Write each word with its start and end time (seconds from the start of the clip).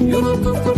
You 0.00 0.77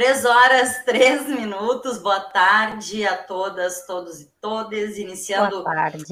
Três 0.00 0.24
horas, 0.24 0.78
três 0.86 1.28
minutos. 1.28 1.98
Boa 1.98 2.20
tarde 2.20 3.04
a 3.04 3.18
todas, 3.18 3.84
todos 3.86 4.18
e 4.22 4.32
todas. 4.40 4.96
Iniciando 4.96 5.62
Boa 5.62 5.74
tarde. 5.74 6.06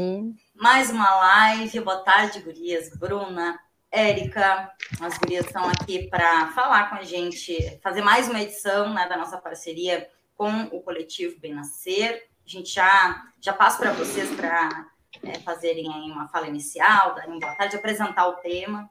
mais 0.55 0.91
uma 0.91 1.09
live. 1.15 1.81
Boa 1.81 1.97
tarde, 2.01 2.41
gurias. 2.41 2.91
Bruna, 2.99 3.59
Érica, 3.91 4.71
as 5.01 5.17
gurias 5.17 5.47
estão 5.47 5.65
aqui 5.65 6.07
para 6.07 6.49
falar 6.49 6.91
com 6.91 6.97
a 6.97 7.03
gente, 7.03 7.81
fazer 7.83 8.03
mais 8.03 8.29
uma 8.29 8.43
edição 8.43 8.93
né, 8.93 9.09
da 9.09 9.17
nossa 9.17 9.39
parceria 9.39 10.07
com 10.37 10.65
o 10.65 10.83
coletivo 10.83 11.41
Bem 11.41 11.55
Nascer. 11.55 12.29
A 12.45 12.47
gente 12.47 12.75
já, 12.75 13.25
já 13.41 13.55
passa 13.55 13.79
para 13.79 13.95
vocês 13.95 14.29
para 14.37 14.87
é, 15.23 15.39
fazerem 15.39 15.91
aí 15.91 16.11
uma 16.11 16.29
fala 16.29 16.47
inicial, 16.47 17.15
darem 17.15 17.31
uma 17.31 17.41
boa 17.41 17.55
tarde, 17.55 17.77
apresentar 17.77 18.29
o 18.29 18.35
tema. 18.35 18.87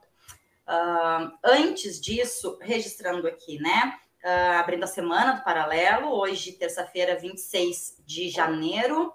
Uh, 0.68 1.38
antes 1.44 2.02
disso, 2.02 2.58
registrando 2.60 3.28
aqui, 3.28 3.60
né? 3.60 3.94
Uh, 4.24 4.60
abrindo 4.60 4.84
a 4.84 4.88
semana 4.88 5.34
do 5.34 5.44
Paralelo, 5.44 6.10
hoje, 6.10 6.54
terça-feira, 6.54 7.18
26 7.18 8.02
de 8.06 8.30
janeiro, 8.30 9.14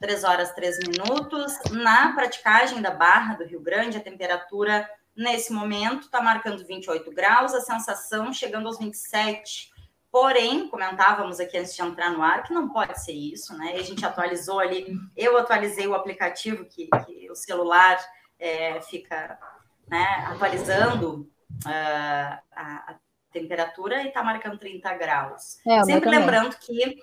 3 0.00 0.24
horas 0.24 0.52
3 0.52 0.78
minutos. 0.80 1.58
Na 1.70 2.12
praticagem 2.14 2.80
da 2.80 2.90
Barra 2.90 3.34
do 3.34 3.44
Rio 3.44 3.60
Grande, 3.60 3.98
a 3.98 4.00
temperatura 4.00 4.88
nesse 5.16 5.52
momento 5.52 6.02
está 6.02 6.22
marcando 6.22 6.64
28 6.64 7.12
graus, 7.12 7.52
a 7.52 7.60
sensação 7.60 8.32
chegando 8.32 8.66
aos 8.66 8.78
27. 8.78 9.70
Porém, 10.10 10.68
comentávamos 10.68 11.38
aqui 11.38 11.58
antes 11.58 11.74
de 11.74 11.82
entrar 11.82 12.10
no 12.10 12.22
ar 12.22 12.42
que 12.42 12.54
não 12.54 12.68
pode 12.68 12.98
ser 13.02 13.12
isso, 13.12 13.56
né? 13.58 13.74
A 13.74 13.82
gente 13.82 14.06
atualizou 14.06 14.58
ali, 14.58 14.96
eu 15.16 15.36
atualizei 15.36 15.86
o 15.86 15.94
aplicativo 15.94 16.64
que, 16.64 16.88
que 17.04 17.30
o 17.30 17.34
celular 17.34 17.98
é, 18.38 18.80
fica 18.80 19.38
né, 19.86 20.26
atualizando 20.28 21.28
uh, 21.66 22.38
a, 22.52 22.92
a, 22.92 22.96
temperatura 23.32 24.02
e 24.02 24.08
está 24.08 24.22
marcando 24.22 24.58
30 24.58 24.94
graus. 24.94 25.58
É, 25.66 25.82
sempre 25.84 26.10
lembrando 26.10 26.56
que 26.56 26.98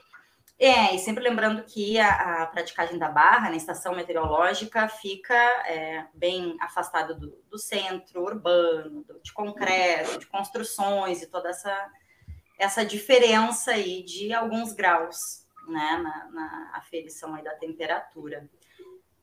é, 0.57 0.95
e 0.95 0.99
sempre 0.99 1.21
lembrando 1.21 1.63
que 1.63 1.99
a, 1.99 2.43
a 2.43 2.47
praticagem 2.47 2.97
da 2.97 3.09
barra, 3.09 3.49
na 3.49 3.57
estação 3.57 3.93
meteorológica, 3.93 4.87
fica 4.87 5.33
é, 5.67 6.05
bem 6.13 6.55
afastada 6.61 7.13
do, 7.13 7.37
do, 7.49 7.57
centro 7.57 8.23
urbano, 8.23 9.03
do, 9.03 9.19
de 9.21 9.33
concreto, 9.33 10.17
de 10.17 10.25
construções 10.27 11.21
e 11.21 11.27
toda 11.27 11.49
essa, 11.49 11.91
essa 12.57 12.85
diferença 12.85 13.71
aí 13.71 14.01
de 14.03 14.33
alguns 14.33 14.71
graus 14.71 15.45
né, 15.67 15.97
na, 16.01 16.31
na 16.31 16.71
aferição 16.75 17.35
aí 17.35 17.43
da 17.43 17.55
temperatura. 17.55 18.49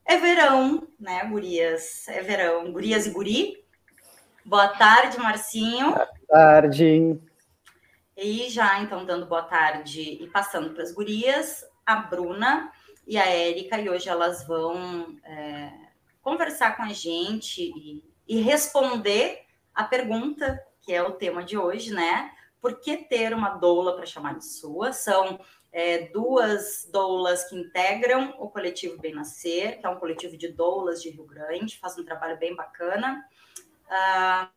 É 0.05 0.19
verão, 0.19 0.86
né, 1.00 1.25
gurias? 1.25 2.06
É 2.08 2.20
verão. 2.20 2.70
Gurias 2.73 3.06
e 3.06 3.11
guri? 3.11 3.64
Boa 4.45 4.69
tarde, 4.69 5.19
Marcinho. 5.19 5.93
Boa 5.93 6.09
tarde. 6.29 7.21
E 8.17 8.51
já, 8.51 8.81
então, 8.81 9.05
dando 9.05 9.27
boa 9.27 9.43
tarde 9.43 10.19
e 10.21 10.27
passando 10.29 10.75
para 10.75 10.83
as 10.83 10.93
gurias, 10.93 11.65
a 11.87 11.97
Bruna 11.97 12.70
e 13.07 13.17
a 13.17 13.25
Érica, 13.27 13.79
e 13.79 13.89
hoje 13.89 14.09
elas 14.09 14.47
vão 14.47 15.17
é, 15.25 15.73
conversar 16.20 16.77
com 16.77 16.83
a 16.83 16.92
gente 16.92 17.63
e, 17.63 18.05
e 18.27 18.41
responder 18.41 19.42
a 19.75 19.85
pergunta 19.85 20.61
que 20.81 20.92
é 20.92 21.02
o 21.02 21.13
tema 21.13 21.45
de 21.45 21.57
hoje, 21.57 21.92
né? 21.92 22.33
Por 22.61 22.81
que 22.81 22.97
ter 22.97 23.33
uma 23.33 23.51
doula 23.51 23.95
para 23.95 24.07
chamar 24.07 24.36
de 24.36 24.45
sua? 24.45 24.92
São 24.92 25.39
é, 25.73 26.08
duas 26.08 26.89
doulas 26.92 27.48
que 27.48 27.57
integram 27.57 28.35
o 28.39 28.48
coletivo 28.48 29.01
Bem 29.01 29.14
Nascer, 29.14 29.79
que 29.79 29.86
é 29.86 29.89
um 29.89 30.01
coletivo 30.01 30.36
de 30.36 30.48
doulas 30.48 31.01
de 31.01 31.11
Rio 31.11 31.25
Grande, 31.25 31.79
faz 31.79 31.97
um 31.97 32.05
trabalho 32.05 32.36
bem 32.39 32.55
bacana. 32.57 33.25
Ah, 33.95 34.48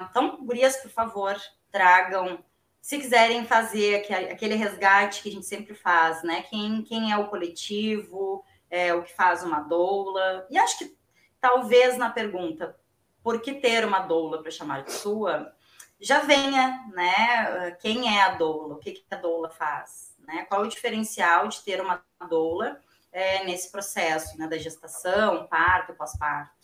então, 0.00 0.44
gurias, 0.44 0.76
por 0.78 0.90
favor, 0.90 1.40
tragam 1.70 2.44
se 2.80 2.98
quiserem 2.98 3.46
fazer 3.46 4.04
aquele 4.28 4.56
resgate 4.56 5.22
que 5.22 5.28
a 5.28 5.32
gente 5.32 5.46
sempre 5.46 5.72
faz, 5.72 6.24
né? 6.24 6.42
Quem, 6.42 6.82
quem 6.82 7.12
é 7.12 7.16
o 7.16 7.28
coletivo, 7.28 8.44
é, 8.68 8.92
o 8.92 9.04
que 9.04 9.14
faz 9.14 9.44
uma 9.44 9.60
doula. 9.60 10.44
E 10.50 10.58
acho 10.58 10.78
que 10.78 10.96
talvez 11.40 11.96
na 11.96 12.10
pergunta 12.10 12.76
por 13.22 13.40
que 13.40 13.54
ter 13.54 13.84
uma 13.84 14.00
doula 14.00 14.42
para 14.42 14.50
chamar 14.50 14.82
de 14.82 14.90
sua, 14.90 15.54
já 16.00 16.18
venha, 16.20 16.84
né? 16.92 17.70
Quem 17.80 18.18
é 18.18 18.22
a 18.22 18.34
doula? 18.34 18.74
O 18.74 18.78
que, 18.78 18.90
que 18.90 19.14
a 19.14 19.16
doula 19.16 19.48
faz? 19.48 20.16
Né? 20.18 20.44
Qual 20.48 20.62
o 20.62 20.68
diferencial 20.68 21.46
de 21.46 21.62
ter 21.62 21.80
uma 21.80 22.04
doula 22.28 22.80
é, 23.12 23.44
nesse 23.44 23.70
processo 23.70 24.36
né, 24.36 24.48
da 24.48 24.58
gestação, 24.58 25.46
parto, 25.46 25.94
pós-parto? 25.94 26.61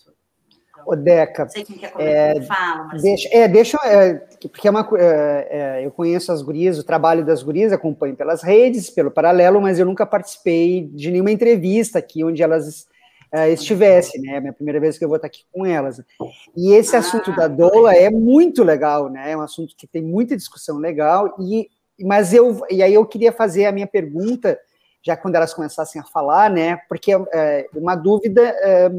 O 0.87 0.97
Deca. 0.97 1.45
Não 1.45 1.51
sei 1.51 1.67
é, 1.99 2.41
fala, 2.43 2.85
mas... 2.85 3.03
deixa, 3.03 3.29
é, 3.33 3.49
deixa, 3.49 3.79
é, 3.85 4.15
porque 4.49 4.67
é 4.67 4.71
uma, 4.71 4.89
é, 4.97 5.49
é, 5.51 5.87
eu 5.87 5.91
conheço 5.91 6.33
as 6.33 6.43
gurias, 6.43 6.79
o 6.79 6.85
trabalho 6.85 7.25
das 7.25 7.43
gurias, 7.43 7.73
acompanho 7.73 8.17
pelas 8.17 8.43
redes, 8.43 8.91
pelo 8.91 9.11
paralelo, 9.11 9.61
mas 9.61 9.79
eu 9.79 9.87
nunca 9.87 10.07
participei 10.07 10.89
de 10.93 11.11
nenhuma 11.11 11.31
entrevista 11.31 11.99
aqui 11.99 12.25
onde 12.25 12.43
elas 12.43 12.87
é, 13.33 13.51
estivessem, 13.51 14.21
né? 14.23 14.35
É 14.35 14.37
a 14.39 14.41
minha 14.41 14.53
primeira 14.53 14.81
vez 14.81 14.97
que 14.97 15.05
eu 15.05 15.09
vou 15.09 15.17
estar 15.17 15.27
aqui 15.27 15.45
com 15.53 15.67
elas. 15.67 16.03
E 16.57 16.73
esse 16.73 16.97
ah, 16.97 17.01
assunto 17.01 17.35
da 17.35 17.47
doula 17.47 17.95
é 17.95 18.11
muito 18.11 18.65
legal, 18.65 19.09
né? 19.09 19.33
É 19.33 19.37
um 19.37 19.43
assunto 19.43 19.77
que 19.77 19.87
tem 19.87 20.03
muita 20.03 20.37
discussão 20.37 20.79
legal. 20.79 21.37
E, 21.41 21.69
mas 22.01 22.33
eu, 22.33 22.61
e 22.71 22.83
aí 22.83 22.95
eu 22.95 23.05
queria 23.05 23.33
fazer 23.33 23.67
a 23.67 23.73
minha 23.73 23.87
pergunta, 23.87 24.59
já 25.03 25.17
quando 25.17 25.35
elas 25.35 25.53
começassem 25.53 26.01
a 26.01 26.05
falar, 26.05 26.51
né? 26.51 26.77
Porque 26.89 27.13
é 27.13 27.67
uma 27.75 27.95
dúvida. 27.95 28.43
É, 28.43 28.91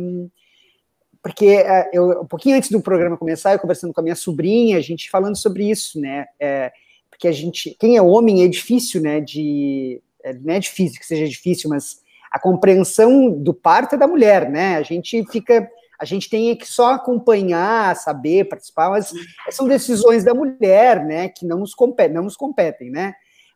porque 1.21 1.45
é, 1.45 1.89
eu, 1.91 2.21
um 2.21 2.25
pouquinho 2.25 2.55
antes 2.55 2.69
do 2.69 2.81
programa 2.81 3.17
começar, 3.17 3.53
eu 3.53 3.59
conversando 3.59 3.93
com 3.93 3.99
a 3.99 4.03
minha 4.03 4.15
sobrinha, 4.15 4.77
a 4.77 4.81
gente 4.81 5.09
falando 5.09 5.37
sobre 5.37 5.69
isso, 5.69 5.99
né? 5.99 6.25
É, 6.39 6.71
porque 7.09 7.27
a 7.27 7.31
gente, 7.31 7.75
quem 7.79 7.97
é 7.97 8.01
homem 8.01 8.43
é 8.43 8.47
difícil, 8.47 9.01
né? 9.01 9.19
De, 9.19 10.01
é, 10.23 10.33
não 10.33 10.53
é 10.53 10.59
difícil 10.59 10.99
que 10.99 11.05
seja 11.05 11.27
difícil, 11.27 11.69
mas 11.69 12.01
a 12.31 12.39
compreensão 12.39 13.31
do 13.31 13.53
parto 13.53 13.95
é 13.95 13.97
da 13.97 14.07
mulher, 14.07 14.49
né? 14.49 14.77
A 14.77 14.83
gente 14.83 15.25
fica, 15.29 15.69
a 15.99 16.05
gente 16.05 16.29
tem 16.29 16.55
que 16.55 16.65
só 16.65 16.93
acompanhar, 16.93 17.95
saber, 17.97 18.47
participar, 18.47 18.89
mas 18.89 19.11
são 19.49 19.67
decisões 19.67 20.23
da 20.23 20.33
mulher, 20.33 21.03
né? 21.03 21.27
Que 21.27 21.45
não 21.45 21.59
nos 21.59 21.73
competem, 21.73 22.15
não 22.15 22.23
nos 22.23 22.37
competem, 22.37 22.89
né? 22.89 23.13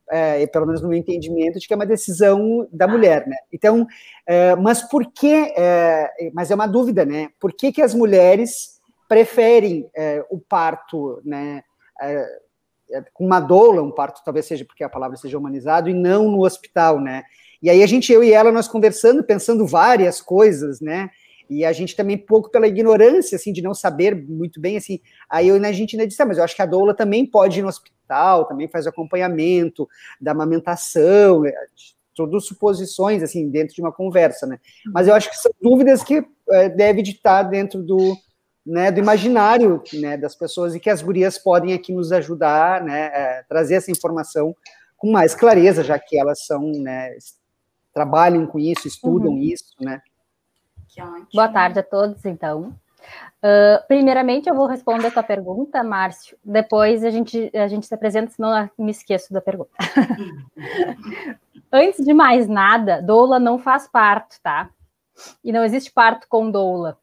É, 0.09 0.45
pelo 0.47 0.65
menos 0.65 0.81
no 0.81 0.89
meu 0.89 0.97
entendimento, 0.97 1.59
de 1.59 1.67
que 1.67 1.73
é 1.73 1.75
uma 1.75 1.85
decisão 1.85 2.67
da 2.71 2.87
mulher, 2.87 3.27
né? 3.27 3.37
Então, 3.51 3.87
é, 4.25 4.55
mas 4.55 4.81
por 4.81 5.11
que, 5.11 5.53
é, 5.57 6.09
mas 6.33 6.51
é 6.51 6.55
uma 6.55 6.67
dúvida, 6.67 7.05
né? 7.05 7.29
Por 7.39 7.53
que, 7.53 7.71
que 7.71 7.81
as 7.81 7.93
mulheres 7.93 8.79
preferem 9.07 9.89
é, 9.95 10.25
o 10.29 10.39
parto, 10.39 11.21
né? 11.23 11.63
É, 12.01 12.25
é, 12.91 13.03
com 13.13 13.25
uma 13.25 13.39
doula, 13.39 13.81
um 13.81 13.91
parto 13.91 14.21
talvez 14.23 14.45
seja 14.45 14.65
porque 14.65 14.83
a 14.83 14.89
palavra 14.89 15.17
seja 15.17 15.37
humanizado, 15.37 15.89
e 15.89 15.93
não 15.93 16.29
no 16.29 16.45
hospital, 16.45 16.99
né? 16.99 17.23
E 17.61 17.69
aí 17.69 17.81
a 17.81 17.87
gente, 17.87 18.11
eu 18.11 18.23
e 18.23 18.33
ela, 18.33 18.51
nós 18.51 18.67
conversando, 18.67 19.23
pensando 19.23 19.65
várias 19.65 20.21
coisas, 20.21 20.81
né? 20.81 21.09
E 21.49 21.63
a 21.65 21.71
gente 21.71 21.95
também, 21.95 22.17
pouco 22.17 22.49
pela 22.49 22.67
ignorância, 22.67 23.35
assim, 23.35 23.53
de 23.53 23.61
não 23.61 23.73
saber 23.73 24.15
muito 24.15 24.59
bem, 24.59 24.77
assim, 24.77 24.99
aí 25.29 25.47
eu, 25.47 25.55
a 25.55 25.71
gente 25.71 25.95
ainda 25.95 26.07
disse, 26.07 26.21
ah, 26.21 26.25
mas 26.25 26.37
eu 26.37 26.43
acho 26.43 26.55
que 26.55 26.61
a 26.61 26.65
doula 26.65 26.93
também 26.93 27.25
pode 27.25 27.59
ir 27.59 27.61
no 27.61 27.67
hospital, 27.67 27.93
também 28.45 28.67
faz 28.67 28.85
acompanhamento 28.85 29.87
da 30.19 30.31
amamentação, 30.31 31.45
é, 31.45 31.53
todas 32.15 32.45
suposições, 32.45 33.23
assim, 33.23 33.49
dentro 33.49 33.75
de 33.75 33.81
uma 33.81 33.91
conversa, 33.91 34.45
né? 34.45 34.59
Mas 34.93 35.07
eu 35.07 35.15
acho 35.15 35.29
que 35.29 35.37
são 35.37 35.51
dúvidas 35.61 36.03
que 36.03 36.25
é, 36.51 36.69
deve 36.69 37.01
estar 37.01 37.43
dentro 37.43 37.81
do, 37.81 38.15
né, 38.65 38.91
do 38.91 38.99
imaginário 38.99 39.81
né, 39.93 40.17
das 40.17 40.35
pessoas 40.35 40.75
e 40.75 40.79
que 40.79 40.89
as 40.89 41.01
gurias 41.01 41.37
podem 41.37 41.73
aqui 41.73 41.91
nos 41.91 42.11
ajudar, 42.11 42.83
né, 42.83 43.05
é, 43.13 43.43
trazer 43.47 43.75
essa 43.75 43.91
informação 43.91 44.55
com 44.97 45.11
mais 45.11 45.35
clareza, 45.35 45.83
já 45.83 45.99
que 45.99 46.17
elas 46.17 46.45
são, 46.45 46.71
né, 46.71 47.15
trabalham 47.93 48.45
com 48.47 48.59
isso, 48.59 48.87
estudam 48.87 49.33
uhum. 49.33 49.39
isso, 49.39 49.75
né? 49.79 50.01
Boa 51.33 51.49
tarde 51.49 51.79
a 51.79 51.83
todos, 51.83 52.23
então. 52.25 52.73
Uh, 53.43 53.85
primeiramente, 53.87 54.47
eu 54.47 54.55
vou 54.55 54.67
responder 54.67 55.07
a 55.07 55.11
tua 55.11 55.23
pergunta, 55.23 55.83
Márcio. 55.83 56.37
Depois 56.43 57.03
a 57.03 57.09
gente, 57.09 57.51
a 57.53 57.67
gente 57.67 57.85
se 57.85 57.93
apresenta, 57.93 58.31
senão 58.31 58.57
eu 58.57 58.69
me 58.77 58.91
esqueço 58.91 59.33
da 59.33 59.41
pergunta. 59.41 59.71
Antes 61.71 62.05
de 62.05 62.13
mais 62.13 62.47
nada, 62.47 63.01
doula 63.01 63.39
não 63.39 63.57
faz 63.57 63.87
parto, 63.87 64.37
tá? 64.41 64.69
E 65.43 65.51
não 65.51 65.63
existe 65.63 65.91
parto 65.91 66.27
com 66.29 66.49
doula, 66.49 66.97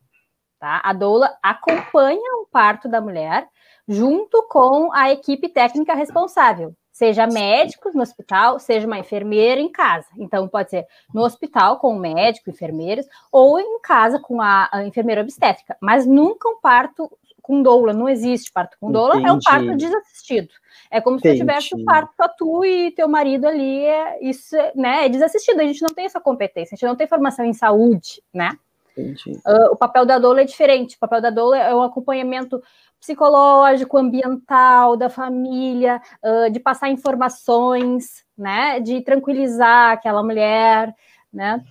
tá? 0.59 0.81
A 0.83 0.93
doula 0.93 1.37
acompanha 1.43 2.37
o 2.37 2.47
parto 2.47 2.89
da 2.89 3.01
mulher 3.01 3.49
junto 3.87 4.43
com 4.49 4.93
a 4.93 5.11
equipe 5.11 5.49
técnica 5.49 5.95
responsável, 5.95 6.75
seja 7.01 7.27
médicos 7.27 7.95
no 7.95 8.03
hospital, 8.03 8.59
seja 8.59 8.87
uma 8.87 8.99
enfermeira 8.99 9.59
em 9.59 9.71
casa. 9.71 10.07
Então, 10.19 10.47
pode 10.47 10.69
ser 10.69 10.87
no 11.15 11.23
hospital 11.23 11.79
com 11.79 11.97
o 11.97 11.99
médico, 11.99 12.51
enfermeiros, 12.51 13.07
ou 13.33 13.59
em 13.59 13.81
casa 13.81 14.21
com 14.21 14.39
a, 14.43 14.69
a 14.71 14.85
enfermeira 14.85 15.23
obstétrica, 15.23 15.79
mas 15.81 16.05
nunca 16.05 16.47
um 16.47 16.61
parto 16.61 17.11
com 17.41 17.63
doula, 17.63 17.95
não 17.95 18.07
existe 18.07 18.53
parto 18.53 18.77
com 18.79 18.93
doula, 18.93 19.15
Entendi. 19.15 19.31
é 19.31 19.33
um 19.33 19.39
parto 19.39 19.77
desassistido. 19.79 20.51
É 20.91 21.01
como 21.01 21.17
Entendi. 21.17 21.39
se 21.39 21.43
tu 21.43 21.47
tivesse 21.47 21.75
um 21.75 21.87
parto 21.87 22.13
com 22.15 22.29
tu 22.37 22.65
e 22.67 22.91
teu 22.91 23.09
marido 23.09 23.47
ali, 23.47 23.83
é, 23.83 24.23
isso 24.23 24.55
né, 24.75 25.07
é 25.07 25.09
desassistido, 25.09 25.63
a 25.63 25.65
gente 25.65 25.81
não 25.81 25.95
tem 25.95 26.05
essa 26.05 26.21
competência, 26.21 26.75
a 26.75 26.77
gente 26.77 26.87
não 26.87 26.97
tem 26.97 27.07
formação 27.07 27.47
em 27.47 27.55
saúde, 27.55 28.23
né? 28.33 28.59
Uh, 28.97 29.73
o 29.73 29.77
papel 29.77 30.05
da 30.05 30.19
doula 30.19 30.43
é 30.43 30.45
diferente, 30.45 30.97
o 30.97 30.99
papel 30.99 31.23
da 31.23 31.31
doula 31.31 31.57
é 31.57 31.75
um 31.75 31.83
acompanhamento 31.83 32.63
psicológico, 33.01 33.97
ambiental, 33.97 34.97
da 34.97 35.09
família, 35.09 36.01
uh, 36.23 36.51
de 36.51 36.61
passar 36.61 36.91
informações, 36.91 38.25
né, 38.37 38.79
de 38.81 39.01
tranquilizar 39.01 39.93
aquela 39.93 40.23
mulher, 40.23 40.95
né, 41.33 41.65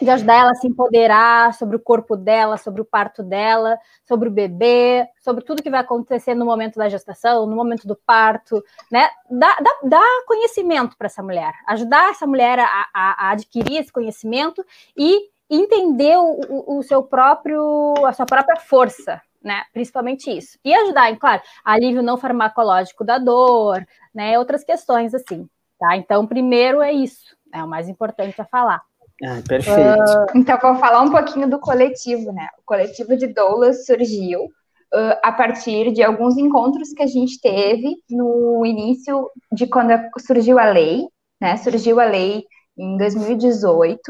de 0.00 0.08
ajudar 0.08 0.34
ela 0.34 0.50
a 0.52 0.54
se 0.54 0.66
empoderar 0.66 1.54
sobre 1.54 1.76
o 1.76 1.80
corpo 1.80 2.16
dela, 2.16 2.56
sobre 2.56 2.80
o 2.80 2.84
parto 2.84 3.22
dela, 3.22 3.78
sobre 4.04 4.28
o 4.28 4.32
bebê, 4.32 5.06
sobre 5.20 5.44
tudo 5.44 5.62
que 5.62 5.70
vai 5.70 5.80
acontecer 5.80 6.34
no 6.34 6.44
momento 6.44 6.76
da 6.78 6.88
gestação, 6.88 7.46
no 7.46 7.54
momento 7.54 7.86
do 7.86 7.96
parto, 7.96 8.62
né, 8.90 9.08
dá, 9.30 10.02
conhecimento 10.26 10.96
para 10.96 11.06
essa 11.06 11.22
mulher, 11.22 11.52
ajudar 11.66 12.10
essa 12.10 12.26
mulher 12.26 12.58
a, 12.58 12.88
a, 12.94 13.28
a 13.28 13.30
adquirir 13.32 13.78
esse 13.78 13.92
conhecimento 13.92 14.64
e 14.96 15.30
entender 15.50 16.16
o, 16.16 16.78
o, 16.78 16.82
seu 16.82 17.02
próprio, 17.02 17.94
a 18.06 18.12
sua 18.12 18.24
própria 18.24 18.56
força, 18.56 19.20
né? 19.42 19.62
Principalmente 19.72 20.30
isso. 20.30 20.58
E 20.64 20.74
ajudar, 20.74 21.10
em, 21.10 21.16
claro, 21.16 21.42
alívio 21.64 22.02
não 22.02 22.16
farmacológico 22.16 23.04
da 23.04 23.18
dor, 23.18 23.84
né? 24.14 24.38
Outras 24.38 24.64
questões 24.64 25.14
assim, 25.14 25.48
tá? 25.78 25.96
Então, 25.96 26.26
primeiro 26.26 26.80
é 26.80 26.92
isso, 26.92 27.36
é 27.52 27.62
o 27.62 27.68
mais 27.68 27.88
importante 27.88 28.40
a 28.40 28.44
falar. 28.44 28.82
Ah, 29.24 29.40
perfeito. 29.46 29.78
Uh, 29.78 30.26
então, 30.38 30.58
vou 30.60 30.76
falar 30.76 31.02
um 31.02 31.10
pouquinho 31.10 31.48
do 31.48 31.58
coletivo, 31.58 32.32
né? 32.32 32.48
O 32.58 32.62
coletivo 32.64 33.16
de 33.16 33.28
doulas 33.28 33.86
surgiu 33.86 34.44
uh, 34.44 35.18
a 35.22 35.32
partir 35.32 35.92
de 35.92 36.02
alguns 36.02 36.36
encontros 36.36 36.92
que 36.92 37.02
a 37.02 37.06
gente 37.06 37.40
teve 37.40 37.94
no 38.10 38.66
início 38.66 39.30
de 39.52 39.66
quando 39.66 39.92
surgiu 40.18 40.58
a 40.58 40.64
lei, 40.64 41.06
né? 41.40 41.56
Surgiu 41.56 42.00
a 42.00 42.04
lei 42.04 42.44
em 42.76 42.96
2018, 42.96 44.00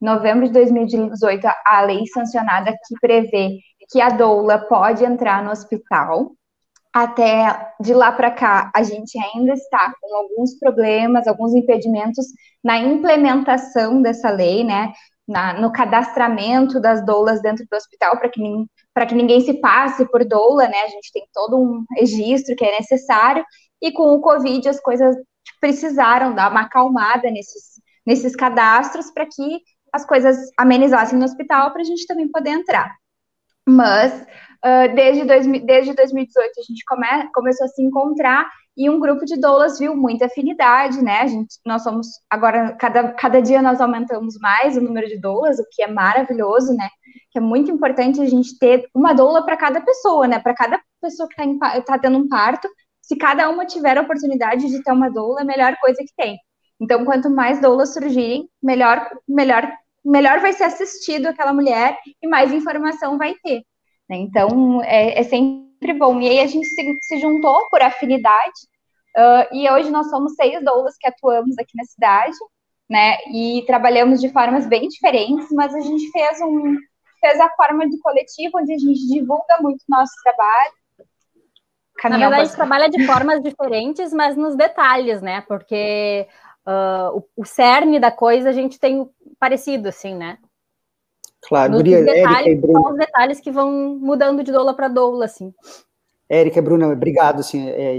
novembro 0.00 0.46
de 0.46 0.52
2018, 0.52 1.46
a 1.66 1.82
lei 1.82 2.06
sancionada 2.06 2.72
que 2.72 2.94
prevê 3.00 3.58
que 3.90 4.00
a 4.00 4.08
doula 4.08 4.58
pode 4.58 5.04
entrar 5.04 5.42
no 5.42 5.50
hospital. 5.50 6.32
Até 6.92 7.72
de 7.80 7.92
lá 7.92 8.12
para 8.12 8.30
cá, 8.30 8.70
a 8.74 8.82
gente 8.82 9.18
ainda 9.18 9.52
está 9.52 9.92
com 10.00 10.16
alguns 10.16 10.56
problemas, 10.58 11.26
alguns 11.26 11.52
impedimentos 11.52 12.26
na 12.62 12.78
implementação 12.78 14.00
dessa 14.00 14.30
lei, 14.30 14.62
né? 14.62 14.92
Na, 15.26 15.54
no 15.54 15.72
cadastramento 15.72 16.78
das 16.78 17.04
doulas 17.04 17.40
dentro 17.40 17.64
do 17.68 17.76
hospital, 17.76 18.18
para 18.18 18.28
que, 18.28 18.40
que 19.08 19.14
ninguém 19.14 19.40
se 19.40 19.54
passe 19.54 20.06
por 20.10 20.24
doula, 20.24 20.68
né? 20.68 20.82
A 20.84 20.88
gente 20.88 21.10
tem 21.12 21.26
todo 21.32 21.56
um 21.56 21.84
registro 21.98 22.54
que 22.54 22.64
é 22.64 22.78
necessário, 22.78 23.44
e 23.82 23.90
com 23.90 24.14
o 24.14 24.20
Covid 24.20 24.68
as 24.68 24.80
coisas 24.80 25.16
precisaram 25.60 26.34
dar 26.34 26.50
uma 26.50 26.62
acalmada 26.62 27.30
nesses, 27.30 27.80
nesses 28.06 28.36
cadastros 28.36 29.10
para 29.10 29.26
que 29.26 29.60
as 29.92 30.04
coisas 30.04 30.36
amenizassem 30.58 31.18
no 31.18 31.24
hospital 31.24 31.72
para 31.72 31.82
a 31.82 31.84
gente 31.84 32.06
também 32.06 32.28
poder 32.28 32.50
entrar. 32.50 32.94
Mas 33.66 34.12
uh, 34.64 34.94
desde, 34.94 35.24
dois, 35.24 35.46
desde 35.64 35.94
2018 35.94 36.52
a 36.58 36.62
gente 36.62 36.84
come, 36.86 37.06
começou 37.32 37.66
a 37.66 37.68
se 37.68 37.82
encontrar 37.82 38.48
e 38.76 38.90
um 38.90 38.98
grupo 38.98 39.24
de 39.24 39.38
doulas 39.38 39.78
viu 39.78 39.96
muita 39.96 40.26
afinidade, 40.26 41.02
né? 41.02 41.20
A 41.20 41.26
gente, 41.26 41.56
nós 41.64 41.82
somos 41.82 42.08
agora 42.28 42.72
cada, 42.72 43.12
cada 43.12 43.40
dia 43.40 43.62
nós 43.62 43.80
aumentamos 43.80 44.36
mais 44.40 44.76
o 44.76 44.80
número 44.80 45.06
de 45.06 45.20
doulas, 45.20 45.58
o 45.58 45.64
que 45.70 45.82
é 45.82 45.86
maravilhoso, 45.86 46.74
né? 46.74 46.88
Que 47.30 47.38
é 47.38 47.40
muito 47.40 47.70
importante 47.70 48.20
a 48.20 48.26
gente 48.26 48.58
ter 48.58 48.88
uma 48.92 49.12
doula 49.12 49.44
para 49.44 49.56
cada 49.56 49.80
pessoa, 49.80 50.26
né? 50.26 50.40
Para 50.40 50.54
cada 50.54 50.80
pessoa 51.00 51.28
que 51.28 51.40
está 51.40 51.80
tá 51.82 51.98
tendo 51.98 52.18
um 52.18 52.28
parto, 52.28 52.68
se 53.00 53.16
cada 53.16 53.48
uma 53.48 53.64
tiver 53.66 53.96
a 53.96 54.02
oportunidade 54.02 54.68
de 54.68 54.82
ter 54.82 54.92
uma 54.92 55.10
doula, 55.10 55.40
é 55.40 55.42
a 55.42 55.46
melhor 55.46 55.76
coisa 55.80 55.98
que 55.98 56.14
tem. 56.16 56.36
Então, 56.80 57.04
quanto 57.04 57.30
mais 57.30 57.60
doulas 57.60 57.92
surgirem, 57.92 58.48
melhor, 58.62 59.08
melhor 59.28 59.70
melhor 60.04 60.40
vai 60.40 60.52
ser 60.52 60.64
assistido 60.64 61.26
aquela 61.26 61.52
mulher 61.52 61.98
e 62.22 62.26
mais 62.28 62.52
informação 62.52 63.16
vai 63.16 63.34
ter. 63.42 63.62
Né? 64.08 64.16
Então, 64.16 64.82
é, 64.82 65.18
é, 65.18 65.22
sempre 65.22 65.92
bom. 65.94 66.20
E 66.20 66.28
aí 66.28 66.40
a 66.40 66.46
gente 66.46 66.66
se, 66.66 66.98
se 67.02 67.18
juntou 67.18 67.68
por 67.70 67.80
afinidade, 67.80 68.60
uh, 69.16 69.54
e 69.54 69.70
hoje 69.70 69.90
nós 69.90 70.10
somos 70.10 70.34
seis 70.34 70.62
doulas 70.62 70.96
que 70.98 71.08
atuamos 71.08 71.56
aqui 71.58 71.76
na 71.76 71.84
cidade, 71.84 72.36
né? 72.88 73.16
E 73.32 73.64
trabalhamos 73.66 74.20
de 74.20 74.28
formas 74.30 74.66
bem 74.66 74.88
diferentes, 74.88 75.48
mas 75.52 75.74
a 75.74 75.80
gente 75.80 76.10
fez 76.10 76.40
um 76.42 76.76
fez 77.20 77.40
a 77.40 77.48
forma 77.56 77.88
de 77.88 77.98
coletivo, 78.00 78.58
onde 78.58 78.74
a 78.74 78.78
gente 78.78 79.08
divulga 79.08 79.56
muito 79.60 79.80
o 79.80 79.90
nosso 79.90 80.12
trabalho. 80.22 80.72
Caminhão 81.96 82.28
na 82.30 82.36
verdade, 82.36 82.42
a 82.42 82.44
gente 82.44 82.56
trabalha 82.56 82.90
de 82.90 83.06
formas 83.06 83.42
diferentes, 83.42 84.12
mas 84.12 84.36
nos 84.36 84.54
detalhes, 84.54 85.22
né? 85.22 85.40
Porque 85.48 86.28
uh, 86.66 87.16
o, 87.16 87.42
o 87.42 87.44
cerne 87.46 87.98
da 87.98 88.10
coisa 88.10 88.50
a 88.50 88.52
gente 88.52 88.78
tem 88.78 89.08
parecido, 89.44 89.90
assim, 89.90 90.14
né? 90.14 90.38
Claro, 91.42 91.72
Nos 91.72 91.82
Guria, 91.82 92.02
detalhes, 92.02 92.46
Érica 92.46 92.50
e 92.50 92.54
Bruna. 92.54 92.90
Os 92.90 92.96
detalhes 92.96 93.40
que 93.40 93.50
vão 93.50 93.98
mudando 94.00 94.42
de 94.42 94.50
doula 94.50 94.72
para 94.72 94.88
doula, 94.88 95.26
assim. 95.26 95.52
Érica 96.26 96.60
e 96.60 96.62
Bruna, 96.62 96.88
obrigado, 96.88 97.40
assim, 97.40 97.68
é, 97.68 97.94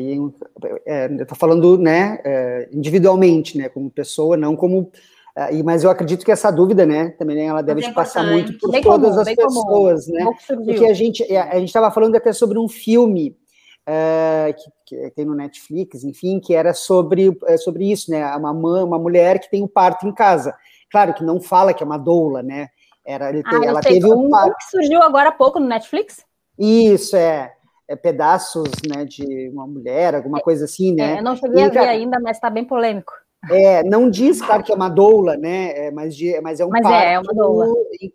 é, 0.87 1.05
eu 1.05 1.25
tô 1.27 1.35
falando, 1.35 1.77
né, 1.77 2.19
é, 2.25 2.67
individualmente, 2.73 3.55
né, 3.55 3.69
como 3.69 3.91
pessoa, 3.91 4.35
não 4.35 4.55
como, 4.55 4.91
é, 5.35 5.61
mas 5.61 5.83
eu 5.83 5.91
acredito 5.91 6.25
que 6.25 6.31
essa 6.31 6.49
dúvida, 6.49 6.87
né, 6.87 7.09
também 7.19 7.47
ela 7.47 7.61
deve 7.61 7.93
passar 7.93 8.23
muito 8.23 8.57
por 8.57 8.71
bem 8.71 8.81
todas 8.81 9.11
comum, 9.11 9.21
as 9.21 9.35
pessoas, 9.35 10.05
comum. 10.07 10.17
né, 10.17 10.37
porque 10.47 10.85
a 10.87 10.93
gente, 10.93 11.23
é, 11.31 11.39
a 11.39 11.59
gente 11.59 11.67
estava 11.67 11.91
falando 11.91 12.15
até 12.15 12.33
sobre 12.33 12.57
um 12.57 12.67
filme 12.67 13.37
é, 13.85 14.55
que, 14.57 14.97
que, 14.97 15.11
tem 15.11 15.23
no 15.23 15.35
Netflix, 15.35 16.03
enfim, 16.03 16.39
que 16.39 16.55
era 16.55 16.73
sobre, 16.73 17.29
sobre 17.59 17.91
isso, 17.91 18.09
né, 18.09 18.25
uma, 18.35 18.51
uma 18.51 18.97
mulher 18.97 19.37
que 19.37 19.51
tem 19.51 19.61
um 19.61 19.67
parto 19.67 20.07
em 20.07 20.11
casa, 20.11 20.55
Claro 20.95 21.13
que 21.13 21.25
não 21.25 21.41
fala 21.41 21.73
que 21.73 21.83
é 21.83 21.85
uma 21.85 21.97
doula, 21.97 22.41
né? 22.41 22.69
Era, 23.05 23.27
ele 23.27 23.43
ah, 23.45 23.65
ela 23.65 23.81
teve 23.81 24.05
um, 24.05 24.27
um 24.27 24.31
que 24.31 24.69
surgiu 24.71 25.03
agora 25.03 25.27
há 25.27 25.31
pouco 25.33 25.59
no 25.59 25.67
Netflix? 25.67 26.23
Isso, 26.57 27.17
é. 27.17 27.53
é 27.85 27.97
pedaços 27.97 28.71
né, 28.87 29.03
de 29.03 29.49
uma 29.49 29.67
mulher, 29.67 30.15
alguma 30.15 30.39
coisa 30.39 30.63
assim, 30.63 30.95
né? 30.95 31.15
É, 31.15 31.19
eu 31.19 31.23
não 31.23 31.35
cheguei 31.35 31.63
e, 31.63 31.65
a 31.65 31.69
ver 31.69 31.79
ainda, 31.79 32.17
mas 32.21 32.37
está 32.37 32.49
bem 32.49 32.63
polêmico. 32.63 33.11
É, 33.51 33.83
não 33.83 34.09
diz, 34.09 34.41
claro, 34.41 34.63
que 34.63 34.71
é 34.71 34.75
uma 34.75 34.87
doula, 34.87 35.35
né? 35.35 35.87
É, 35.87 35.91
mas, 35.91 36.15
de, 36.15 36.39
mas 36.39 36.61
é 36.61 36.65
um 36.65 36.69
mas 36.69 36.81
parto, 36.81 36.95
é, 36.95 37.13
é 37.15 37.19
uma 37.19 37.33
doula. 37.33 37.65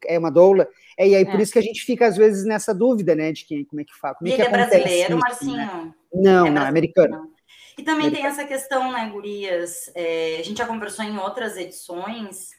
É 0.06 0.18
uma 0.18 0.30
doula. 0.30 0.66
É, 0.96 1.06
e 1.06 1.14
aí, 1.16 1.26
por 1.26 1.38
é. 1.38 1.42
isso 1.42 1.52
que 1.52 1.58
a 1.58 1.62
gente 1.62 1.82
fica, 1.82 2.06
às 2.06 2.16
vezes, 2.16 2.46
nessa 2.46 2.72
dúvida, 2.72 3.14
né? 3.14 3.30
De 3.30 3.44
quem, 3.44 3.62
como 3.62 3.82
é 3.82 3.84
que 3.84 3.94
fala. 4.00 4.14
Como 4.14 4.30
é 4.30 4.32
ele 4.32 4.42
é 4.42 4.48
brasileiro, 4.48 5.16
isso, 5.16 5.18
Marcinho? 5.18 5.56
Né? 5.56 5.94
Não, 6.14 6.46
é 6.46 6.50
não, 6.50 6.62
é 6.62 6.66
americano. 6.66 7.28
E 7.76 7.82
também 7.82 8.06
americano. 8.06 8.16
tem 8.16 8.24
essa 8.24 8.44
questão, 8.46 8.90
né, 8.90 9.10
Gurias? 9.12 9.92
É, 9.94 10.38
a 10.40 10.42
gente 10.42 10.56
já 10.56 10.66
conversou 10.66 11.04
em 11.04 11.18
outras 11.18 11.58
edições 11.58 12.58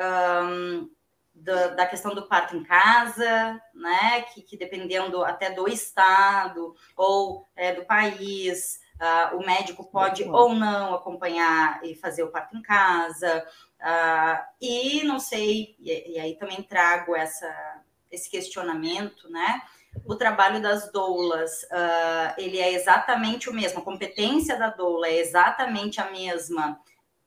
um, 0.00 0.90
da, 1.34 1.68
da, 1.68 1.86
questão 1.86 2.14
do 2.14 2.26
parto 2.26 2.56
em 2.56 2.64
casa, 2.64 3.60
né? 3.74 4.22
Que, 4.22 4.42
que 4.42 4.56
dependendo 4.56 5.24
até 5.24 5.50
do 5.50 5.68
estado 5.68 6.74
ou 6.96 7.46
é, 7.56 7.74
do 7.74 7.84
país, 7.84 8.80
uh, 9.00 9.36
o 9.36 9.46
médico 9.46 9.84
pode 9.84 10.24
ou 10.24 10.54
não 10.54 10.94
acompanhar 10.94 11.80
e 11.82 11.94
fazer 11.94 12.22
o 12.22 12.30
parto 12.30 12.56
em 12.56 12.62
casa. 12.62 13.46
Uh, 13.80 14.44
e 14.60 15.02
não 15.04 15.18
sei, 15.18 15.74
e, 15.78 16.14
e, 16.14 16.18
aí 16.18 16.36
também 16.36 16.62
trago 16.62 17.16
essa, 17.16 17.82
esse 18.10 18.30
questionamento, 18.30 19.30
né? 19.30 19.62
O 20.04 20.14
trabalho 20.14 20.60
das 20.60 20.92
doulas, 20.92 21.62
uh, 21.64 22.34
ele 22.38 22.58
é 22.58 22.72
exatamente 22.72 23.48
o 23.48 23.54
mesmo, 23.54 23.80
a 23.80 23.84
competência 23.84 24.56
da 24.56 24.70
doula 24.70 25.08
é 25.08 25.18
exatamente 25.18 26.00
a 26.00 26.10
mesma, 26.10 26.80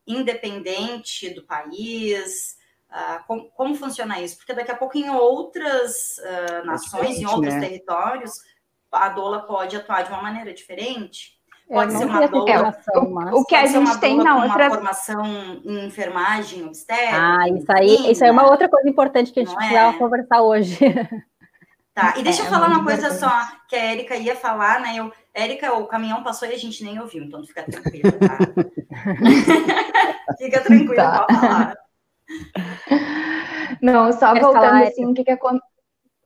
independente 0.08 1.30
do 1.32 1.44
país, 1.44 2.58
Uh, 2.94 3.24
como, 3.26 3.50
como, 3.56 3.76
funciona 3.76 4.22
isso? 4.22 4.38
Porque 4.38 4.54
daqui 4.54 4.70
a 4.70 4.76
pouco 4.76 4.96
em 4.96 5.10
outras 5.10 6.18
uh, 6.20 6.64
nações, 6.64 7.18
em 7.18 7.26
outros 7.26 7.56
né? 7.56 7.60
territórios, 7.60 8.34
a 8.92 9.10
doula 9.10 9.48
pode 9.48 9.76
atuar 9.76 10.04
de 10.04 10.12
uma 10.12 10.22
maneira 10.22 10.54
diferente. 10.54 11.40
Pode 11.68 11.92
ser 11.94 12.06
uma 12.06 12.28
doula. 12.28 12.78
O, 12.94 13.40
o 13.40 13.46
que 13.46 13.56
a 13.56 13.66
gente 13.66 14.00
tem 14.00 14.18
na 14.18 14.44
outra. 14.44 14.68
Uma 14.68 14.76
formação 14.76 15.26
em 15.66 15.88
enfermagem 15.88 16.66
obstétrica. 16.66 17.18
Ah, 17.18 17.50
isso 17.50 17.72
aí, 17.72 18.12
isso 18.12 18.24
aí 18.24 18.30
é 18.30 18.32
uma 18.32 18.48
outra 18.48 18.70
coisa 18.70 18.88
importante 18.88 19.32
que 19.32 19.40
a 19.40 19.44
gente 19.44 19.56
precisava 19.56 19.96
é? 19.96 19.98
conversar 19.98 20.44
hoje. 20.44 20.78
Tá, 21.96 22.14
e 22.18 22.22
deixa 22.22 22.44
é, 22.44 22.46
eu 22.46 22.50
falar 22.52 22.68
uma 22.68 22.84
coisa 22.84 23.10
só 23.18 23.32
que 23.68 23.76
a 23.76 23.86
Érica 23.86 24.16
ia 24.16 24.36
falar, 24.36 24.82
né? 24.82 24.98
Eu, 24.98 25.12
Érica, 25.34 25.74
o 25.74 25.88
caminhão 25.88 26.22
passou 26.22 26.48
e 26.48 26.54
a 26.54 26.60
gente 26.60 26.84
nem 26.84 27.00
ouviu, 27.00 27.24
então 27.24 27.44
fica 27.44 27.64
tranquila, 27.64 28.12
tá? 28.12 28.38
fica 30.38 30.62
tranquila, 30.62 30.96
tá. 30.96 31.26
pode 31.26 31.40
falar. 31.40 31.84
Não, 33.82 34.12
só 34.13 34.34
voltando 34.34 34.84
assim, 34.84 35.06
o 35.06 35.13
que, 35.13 35.24
que, 35.24 35.38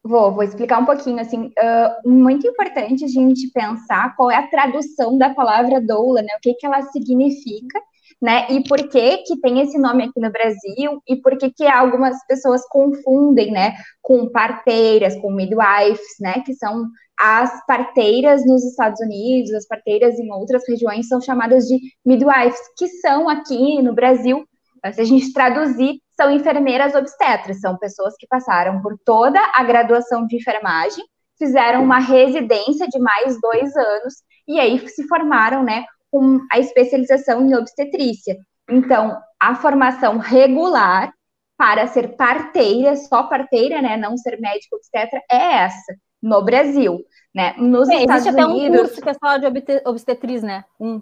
Vou, 0.03 0.31
vou 0.31 0.43
explicar 0.43 0.79
um 0.79 0.85
pouquinho, 0.85 1.19
assim, 1.19 1.47
uh, 1.47 2.09
muito 2.09 2.47
importante 2.47 3.03
a 3.03 3.07
gente 3.07 3.51
pensar 3.51 4.15
qual 4.15 4.31
é 4.31 4.37
a 4.37 4.47
tradução 4.47 5.17
da 5.17 5.33
palavra 5.33 5.81
doula, 5.81 6.21
né, 6.21 6.29
o 6.37 6.41
que 6.41 6.53
que 6.53 6.65
ela 6.65 6.81
significa, 6.83 7.77
né, 8.21 8.47
e 8.49 8.63
por 8.63 8.87
que 8.87 9.17
que 9.17 9.39
tem 9.41 9.59
esse 9.59 9.77
nome 9.77 10.05
aqui 10.05 10.19
no 10.19 10.31
Brasil, 10.31 11.01
e 11.05 11.17
por 11.17 11.37
que 11.37 11.51
que 11.51 11.67
algumas 11.67 12.15
pessoas 12.25 12.61
confundem, 12.69 13.51
né, 13.51 13.73
com 14.01 14.29
parteiras, 14.29 15.13
com 15.19 15.29
midwives, 15.29 16.15
né, 16.21 16.41
que 16.45 16.53
são 16.53 16.85
as 17.19 17.65
parteiras 17.65 18.45
nos 18.45 18.63
Estados 18.63 19.01
Unidos, 19.01 19.53
as 19.53 19.67
parteiras 19.67 20.17
em 20.19 20.31
outras 20.31 20.63
regiões 20.67 21.07
são 21.09 21.19
chamadas 21.19 21.65
de 21.65 21.79
midwives, 22.05 22.59
que 22.77 22.87
são 22.87 23.27
aqui 23.27 23.81
no 23.81 23.93
Brasil, 23.93 24.45
se 24.93 25.01
a 25.01 25.03
gente 25.03 25.33
traduzir, 25.33 26.01
são 26.15 26.31
enfermeiras 26.31 26.95
obstetras, 26.95 27.59
são 27.59 27.77
pessoas 27.77 28.15
que 28.17 28.27
passaram 28.27 28.81
por 28.81 28.97
toda 29.05 29.39
a 29.55 29.63
graduação 29.63 30.25
de 30.25 30.37
enfermagem, 30.37 31.03
fizeram 31.37 31.83
uma 31.83 31.99
residência 31.99 32.87
de 32.87 32.99
mais 32.99 33.39
dois 33.39 33.75
anos 33.75 34.15
e 34.47 34.59
aí 34.59 34.87
se 34.89 35.07
formaram, 35.07 35.63
né, 35.63 35.85
com 36.09 36.39
a 36.51 36.59
especialização 36.59 37.45
em 37.45 37.55
obstetrícia. 37.55 38.35
Então, 38.69 39.17
a 39.39 39.55
formação 39.55 40.17
regular 40.17 41.13
para 41.57 41.87
ser 41.87 42.15
parteira, 42.15 42.95
só 42.95 43.23
parteira, 43.23 43.81
né, 43.81 43.97
não 43.97 44.17
ser 44.17 44.39
médico 44.39 44.75
obstetra, 44.75 45.21
é 45.29 45.63
essa, 45.63 45.95
no 46.21 46.43
Brasil, 46.43 47.03
né? 47.33 47.53
Nos 47.57 47.89
é, 47.89 48.01
Estados 48.01 48.25
existe 48.25 48.43
Unidos... 48.43 48.63
até 48.63 48.81
um 48.81 48.85
curso 48.85 49.01
que 49.01 49.09
é 49.09 49.13
só 49.13 49.37
de 49.37 49.81
obstetriz, 49.85 50.43
né? 50.43 50.65
Um, 50.79 50.99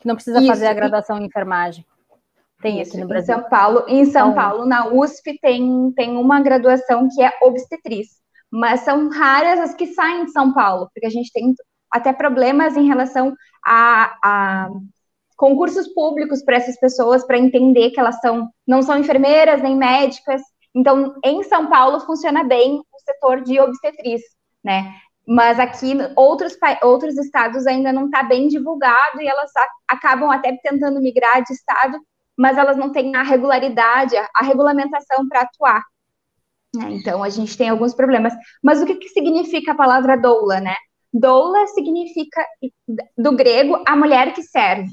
que 0.00 0.06
não 0.06 0.14
precisa 0.14 0.38
Isso, 0.38 0.48
fazer 0.48 0.66
a 0.66 0.72
graduação 0.72 1.18
em 1.18 1.26
enfermagem. 1.26 1.84
Tem 2.60 2.80
Isso, 2.80 2.92
aqui 2.92 3.00
no 3.00 3.08
Brasil. 3.08 3.34
Em 3.34 3.38
São 3.38 3.48
Paulo, 3.48 3.84
em 3.88 4.04
São 4.04 4.30
então, 4.30 4.34
Paulo, 4.34 4.66
na 4.66 4.88
USP, 4.88 5.38
tem, 5.40 5.92
tem 5.92 6.16
uma 6.16 6.40
graduação 6.40 7.08
que 7.08 7.22
é 7.22 7.32
obstetriz. 7.42 8.08
Mas 8.50 8.80
são 8.80 9.08
raras 9.08 9.60
as 9.60 9.74
que 9.74 9.86
saem 9.86 10.24
de 10.24 10.32
São 10.32 10.52
Paulo, 10.52 10.90
porque 10.92 11.06
a 11.06 11.10
gente 11.10 11.32
tem 11.32 11.54
até 11.90 12.12
problemas 12.12 12.76
em 12.76 12.86
relação 12.86 13.34
a, 13.64 14.16
a 14.22 14.70
concursos 15.36 15.88
públicos 15.88 16.42
para 16.44 16.56
essas 16.56 16.78
pessoas, 16.78 17.24
para 17.24 17.38
entender 17.38 17.90
que 17.90 18.00
elas 18.00 18.20
são, 18.20 18.48
não 18.66 18.82
são 18.82 18.98
enfermeiras 18.98 19.62
nem 19.62 19.74
médicas. 19.74 20.42
Então, 20.74 21.14
em 21.24 21.42
São 21.44 21.68
Paulo 21.68 22.00
funciona 22.00 22.44
bem 22.44 22.78
o 22.78 23.00
setor 23.00 23.40
de 23.40 23.58
obstetriz, 23.58 24.20
né? 24.62 24.94
Mas 25.26 25.58
aqui 25.58 25.94
outros, 26.16 26.56
outros 26.82 27.16
estados 27.16 27.66
ainda 27.66 27.92
não 27.92 28.06
está 28.06 28.22
bem 28.22 28.48
divulgado 28.48 29.20
e 29.20 29.28
elas 29.28 29.50
acabam 29.88 30.30
até 30.30 30.56
tentando 30.62 31.00
migrar 31.00 31.42
de 31.42 31.52
estado 31.52 31.98
mas 32.40 32.56
elas 32.56 32.78
não 32.78 32.90
têm 32.90 33.14
a 33.14 33.22
regularidade, 33.22 34.16
a, 34.16 34.42
regulamentação 34.42 35.28
para 35.28 35.42
atuar. 35.42 35.84
Né? 36.74 36.92
Então, 36.92 37.22
a 37.22 37.28
gente 37.28 37.54
tem 37.54 37.68
alguns 37.68 37.92
problemas. 37.92 38.32
Mas 38.62 38.80
o 38.80 38.86
que, 38.86 38.94
que 38.94 39.10
significa 39.10 39.72
a 39.72 39.74
palavra 39.76 40.16
doula, 40.16 40.58
né? 40.58 40.74
Doula 41.12 41.66
significa, 41.66 42.42
do 43.18 43.36
grego, 43.36 43.84
a 43.86 43.94
mulher 43.94 44.32
que 44.32 44.42
serve. 44.42 44.88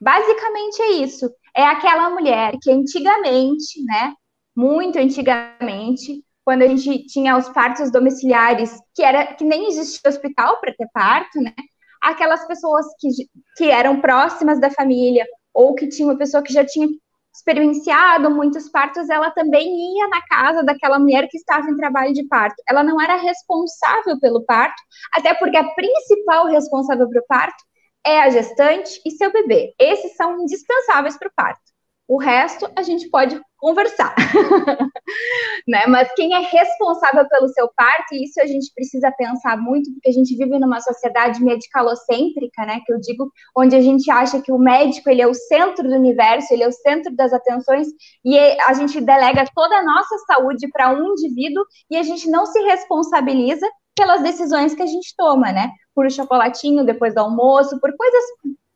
Basicamente 0.00 0.82
é 0.82 0.90
isso. 0.94 1.30
É 1.56 1.62
aquela 1.62 2.10
mulher 2.10 2.54
que 2.60 2.68
antigamente, 2.68 3.80
né? 3.84 4.12
Muito 4.56 4.98
antigamente, 4.98 6.24
quando 6.44 6.62
a 6.62 6.66
gente 6.66 7.06
tinha 7.06 7.36
os 7.36 7.48
partos 7.50 7.92
domiciliares, 7.92 8.76
que 8.92 9.04
era 9.04 9.34
que 9.34 9.44
nem 9.44 9.68
existia 9.68 10.10
hospital 10.10 10.60
para 10.60 10.74
ter 10.74 10.88
parto, 10.92 11.40
né? 11.40 11.54
Aquelas 12.02 12.44
pessoas 12.48 12.86
que, 12.98 13.08
que 13.56 13.70
eram 13.70 14.00
próximas 14.00 14.60
da 14.60 14.68
família 14.68 15.24
ou 15.52 15.74
que 15.74 15.88
tinha 15.88 16.08
uma 16.08 16.18
pessoa 16.18 16.42
que 16.42 16.52
já 16.52 16.64
tinha 16.64 16.88
experienciado 17.34 18.30
muitos 18.30 18.68
partos, 18.68 19.08
ela 19.08 19.30
também 19.30 19.96
ia 19.96 20.08
na 20.08 20.20
casa 20.22 20.62
daquela 20.62 20.98
mulher 20.98 21.28
que 21.28 21.36
estava 21.36 21.70
em 21.70 21.76
trabalho 21.76 22.12
de 22.12 22.26
parto. 22.26 22.56
Ela 22.68 22.82
não 22.82 23.00
era 23.00 23.16
responsável 23.16 24.18
pelo 24.20 24.44
parto, 24.44 24.80
até 25.12 25.34
porque 25.34 25.56
a 25.56 25.68
principal 25.74 26.46
responsável 26.46 27.08
pelo 27.08 27.24
parto 27.26 27.62
é 28.04 28.20
a 28.22 28.30
gestante 28.30 29.00
e 29.04 29.10
seu 29.12 29.32
bebê. 29.32 29.74
Esses 29.78 30.16
são 30.16 30.40
indispensáveis 30.40 31.16
para 31.16 31.28
o 31.28 31.32
parto. 31.34 31.67
O 32.08 32.16
resto 32.18 32.66
a 32.74 32.82
gente 32.82 33.10
pode 33.10 33.38
conversar, 33.58 34.14
né? 35.68 35.86
Mas 35.88 36.10
quem 36.14 36.32
é 36.32 36.38
responsável 36.38 37.28
pelo 37.28 37.48
seu 37.48 37.68
parto, 37.76 38.14
e 38.14 38.24
isso 38.24 38.40
a 38.40 38.46
gente 38.46 38.72
precisa 38.74 39.12
pensar 39.12 39.58
muito, 39.58 39.92
porque 39.92 40.08
a 40.08 40.12
gente 40.12 40.34
vive 40.34 40.58
numa 40.58 40.80
sociedade 40.80 41.44
medicalocêntrica, 41.44 42.64
né? 42.64 42.80
Que 42.86 42.94
eu 42.94 42.98
digo, 42.98 43.30
onde 43.54 43.76
a 43.76 43.80
gente 43.82 44.10
acha 44.10 44.40
que 44.40 44.50
o 44.50 44.58
médico 44.58 45.10
ele 45.10 45.20
é 45.20 45.26
o 45.26 45.34
centro 45.34 45.86
do 45.86 45.94
universo, 45.94 46.54
ele 46.54 46.62
é 46.62 46.68
o 46.68 46.72
centro 46.72 47.14
das 47.14 47.32
atenções, 47.32 47.88
e 48.24 48.38
a 48.38 48.72
gente 48.72 49.00
delega 49.02 49.44
toda 49.54 49.76
a 49.76 49.84
nossa 49.84 50.16
saúde 50.26 50.66
para 50.72 50.90
um 50.90 51.12
indivíduo 51.12 51.62
e 51.90 51.96
a 51.98 52.02
gente 52.02 52.30
não 52.30 52.46
se 52.46 52.58
responsabiliza 52.60 53.68
pelas 53.94 54.22
decisões 54.22 54.74
que 54.74 54.82
a 54.82 54.86
gente 54.86 55.12
toma, 55.14 55.52
né? 55.52 55.72
Por 55.94 56.06
um 56.06 56.10
chocolatinho 56.10 56.86
depois 56.86 57.14
do 57.14 57.20
almoço, 57.20 57.78
por 57.80 57.94
coisas 57.94 58.24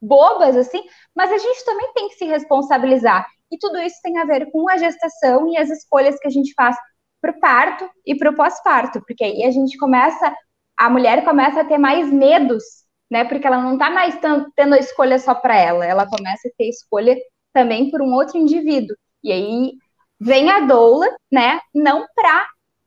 bobas, 0.03 0.57
assim, 0.57 0.83
mas 1.15 1.31
a 1.31 1.39
gente 1.39 1.65
também 1.65 1.93
tem 1.95 2.09
que 2.09 2.17
se 2.17 2.25
responsabilizar. 2.25 3.27
E 3.51 3.59
tudo 3.59 3.79
isso 3.79 3.97
tem 4.03 4.19
a 4.19 4.25
ver 4.25 4.51
com 4.51 4.69
a 4.69 4.77
gestação 4.77 5.49
e 5.49 5.57
as 5.57 5.71
escolhas 5.71 6.19
que 6.19 6.27
a 6.27 6.31
gente 6.31 6.53
faz 6.55 6.77
para 7.21 7.31
o 7.31 7.39
parto 7.39 7.89
e 8.05 8.17
para 8.17 8.31
o 8.31 8.35
pós-parto, 8.35 9.01
porque 9.07 9.23
aí 9.23 9.45
a 9.45 9.51
gente 9.53 9.79
começa, 9.79 10.35
a 10.77 10.91
mulher 10.91 11.25
começa 11.25 11.61
a 11.61 11.65
ter 11.65 11.79
mais 11.79 12.11
medos, 12.13 12.65
né? 13.09 13.25
Porque 13.25 13.47
ela 13.47 13.63
não 13.63 13.75
está 13.75 13.91
mais 13.91 14.19
tendo 14.57 14.75
a 14.75 14.79
escolha 14.79 15.19
só 15.21 15.35
para 15.35 15.57
ela, 15.57 15.87
ela 15.87 16.07
começa 16.07 16.49
a 16.49 16.51
ter 16.59 16.69
escolha 16.69 17.17
também 17.53 17.91
por 17.91 18.03
um 18.03 18.13
outro 18.13 18.39
indivíduo. 18.39 18.97
E 19.23 19.31
aí 19.31 19.73
vem 20.19 20.51
a 20.51 20.61
doula, 20.61 21.07
né? 21.31 21.61
Não 21.73 22.07
para 22.15 22.47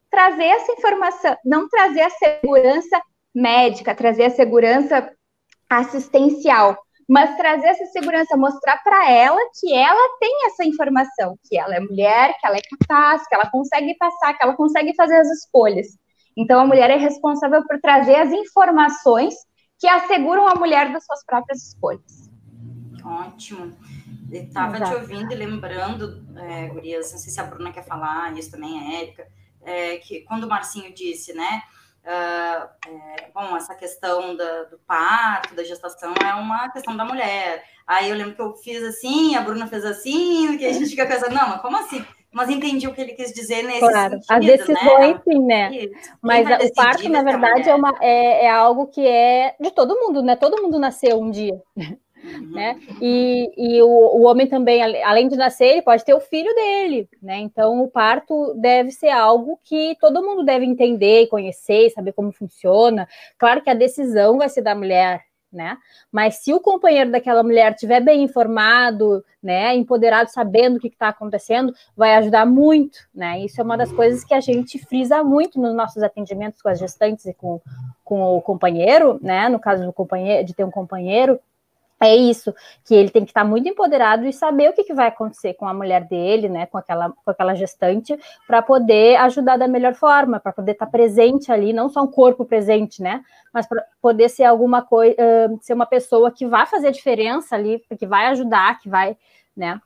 trazer 0.10 0.45
essa 0.45 0.72
informação, 0.74 1.38
não 1.45 1.69
trazer 1.69 2.01
a 2.01 2.10
segurança 2.10 3.01
médica, 3.34 3.95
trazer 3.95 4.25
a 4.25 4.29
segurança 4.29 5.12
assistencial, 5.69 6.77
mas 7.08 7.38
trazer 7.38 7.68
essa 7.68 7.86
segurança, 7.86 8.36
mostrar 8.36 8.78
para 8.84 9.12
ela 9.12 9.40
que 9.60 9.74
ela 9.74 10.18
tem 10.20 10.48
essa 10.48 10.66
informação, 10.66 11.38
que 11.44 11.58
ela 11.58 11.76
é 11.76 11.80
mulher, 11.80 12.36
que 12.40 12.48
ela 12.48 12.58
é 12.58 12.62
capaz, 12.62 13.28
que 13.28 13.36
ela 13.36 13.50
consegue 13.50 13.96
passar, 13.98 14.34
que 14.34 14.44
ela 14.44 14.56
consegue 14.56 14.96
fazer 14.96 15.16
as 15.18 15.30
escolhas. 15.30 15.88
Então, 16.36 16.60
a 16.60 16.66
mulher 16.66 16.90
é 16.90 16.98
responsável 16.98 17.66
por 17.66 17.80
trazer 17.80 18.16
as 18.16 18.32
informações 18.32 19.36
que 19.80 19.88
asseguram 19.88 20.48
a 20.48 20.56
mulher 20.56 20.92
das 20.92 21.06
suas 21.06 21.24
próprias 21.26 21.68
escolhas. 21.68 22.30
Ótimo. 23.04 23.78
Estava 24.32 24.82
te 24.82 24.94
ouvindo 24.96 25.32
e 25.32 25.36
lembrando, 25.36 26.26
é, 26.36 26.68
Gurias, 26.68 27.12
não 27.12 27.20
sei 27.20 27.32
se 27.32 27.40
a 27.40 27.44
Bruna 27.44 27.72
quer 27.72 27.86
falar, 27.86 28.36
isso 28.36 28.52
também 28.52 28.80
é 28.80 29.04
épica, 29.04 29.28
é, 29.62 29.98
que 29.98 30.22
quando 30.22 30.46
o 30.46 30.50
Marcinho 30.50 30.94
disse, 30.94 31.34
né, 31.34 31.62
Uh, 32.06 32.70
é, 32.88 33.30
bom, 33.34 33.58
essa 33.58 33.74
questão 33.74 34.36
da, 34.36 34.64
do 34.66 34.78
parto, 34.86 35.56
da 35.56 35.64
gestação, 35.64 36.14
é 36.24 36.36
uma 36.36 36.70
questão 36.70 36.96
da 36.96 37.04
mulher. 37.04 37.64
Aí 37.88 38.10
eu 38.12 38.16
lembro 38.16 38.36
que 38.36 38.42
eu 38.42 38.54
fiz 38.58 38.84
assim, 38.84 39.36
a 39.36 39.42
Bruna 39.42 39.66
fez 39.66 39.84
assim, 39.84 40.56
que 40.56 40.66
a 40.66 40.72
gente 40.72 40.92
fica 40.92 41.08
pensando, 41.08 41.34
não, 41.34 41.50
mas 41.50 41.62
como 41.62 41.78
assim? 41.78 42.06
Mas 42.32 42.50
entendi 42.50 42.88
o 42.88 42.94
que 42.94 43.02
ele 43.02 43.14
quis 43.14 43.34
dizer 43.34 43.64
nesse 43.64 43.80
claro, 43.80 44.22
sentido, 44.22 44.26
as 44.30 44.46
decisões, 44.46 45.16
né? 45.16 45.22
sim, 45.24 45.40
né? 45.46 45.72
Mas 46.22 46.48
o 46.48 46.74
parto, 46.76 47.10
na 47.10 47.24
verdade, 47.24 47.70
é, 47.70 47.74
uma, 47.74 47.98
é, 48.02 48.46
é 48.46 48.52
algo 48.52 48.88
que 48.88 49.08
é 49.08 49.56
de 49.60 49.72
todo 49.72 49.96
mundo, 49.96 50.22
né? 50.22 50.36
Todo 50.36 50.62
mundo 50.62 50.78
nasceu 50.78 51.20
um 51.20 51.32
dia. 51.32 51.60
Né? 52.51 52.79
E, 53.01 53.51
e 53.58 53.82
o, 53.82 53.88
o, 53.88 54.24
homem 54.24 54.48
também, 54.48 54.82
além 55.03 55.27
de 55.27 55.36
nascer, 55.36 55.65
ele 55.65 55.82
pode 55.82 56.03
ter 56.03 56.13
o 56.13 56.20
filho 56.20 56.53
dele, 56.55 57.10
né? 57.22 57.38
Então 57.38 57.84
o 57.84 57.88
parto 57.89 58.53
deve 58.55 58.91
ser 58.91 59.10
algo 59.10 59.60
que 59.63 59.96
todo 60.00 60.24
mundo 60.24 60.44
deve 60.44 60.65
entender 60.65 61.24
e 61.24 61.27
conhecer, 61.27 61.89
saber 61.91 62.13
como 62.13 62.32
funciona. 62.32 63.08
Claro 63.38 63.62
que 63.62 63.70
a 63.70 63.74
decisão 63.74 64.38
vai 64.38 64.50
ser 64.50 64.62
da 64.62 64.75
mulher, 64.75 65.24
né? 65.55 65.77
Mas 66.12 66.44
se 66.44 66.53
o 66.53 66.60
companheiro 66.60 67.12
daquela 67.12 67.41
mulher 67.41 67.72
estiver 67.72 68.01
bem 68.01 68.24
informado, 68.24 69.24
né, 69.41 69.75
empoderado, 69.75 70.29
sabendo 70.29 70.77
o 70.77 70.79
que 70.79 70.88
está 70.88 71.08
acontecendo, 71.10 71.74
vai 71.96 72.15
ajudar 72.15 72.46
muito, 72.46 73.00
né? 73.13 73.39
Isso 73.39 73.62
é 73.62 73.63
uma 73.63 73.77
das 73.77 73.91
coisas 73.91 74.24
que 74.24 74.34
a 74.34 74.41
gente 74.41 74.77
frisa 74.77 75.24
muito 75.24 75.60
nos 75.60 75.74
nossos 75.74 76.03
atendimentos 76.03 76.62
com 76.62 76.70
as 76.70 76.77
gestantes 76.77 77.25
e 77.25 77.34
com, 77.34 77.62
com 78.03 78.36
o 78.36 78.41
companheiro, 78.41 79.17
né? 79.22 79.48
No 79.50 79.60
caso 79.60 79.86
do 79.86 79.94
companheiro, 79.94 80.46
de 80.46 80.53
ter 80.53 80.63
um 80.63 80.72
companheiro, 80.72 81.39
é 82.02 82.16
isso, 82.16 82.54
que 82.84 82.94
ele 82.94 83.10
tem 83.10 83.24
que 83.24 83.32
estar 83.32 83.46
muito 83.46 83.70
empoderado 83.70 84.25
e 84.25 84.34
saber 84.34 84.70
o 84.70 84.74
que, 84.74 84.84
que 84.84 84.94
vai 84.94 85.08
acontecer 85.08 85.54
com 85.54 85.68
a 85.68 85.74
mulher 85.74 86.04
dele, 86.06 86.50
né, 86.50 86.66
com 86.66 86.78
aquela, 86.78 87.10
com 87.10 87.32
aquela 87.32 87.56
gestante, 87.56 88.18
para 88.46 88.62
poder 88.62 89.16
ajudar 89.18 89.58
da 89.58 89.68
melhor 89.68 89.94
forma, 89.96 90.40
para 90.40 90.52
poder 90.52 90.74
estar 90.74 90.88
presente 90.88 91.52
ali, 91.52 91.72
não 91.72 91.88
só 91.88 92.02
um 92.04 92.08
corpo 92.08 92.44
presente, 92.44 93.02
né, 93.02 93.24
mas 93.54 93.66
para 93.66 93.84
poder 94.02 94.30
ser 94.30 94.44
alguma 94.44 94.82
coisa, 94.82 95.16
uh, 95.16 95.60
ser 95.62 95.74
uma 95.74 95.86
pessoa 95.86 96.32
que 96.32 96.46
vai 96.46 96.66
fazer 96.66 96.88
a 96.90 96.92
diferença 96.92 97.56
ali, 97.56 97.82
que 97.98 98.06
vai 98.06 98.28
ajudar, 98.28 98.80
que 98.80 98.90
vai, 98.90 99.18
né. 99.56 99.80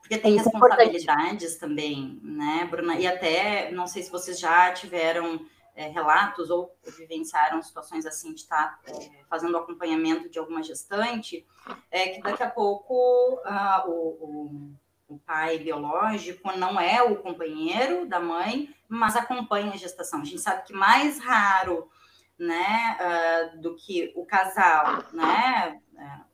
Porque 0.00 0.18
tem 0.18 0.36
isso 0.36 0.48
é 0.48 0.52
responsabilidades 0.52 1.56
é 1.56 1.58
também, 1.58 2.20
né, 2.22 2.68
Bruna? 2.70 2.96
E 2.96 3.06
até, 3.06 3.72
não 3.72 3.86
sei 3.86 4.02
se 4.02 4.10
vocês 4.10 4.38
já 4.38 4.70
tiveram 4.70 5.40
é, 5.74 5.88
relatos 5.88 6.50
ou 6.50 6.76
vivenciaram 6.96 7.62
situações 7.62 8.06
assim 8.06 8.32
de 8.32 8.40
estar 8.40 8.80
tá, 8.80 8.92
é, 8.92 9.24
fazendo 9.28 9.56
acompanhamento 9.56 10.28
de 10.28 10.38
alguma 10.38 10.62
gestante, 10.62 11.46
é 11.90 12.08
que 12.10 12.22
daqui 12.22 12.42
a 12.42 12.50
pouco 12.50 12.94
o, 12.94 13.90
o, 13.90 14.74
o 15.08 15.18
pai 15.18 15.58
biológico 15.58 16.56
não 16.56 16.80
é 16.80 17.02
o 17.02 17.16
companheiro 17.16 18.06
da 18.06 18.20
mãe, 18.20 18.74
mas 18.88 19.16
acompanha 19.16 19.72
a 19.72 19.76
gestação. 19.76 20.20
A 20.20 20.24
gente 20.24 20.40
sabe 20.40 20.64
que 20.64 20.72
mais 20.72 21.18
raro, 21.18 21.90
né, 22.38 22.98
uh, 23.00 23.60
do 23.60 23.76
que 23.76 24.12
o 24.14 24.24
casal, 24.24 25.04
né, 25.12 25.80
uh, 25.94 26.24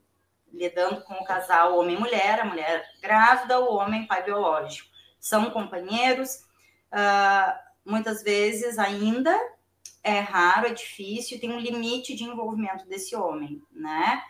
lidando 0.52 1.02
com 1.02 1.14
o 1.14 1.24
casal 1.24 1.78
homem 1.78 1.96
e 1.96 1.98
mulher, 1.98 2.40
a 2.40 2.44
mulher 2.44 2.84
grávida, 3.00 3.60
o 3.60 3.74
homem 3.74 4.06
pai 4.06 4.22
biológico, 4.22 4.88
são 5.18 5.50
companheiros. 5.50 6.44
Uh, 6.92 7.69
muitas 7.84 8.22
vezes 8.22 8.78
ainda 8.78 9.38
é 10.02 10.20
raro, 10.20 10.66
é 10.66 10.72
difícil, 10.72 11.40
tem 11.40 11.52
um 11.52 11.58
limite 11.58 12.14
de 12.14 12.24
envolvimento 12.24 12.86
desse 12.86 13.14
homem, 13.14 13.62
né? 13.70 14.22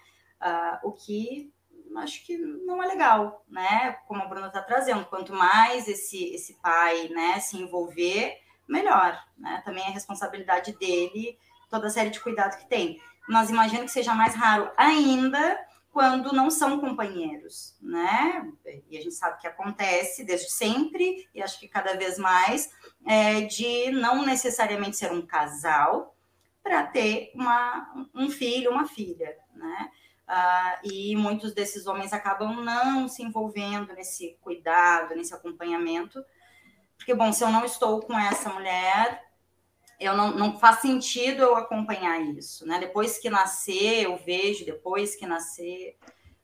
o 0.83 0.93
que 0.93 1.53
acho 1.97 2.25
que 2.25 2.37
não 2.39 2.83
é 2.83 2.87
legal, 2.87 3.45
né? 3.49 3.97
Como 4.07 4.23
a 4.23 4.27
Bruna 4.27 4.47
está 4.47 4.63
trazendo, 4.63 5.05
quanto 5.07 5.33
mais 5.33 5.89
esse, 5.89 6.33
esse 6.33 6.55
pai 6.55 7.09
né, 7.09 7.41
se 7.41 7.57
envolver, 7.57 8.39
melhor, 8.69 9.21
né? 9.37 9.61
Também 9.65 9.85
é 9.85 9.91
responsabilidade 9.91 10.73
dele 10.79 11.37
toda 11.69 11.89
a 11.89 11.91
série 11.91 12.11
de 12.11 12.21
cuidado 12.21 12.59
que 12.59 12.69
tem. 12.69 13.01
Mas 13.29 13.51
imagino 13.51 13.85
que 13.85 13.91
seja 13.91 14.15
mais 14.15 14.35
raro 14.35 14.71
ainda 14.77 15.59
quando 15.93 16.33
não 16.33 16.51
são 16.51 16.79
companheiros, 16.79 17.77
né? 17.81 18.49
E 18.89 18.97
a 18.97 19.01
gente 19.01 19.15
sabe 19.15 19.41
que 19.41 19.47
acontece 19.47 20.25
desde 20.25 20.51
sempre, 20.51 21.29
e 21.35 21.43
acho 21.43 21.59
que 21.59 21.67
cada 21.67 21.95
vez 21.97 22.19
mais, 22.19 22.71
é, 23.07 23.43
de 23.43 23.91
não 23.91 24.25
necessariamente 24.25 24.97
ser 24.97 25.13
um 25.13 25.27
casal 25.27 26.17
para 26.63 26.87
ter 26.87 27.33
uma, 27.35 28.09
um 28.15 28.31
filho, 28.31 28.71
uma 28.71 28.87
filha, 28.87 29.37
né? 29.55 29.91
Uh, 30.29 30.89
e 30.93 31.17
muitos 31.17 31.53
desses 31.53 31.89
homens 31.89 32.13
acabam 32.13 32.63
não 32.63 33.09
se 33.09 33.21
envolvendo 33.21 33.93
nesse 33.95 34.39
cuidado, 34.41 35.17
nesse 35.17 35.35
acompanhamento, 35.35 36.25
porque, 36.97 37.15
bom, 37.15 37.33
se 37.33 37.43
eu 37.43 37.51
não 37.51 37.65
estou 37.65 38.01
com 38.01 38.17
essa 38.17 38.49
mulher, 38.51 39.25
eu 40.01 40.17
não, 40.17 40.35
não 40.35 40.59
faz 40.59 40.81
sentido 40.81 41.43
eu 41.43 41.57
acompanhar 41.57 42.21
isso, 42.21 42.67
né? 42.67 42.79
Depois 42.79 43.19
que 43.19 43.29
nascer, 43.29 44.05
eu 44.05 44.17
vejo, 44.17 44.65
depois 44.65 45.15
que 45.15 45.27
nascer. 45.27 45.97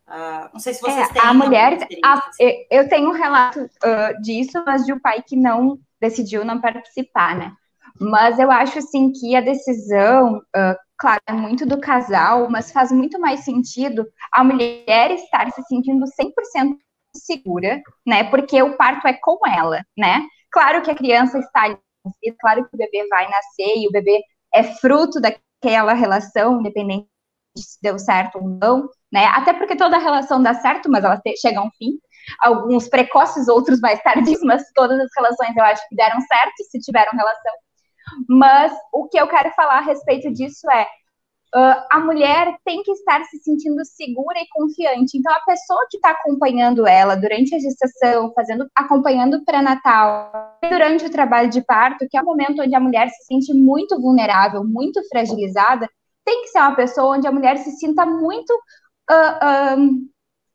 Uh, 0.07 0.51
não 0.53 0.61
sei 0.61 0.75
se 0.75 0.83
vocês 0.83 1.11
é, 1.11 1.13
têm. 1.13 1.23
A 1.23 1.35
mulher, 1.35 1.89
a, 2.05 2.31
eu 2.71 2.89
tenho 2.89 3.09
um 3.09 3.15
relato 3.15 3.61
uh, 3.61 4.21
disso, 4.23 4.63
mas 4.65 4.85
de 4.85 4.93
um 4.93 5.01
pai 5.01 5.23
que 5.27 5.35
não 5.35 5.79
decidiu 6.01 6.45
não 6.45 6.61
participar, 6.61 7.35
né? 7.35 7.53
Mas 7.99 8.39
eu 8.39 8.51
acho 8.51 8.79
assim 8.79 9.11
que 9.11 9.35
a 9.35 9.41
decisão 9.41 10.37
uh, 10.37 10.77
claro, 10.99 11.21
é 11.27 11.33
muito 11.33 11.67
do 11.67 11.81
casal, 11.81 12.51
mas 12.51 12.73
faz 12.73 12.91
muito 12.91 13.19
mais 13.19 13.41
sentido 13.41 14.07
a 14.33 14.43
mulher 14.43 15.11
estar 15.13 15.51
se 15.51 15.63
sentindo 15.63 16.05
100% 16.05 16.77
segura, 17.15 17.81
né? 18.07 18.25
Porque 18.25 18.63
o 18.63 18.77
parto 18.77 19.07
é 19.07 19.15
com 19.15 19.39
ela, 19.47 19.83
né? 19.97 20.23
Claro 20.51 20.83
que 20.83 20.91
a 20.91 20.95
criança 20.95 21.39
está 21.39 21.63
ali, 21.65 21.79
claro 22.41 22.69
que 22.69 22.75
o 22.75 22.79
bebê 22.79 23.07
vai 23.09 23.29
nascer 23.29 23.77
e 23.77 23.89
o 23.89 23.93
bebê 23.93 24.23
é 24.55 24.63
fruto 24.63 25.21
daquela 25.21 25.95
relação, 25.95 26.61
independente 26.61 27.09
se 27.57 27.79
deu 27.83 27.99
certo 27.99 28.39
ou 28.39 28.49
não, 28.49 28.89
né? 29.13 29.25
Até 29.27 29.53
porque 29.53 29.77
toda 29.77 29.99
relação 29.99 30.43
dá 30.43 30.55
certo, 30.55 30.91
mas 30.91 31.05
ela 31.05 31.21
chega 31.41 31.61
a 31.61 31.65
um 31.65 31.71
fim. 31.79 31.99
Alguns 32.41 32.89
precoces, 32.89 33.49
outros 33.49 33.81
mais 33.81 34.03
tardios, 34.03 34.41
mas 34.45 34.63
todas 34.75 34.99
as 34.99 35.11
relações 35.17 35.57
eu 35.57 35.65
acho 35.65 35.89
que 35.89 35.97
deram 35.97 36.21
certo 36.21 36.65
se 36.71 36.79
tiveram 36.81 37.13
relação. 37.13 37.53
Mas 38.29 38.73
o 38.93 39.09
que 39.09 39.19
eu 39.19 39.27
quero 39.29 39.51
falar 39.53 39.79
a 39.79 39.83
respeito 39.83 40.33
disso 40.33 40.71
é 40.71 40.87
Uh, 41.55 41.81
a 41.91 42.01
mulher 42.01 42.57
tem 42.65 42.83
que 42.83 42.91
estar 42.91 43.25
se 43.25 43.39
sentindo 43.39 43.85
segura 43.85 44.39
e 44.39 44.49
confiante. 44.49 45.17
Então, 45.17 45.33
a 45.33 45.41
pessoa 45.41 45.87
que 45.91 45.97
está 45.97 46.11
acompanhando 46.11 46.87
ela 46.87 47.15
durante 47.15 47.55
a 47.55 47.59
gestação, 47.59 48.33
fazendo, 48.35 48.69
acompanhando 48.75 49.39
o 49.39 49.45
pré-natal, 49.45 50.59
durante 50.69 51.07
o 51.07 51.11
trabalho 51.11 51.49
de 51.49 51.63
parto, 51.63 52.07
que 52.11 52.17
é 52.17 52.21
o 52.21 52.25
momento 52.25 52.61
onde 52.61 52.75
a 52.75 52.81
mulher 52.81 53.09
se 53.09 53.25
sente 53.25 53.55
muito 53.55 54.01
vulnerável, 54.01 54.65
muito 54.65 55.01
fragilizada, 55.09 55.89
tem 56.25 56.43
que 56.43 56.49
ser 56.49 56.59
uma 56.59 56.75
pessoa 56.75 57.17
onde 57.17 57.27
a 57.27 57.33
mulher 57.33 57.57
se 57.59 57.71
sinta 57.73 58.05
muito 58.05 58.53
uh, 59.11 60.07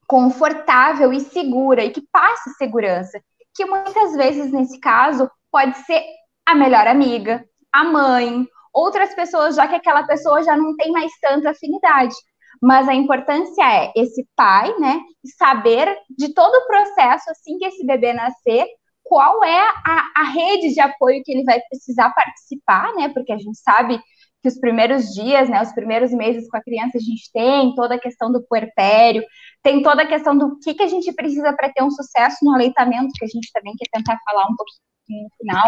confortável 0.05 1.13
e 1.13 1.21
segura 1.21 1.85
e 1.85 1.89
que 1.89 2.03
passe 2.11 2.49
segurança. 2.55 3.19
Que 3.55 3.65
muitas 3.65 4.13
vezes, 4.15 4.51
nesse 4.51 4.79
caso, 4.79 5.31
pode 5.49 5.77
ser 5.85 6.03
a 6.45 6.53
melhor 6.53 6.85
amiga, 6.85 7.45
a 7.71 7.83
mãe, 7.85 8.45
outras 8.73 9.13
pessoas, 9.13 9.55
já 9.55 9.67
que 9.67 9.75
aquela 9.75 10.03
pessoa 10.03 10.43
já 10.43 10.55
não 10.55 10.75
tem 10.75 10.91
mais 10.91 11.11
tanta 11.21 11.51
afinidade. 11.51 12.15
Mas 12.61 12.87
a 12.87 12.93
importância 12.93 13.63
é 13.63 13.91
esse 13.95 14.27
pai, 14.35 14.73
né, 14.77 15.01
saber 15.37 15.97
de 16.17 16.33
todo 16.33 16.53
o 16.53 16.67
processo 16.67 17.29
assim 17.31 17.57
que 17.57 17.65
esse 17.65 17.85
bebê 17.85 18.13
nascer, 18.13 18.65
qual 19.03 19.43
é 19.43 19.59
a, 19.59 20.11
a 20.17 20.23
rede 20.23 20.73
de 20.73 20.79
apoio 20.79 21.23
que 21.23 21.31
ele 21.31 21.43
vai 21.43 21.59
precisar 21.69 22.13
participar, 22.13 22.93
né, 22.93 23.09
porque 23.09 23.31
a 23.31 23.37
gente 23.37 23.57
sabe 23.57 23.99
que 24.41 24.47
os 24.47 24.59
primeiros 24.59 25.13
dias, 25.13 25.49
né, 25.49 25.61
os 25.61 25.71
primeiros 25.71 26.11
meses 26.11 26.49
com 26.49 26.57
a 26.57 26.63
criança, 26.63 26.97
a 26.97 27.01
gente 27.01 27.31
tem 27.31 27.73
toda 27.75 27.95
a 27.95 27.99
questão 27.99 28.31
do 28.31 28.43
puerpério, 28.43 29.23
tem 29.61 29.81
toda 29.81 30.03
a 30.03 30.07
questão 30.07 30.37
do 30.37 30.57
que, 30.59 30.73
que 30.73 30.83
a 30.83 30.87
gente 30.87 31.11
precisa 31.13 31.53
para 31.53 31.71
ter 31.71 31.83
um 31.83 31.91
sucesso 31.91 32.37
no 32.43 32.53
aleitamento, 32.53 33.13
que 33.15 33.25
a 33.25 33.27
gente 33.27 33.51
também 33.53 33.73
quer 33.77 33.87
tentar 33.91 34.17
falar 34.25 34.43
um 34.45 34.55
pouquinho 34.55 34.90
no 35.11 35.29
final, 35.37 35.65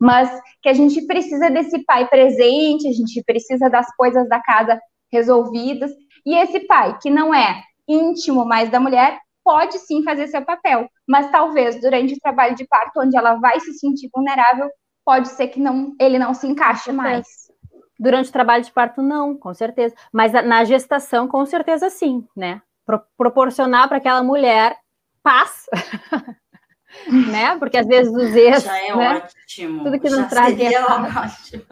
mas 0.00 0.30
que 0.60 0.68
a 0.68 0.72
gente 0.72 1.06
precisa 1.06 1.50
desse 1.50 1.84
pai 1.84 2.08
presente, 2.08 2.88
a 2.88 2.92
gente 2.92 3.22
precisa 3.24 3.68
das 3.68 3.86
coisas 3.96 4.28
da 4.28 4.40
casa 4.40 4.80
resolvidas, 5.10 5.90
e 6.24 6.34
esse 6.36 6.60
pai, 6.60 6.98
que 7.00 7.10
não 7.10 7.34
é 7.34 7.62
íntimo 7.88 8.44
mais 8.44 8.70
da 8.70 8.80
mulher, 8.80 9.18
pode 9.44 9.78
sim 9.78 10.02
fazer 10.02 10.28
seu 10.28 10.44
papel, 10.44 10.88
mas 11.06 11.30
talvez 11.30 11.80
durante 11.80 12.14
o 12.14 12.20
trabalho 12.20 12.54
de 12.54 12.66
parto, 12.66 13.00
onde 13.00 13.16
ela 13.16 13.34
vai 13.34 13.58
se 13.60 13.72
sentir 13.74 14.08
vulnerável, 14.14 14.70
pode 15.04 15.28
ser 15.28 15.48
que 15.48 15.60
não, 15.60 15.94
ele 16.00 16.18
não 16.18 16.32
se 16.32 16.46
encaixe 16.46 16.92
mais. 16.92 17.26
Durante 17.98 18.30
o 18.30 18.32
trabalho 18.32 18.64
de 18.64 18.72
parto, 18.72 19.02
não, 19.02 19.36
com 19.36 19.52
certeza. 19.54 19.94
Mas 20.12 20.32
na 20.32 20.64
gestação, 20.64 21.28
com 21.28 21.44
certeza, 21.46 21.90
sim, 21.90 22.26
né? 22.36 22.60
Pro 22.84 23.00
proporcionar 23.16 23.88
para 23.88 23.98
aquela 23.98 24.22
mulher 24.24 24.76
paz 25.22 25.66
né? 27.30 27.56
Porque 27.58 27.76
às 27.76 27.86
vezes 27.86 28.12
os 28.12 28.34
erros. 28.34 28.64
Já 28.64 28.78
é 28.78 28.96
né? 28.96 29.16
ótimo. 29.16 29.84
Tudo 29.84 30.00
que 30.00 30.10
nos 30.10 30.28
traz 30.28 30.58
é 30.58 30.82
ótimo. 30.82 31.64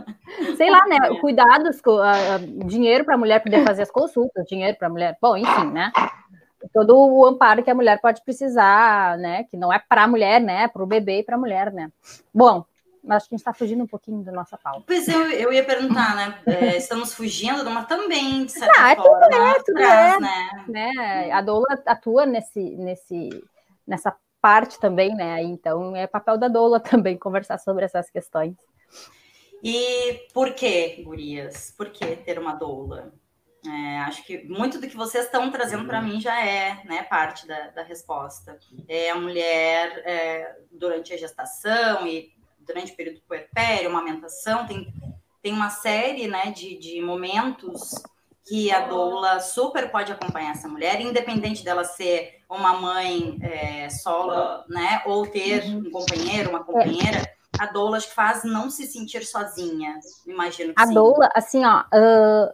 Sei 0.57 0.71
lá, 0.71 0.85
né? 0.87 0.99
Cuidados, 1.21 1.79
uh, 1.79 2.67
dinheiro 2.67 3.05
para 3.05 3.15
a 3.15 3.19
mulher 3.19 3.43
poder 3.43 3.65
fazer 3.65 3.83
as 3.83 3.91
consultas, 3.91 4.47
dinheiro 4.47 4.77
para 4.79 4.89
a 4.89 4.91
mulher. 4.91 5.17
Bom, 5.21 5.37
enfim, 5.37 5.71
né? 5.71 5.93
Todo 6.75 6.97
o 6.97 7.27
amparo 7.27 7.63
que 7.63 7.71
a 7.71 7.75
mulher 7.75 8.01
pode 8.01 8.23
precisar, 8.23 9.17
né? 9.19 9.45
Que 9.45 9.57
não 9.57 9.73
é 9.73 9.79
para 9.79 10.05
a 10.05 10.09
mulher, 10.09 10.41
né? 10.41 10.69
Para 10.69 10.83
o 10.83 10.87
bebê 10.87 11.21
e 11.21 11.23
para 11.23 11.37
a 11.37 11.39
mulher, 11.39 11.73
né? 11.73 11.91
Bom, 12.35 12.65
acho 13.09 13.29
que 13.29 13.35
a 13.35 13.37
gente 13.37 13.41
está 13.41 13.55
fugindo 13.55 13.83
um 13.83 13.87
pouquinho 13.87 14.23
da 14.23 14.33
nossa 14.33 14.59
pauta. 14.59 14.83
Pois 14.87 15.09
eu, 15.09 15.31
eu 15.31 15.53
ia 15.53 15.65
perguntar, 15.65 16.15
né? 16.15 16.39
É, 16.47 16.77
estamos 16.77 17.15
fugindo, 17.15 17.69
mas 17.71 17.87
também, 17.87 18.45
de 18.45 18.53
certa 18.53 18.73
ah, 18.79 18.97
forma, 18.97 19.21
tudo 19.21 19.35
é, 19.35 19.55
tudo 19.55 19.75
traz, 19.75 20.17
é, 20.17 20.19
né? 20.21 20.65
né? 20.69 21.33
A 21.33 21.41
doula 21.41 21.67
atua 21.87 22.27
nesse, 22.27 22.61
nesse, 22.61 23.31
nessa 23.87 24.15
parte 24.41 24.79
também, 24.79 25.15
né? 25.15 25.43
Então 25.43 25.95
é 25.95 26.07
papel 26.07 26.39
da 26.39 26.49
doula 26.49 26.81
também 26.81 27.19
conversar 27.19 27.59
sobre 27.59 27.85
essas 27.85 28.11
questões. 28.11 28.57
E 29.63 30.27
por 30.33 30.55
que, 30.55 31.03
gurias? 31.03 31.75
Por 31.77 31.91
que 31.91 32.17
ter 32.17 32.39
uma 32.39 32.55
doula? 32.55 33.13
É, 33.67 33.99
acho 33.99 34.25
que 34.25 34.43
muito 34.45 34.81
do 34.81 34.89
que 34.89 34.97
vocês 34.97 35.27
estão 35.27 35.51
trazendo 35.51 35.85
para 35.85 36.01
mim 36.01 36.19
já 36.19 36.43
é 36.43 36.83
né, 36.85 37.03
parte 37.03 37.47
da, 37.47 37.69
da 37.69 37.83
resposta. 37.83 38.59
É 38.89 39.11
a 39.11 39.17
mulher 39.17 40.03
é, 40.07 40.57
durante 40.73 41.13
a 41.13 41.17
gestação 41.19 42.07
e 42.07 42.33
durante 42.59 42.93
o 42.93 42.97
período 42.97 43.17
do 43.17 43.27
puerpério, 43.27 43.91
amamentação, 43.91 44.67
tem, 44.67 44.93
tem 45.43 45.53
uma 45.53 45.69
série 45.69 46.27
né, 46.27 46.51
de, 46.51 46.79
de 46.79 47.03
momentos 47.03 47.95
que 48.47 48.71
a 48.71 48.87
doula 48.87 49.41
super 49.41 49.91
pode 49.91 50.11
acompanhar 50.13 50.53
essa 50.53 50.69
mulher, 50.69 51.01
independente 51.01 51.65
dela 51.65 51.85
ser 51.85 52.41
uma 52.49 52.75
mãe 52.75 53.39
é, 53.43 53.89
solo, 53.89 54.65
né, 54.69 55.03
ou 55.07 55.27
ter 55.27 55.65
uhum. 55.65 55.85
um 55.87 55.91
companheiro, 55.91 56.51
uma 56.51 56.65
companheira, 56.65 57.23
a 57.59 57.67
doula 57.67 58.01
faz 58.01 58.43
não 58.43 58.71
se 58.71 58.87
sentir 58.87 59.25
sozinha, 59.25 59.99
imagino 60.27 60.75
que 60.75 60.83
A 60.83 60.87
sim. 60.87 60.95
doula, 60.95 61.29
assim, 61.35 61.65
ó, 61.65 61.81
uh, 61.81 62.51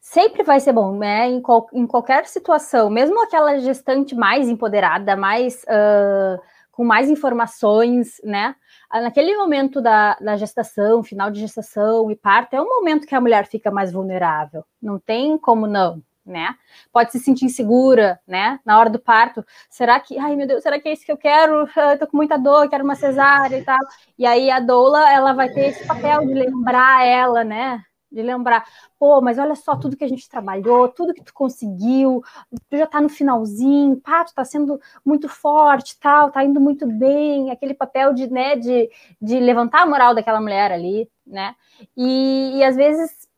sempre 0.00 0.42
vai 0.42 0.60
ser 0.60 0.72
bom, 0.72 0.96
né, 0.96 1.26
em, 1.28 1.40
qual, 1.40 1.66
em, 1.72 1.86
qualquer 1.86 2.26
situação, 2.26 2.88
mesmo 2.90 3.22
aquela 3.22 3.58
gestante 3.58 4.14
mais 4.14 4.48
empoderada, 4.48 5.16
mais... 5.16 5.64
Uh, 5.64 6.40
com 6.78 6.84
mais 6.84 7.10
informações, 7.10 8.20
né? 8.22 8.54
Ah, 8.88 9.00
naquele 9.00 9.36
momento 9.36 9.82
da, 9.82 10.14
da, 10.14 10.36
gestação, 10.36 11.02
final 11.02 11.28
de 11.28 11.40
gestação 11.40 12.08
e 12.08 12.14
parto, 12.14 12.54
é 12.54 12.62
um 12.62 12.68
momento 12.68 13.04
que 13.04 13.16
a 13.16 13.20
mulher 13.20 13.48
fica 13.48 13.68
mais 13.68 13.90
vulnerável. 13.90 14.64
Não 14.80 14.96
tem 14.96 15.36
como 15.36 15.66
não, 15.66 16.00
né? 16.24 16.54
Pode 16.92 17.10
se 17.10 17.18
sentir 17.18 17.46
insegura, 17.46 18.20
né? 18.24 18.60
Na 18.64 18.78
hora 18.78 18.88
do 18.88 19.00
parto, 19.00 19.44
será 19.68 19.98
que, 19.98 20.16
ai 20.20 20.36
meu 20.36 20.46
Deus, 20.46 20.62
será 20.62 20.78
que 20.78 20.88
é 20.88 20.92
isso 20.92 21.04
que 21.04 21.10
eu 21.10 21.16
quero? 21.16 21.68
Eu 21.76 21.98
tô 21.98 22.06
com 22.06 22.16
muita 22.16 22.38
dor, 22.38 22.70
quero 22.70 22.84
uma 22.84 22.94
cesárea 22.94 23.58
e 23.58 23.64
tal. 23.64 23.80
E 24.16 24.24
aí 24.24 24.48
a 24.48 24.60
doula, 24.60 25.12
ela 25.12 25.32
vai 25.32 25.48
ter 25.48 25.70
esse 25.70 25.84
papel 25.84 26.28
de 26.28 26.32
lembrar 26.32 27.04
ela, 27.04 27.42
né? 27.42 27.82
De 28.10 28.22
lembrar, 28.22 28.64
pô, 28.98 29.20
mas 29.20 29.38
olha 29.38 29.54
só 29.54 29.76
tudo 29.76 29.96
que 29.96 30.04
a 30.04 30.08
gente 30.08 30.28
trabalhou, 30.28 30.88
tudo 30.88 31.14
que 31.14 31.22
tu 31.22 31.32
conseguiu, 31.32 32.22
tu 32.68 32.76
já 32.76 32.86
tá 32.86 33.00
no 33.00 33.08
finalzinho, 33.08 34.00
pá, 34.00 34.24
tu 34.24 34.34
tá 34.34 34.44
sendo 34.44 34.80
muito 35.04 35.28
forte, 35.28 35.98
tal, 36.00 36.30
tá 36.30 36.44
indo 36.44 36.60
muito 36.60 36.86
bem, 36.86 37.50
aquele 37.50 37.74
papel 37.74 38.14
de, 38.14 38.30
né, 38.30 38.56
de, 38.56 38.90
de 39.20 39.38
levantar 39.40 39.82
a 39.82 39.86
moral 39.86 40.14
daquela 40.14 40.40
mulher 40.40 40.72
ali, 40.72 41.08
né, 41.26 41.54
e, 41.96 42.58
e 42.58 42.64
às 42.64 42.76
vezes 42.76 43.28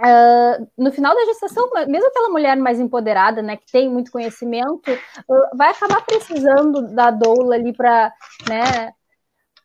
Uh, 0.00 0.66
no 0.78 0.90
final 0.90 1.14
da 1.14 1.26
gestação, 1.26 1.68
mesmo 1.86 2.08
aquela 2.08 2.30
mulher 2.30 2.56
mais 2.56 2.80
empoderada, 2.80 3.42
né, 3.42 3.58
que 3.58 3.70
tem 3.70 3.86
muito 3.86 4.10
conhecimento, 4.10 4.90
uh, 4.90 5.56
vai 5.56 5.70
acabar 5.70 6.02
precisando 6.06 6.94
da 6.94 7.10
doula 7.10 7.56
ali 7.56 7.70
para, 7.74 8.10
né, 8.48 8.94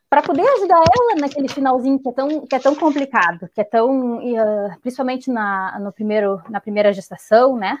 para 0.08 0.22
poder 0.22 0.46
ajudar 0.48 0.76
ela 0.76 1.20
naquele 1.20 1.48
finalzinho 1.48 1.98
que 1.98 2.08
é 2.08 2.12
tão, 2.12 2.46
que 2.46 2.54
é 2.54 2.58
tão 2.58 2.74
complicado, 2.74 3.48
que 3.54 3.60
é 3.60 3.64
tão, 3.64 4.18
uh, 4.18 4.80
principalmente 4.80 5.30
na, 5.30 5.78
no 5.80 5.92
primeiro, 5.92 6.42
na 6.48 6.60
primeira 6.60 6.92
gestação, 6.92 7.56
né, 7.56 7.78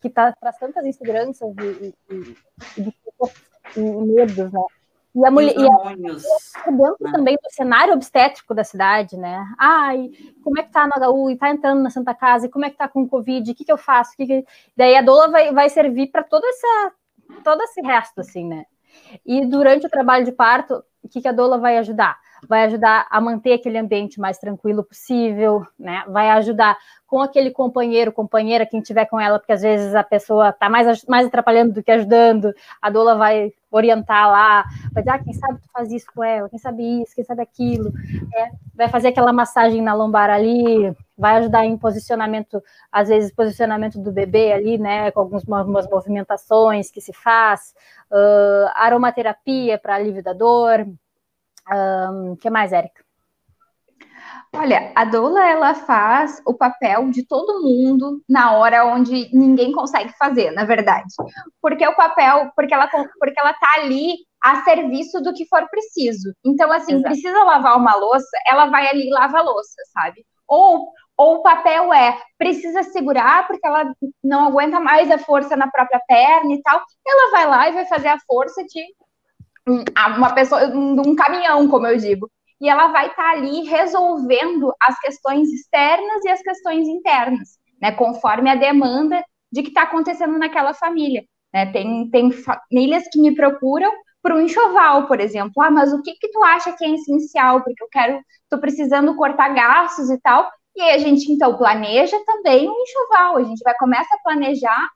que 0.00 0.08
tá, 0.08 0.32
traz 0.32 0.58
tantas 0.58 0.84
inseguranças 0.86 1.48
e, 1.58 1.94
e, 2.10 2.36
e, 2.78 2.94
e 3.76 3.80
medos, 3.80 4.52
né, 4.52 4.62
e 5.14 5.26
a 5.26 5.30
mulher 5.30 5.54
e 5.54 5.66
a, 5.66 6.70
dentro 6.70 6.96
né? 7.00 7.12
também 7.12 7.36
do 7.36 7.50
cenário 7.50 7.92
obstétrico 7.92 8.54
da 8.54 8.64
cidade, 8.64 9.18
né? 9.18 9.44
Ai, 9.58 10.10
como 10.42 10.58
é 10.58 10.62
que 10.62 10.72
tá 10.72 10.86
no 10.86 11.12
HU? 11.12 11.30
E 11.30 11.36
tá 11.36 11.50
entrando 11.50 11.82
na 11.82 11.90
Santa 11.90 12.14
Casa? 12.14 12.46
E 12.46 12.48
como 12.48 12.64
é 12.64 12.70
que 12.70 12.78
tá 12.78 12.88
com 12.88 13.02
o 13.02 13.08
Covid? 13.08 13.50
O 13.50 13.54
que, 13.54 13.64
que 13.64 13.72
eu 13.72 13.76
faço? 13.76 14.16
Que 14.16 14.26
que... 14.26 14.46
Daí 14.74 14.96
a 14.96 15.02
doula 15.02 15.28
vai, 15.28 15.52
vai 15.52 15.68
servir 15.68 16.06
para 16.06 16.22
todo, 16.22 16.46
essa, 16.46 16.92
todo 17.44 17.62
esse 17.62 17.82
resto, 17.82 18.22
assim, 18.22 18.48
né? 18.48 18.64
E 19.24 19.44
durante 19.44 19.86
o 19.86 19.90
trabalho 19.90 20.24
de 20.24 20.32
parto, 20.32 20.82
que, 21.08 21.20
que 21.20 21.28
a 21.28 21.32
doula 21.32 21.58
vai 21.58 21.78
ajudar? 21.78 22.18
Vai 22.48 22.64
ajudar 22.64 23.06
a 23.10 23.20
manter 23.20 23.52
aquele 23.52 23.78
ambiente 23.78 24.20
mais 24.20 24.38
tranquilo 24.38 24.82
possível, 24.82 25.66
né? 25.78 26.04
Vai 26.08 26.28
ajudar 26.30 26.76
com 27.06 27.20
aquele 27.20 27.50
companheiro, 27.50 28.10
companheira, 28.10 28.66
quem 28.66 28.80
tiver 28.80 29.04
com 29.04 29.20
ela, 29.20 29.38
porque 29.38 29.52
às 29.52 29.60
vezes 29.60 29.94
a 29.94 30.02
pessoa 30.02 30.48
está 30.48 30.68
mais, 30.68 31.04
mais 31.04 31.26
atrapalhando 31.26 31.74
do 31.74 31.82
que 31.82 31.90
ajudando, 31.90 32.54
a 32.80 32.88
doula 32.88 33.14
vai 33.16 33.52
orientar 33.70 34.30
lá, 34.30 34.64
vai 34.92 35.02
dizer, 35.02 35.10
ah, 35.10 35.18
quem 35.22 35.32
sabe 35.34 35.58
tu 35.60 35.68
faz 35.72 35.92
isso 35.92 36.06
com 36.14 36.24
ela, 36.24 36.48
quem 36.48 36.58
sabe 36.58 37.02
isso, 37.02 37.14
quem 37.14 37.24
sabe 37.24 37.42
aquilo, 37.42 37.92
é, 38.34 38.50
vai 38.74 38.88
fazer 38.88 39.08
aquela 39.08 39.32
massagem 39.32 39.82
na 39.82 39.94
lombar 39.94 40.30
ali, 40.30 40.94
vai 41.16 41.36
ajudar 41.36 41.66
em 41.66 41.76
posicionamento, 41.76 42.62
às 42.90 43.08
vezes 43.08 43.32
posicionamento 43.32 43.98
do 43.98 44.10
bebê 44.10 44.52
ali, 44.52 44.78
né, 44.78 45.10
com 45.10 45.20
algumas 45.20 45.44
movimentações 45.86 46.90
que 46.90 47.00
se 47.00 47.12
faz, 47.12 47.74
uh, 48.10 48.70
aromaterapia 48.74 49.78
para 49.78 49.96
alívio 49.96 50.22
da 50.22 50.32
dor, 50.32 50.86
o 51.70 52.32
um, 52.32 52.36
que 52.36 52.50
mais, 52.50 52.72
Érica? 52.72 53.02
Olha, 54.54 54.92
a 54.94 55.04
doula 55.04 55.48
ela 55.48 55.74
faz 55.74 56.42
o 56.46 56.52
papel 56.52 57.10
de 57.10 57.26
todo 57.26 57.62
mundo 57.62 58.22
na 58.28 58.52
hora 58.52 58.84
onde 58.84 59.30
ninguém 59.34 59.72
consegue 59.72 60.12
fazer, 60.18 60.50
na 60.50 60.64
verdade. 60.64 61.08
Porque 61.60 61.86
o 61.86 61.96
papel, 61.96 62.50
porque 62.54 62.74
ela 62.74 62.86
porque 63.18 63.40
ela 63.40 63.54
tá 63.54 63.74
ali 63.76 64.16
a 64.42 64.62
serviço 64.62 65.22
do 65.22 65.32
que 65.32 65.46
for 65.46 65.66
preciso. 65.70 66.34
Então 66.44 66.70
assim, 66.70 66.92
Exato. 66.94 67.04
precisa 67.04 67.44
lavar 67.44 67.78
uma 67.78 67.96
louça, 67.96 68.28
ela 68.46 68.66
vai 68.66 68.88
ali 68.88 69.08
e 69.08 69.12
lava 69.12 69.38
a 69.38 69.42
louça, 69.42 69.76
sabe? 69.92 70.24
Ou 70.46 70.88
ou 71.16 71.36
o 71.36 71.42
papel 71.42 71.92
é 71.92 72.18
precisa 72.36 72.82
segurar 72.82 73.46
porque 73.46 73.66
ela 73.66 73.90
não 74.22 74.48
aguenta 74.48 74.80
mais 74.80 75.10
a 75.10 75.18
força 75.18 75.56
na 75.56 75.70
própria 75.70 76.00
perna 76.06 76.52
e 76.52 76.60
tal. 76.62 76.82
Ela 77.06 77.30
vai 77.30 77.46
lá 77.46 77.68
e 77.68 77.72
vai 77.72 77.86
fazer 77.86 78.08
a 78.08 78.20
força 78.26 78.62
de 78.64 78.82
uma 79.66 80.34
pessoa, 80.34 80.66
um 80.66 81.14
caminhão, 81.14 81.68
como 81.68 81.86
eu 81.86 81.96
digo. 81.96 82.30
E 82.60 82.68
ela 82.68 82.88
vai 82.88 83.08
estar 83.08 83.22
tá 83.22 83.30
ali 83.30 83.62
resolvendo 83.62 84.72
as 84.80 84.98
questões 85.00 85.48
externas 85.48 86.24
e 86.24 86.28
as 86.28 86.40
questões 86.40 86.86
internas, 86.86 87.58
né? 87.80 87.92
Conforme 87.92 88.48
a 88.50 88.54
demanda 88.54 89.22
de 89.52 89.62
que 89.62 89.68
está 89.68 89.82
acontecendo 89.82 90.38
naquela 90.38 90.72
família. 90.72 91.24
Né? 91.52 91.66
Tem, 91.72 92.08
tem 92.10 92.30
famílias 92.30 93.04
que 93.12 93.20
me 93.20 93.34
procuram 93.34 93.92
para 94.22 94.34
um 94.34 94.40
enxoval, 94.40 95.06
por 95.06 95.20
exemplo. 95.20 95.60
Ah, 95.60 95.70
mas 95.70 95.92
o 95.92 96.00
que 96.02 96.14
que 96.14 96.30
tu 96.30 96.42
acha 96.42 96.72
que 96.72 96.84
é 96.84 96.90
essencial? 96.90 97.62
Porque 97.62 97.82
eu 97.82 97.88
quero, 97.90 98.20
estou 98.44 98.60
precisando 98.60 99.14
cortar 99.16 99.50
gastos 99.50 100.08
e 100.10 100.18
tal. 100.20 100.48
E 100.74 100.80
aí 100.80 100.92
a 100.92 100.98
gente 100.98 101.30
então 101.30 101.58
planeja 101.58 102.16
também 102.24 102.68
um 102.68 102.82
enxoval. 102.82 103.36
A 103.36 103.42
gente 103.42 103.62
vai 103.62 103.74
começar 103.74 104.14
a 104.14 104.22
planejar 104.22 104.88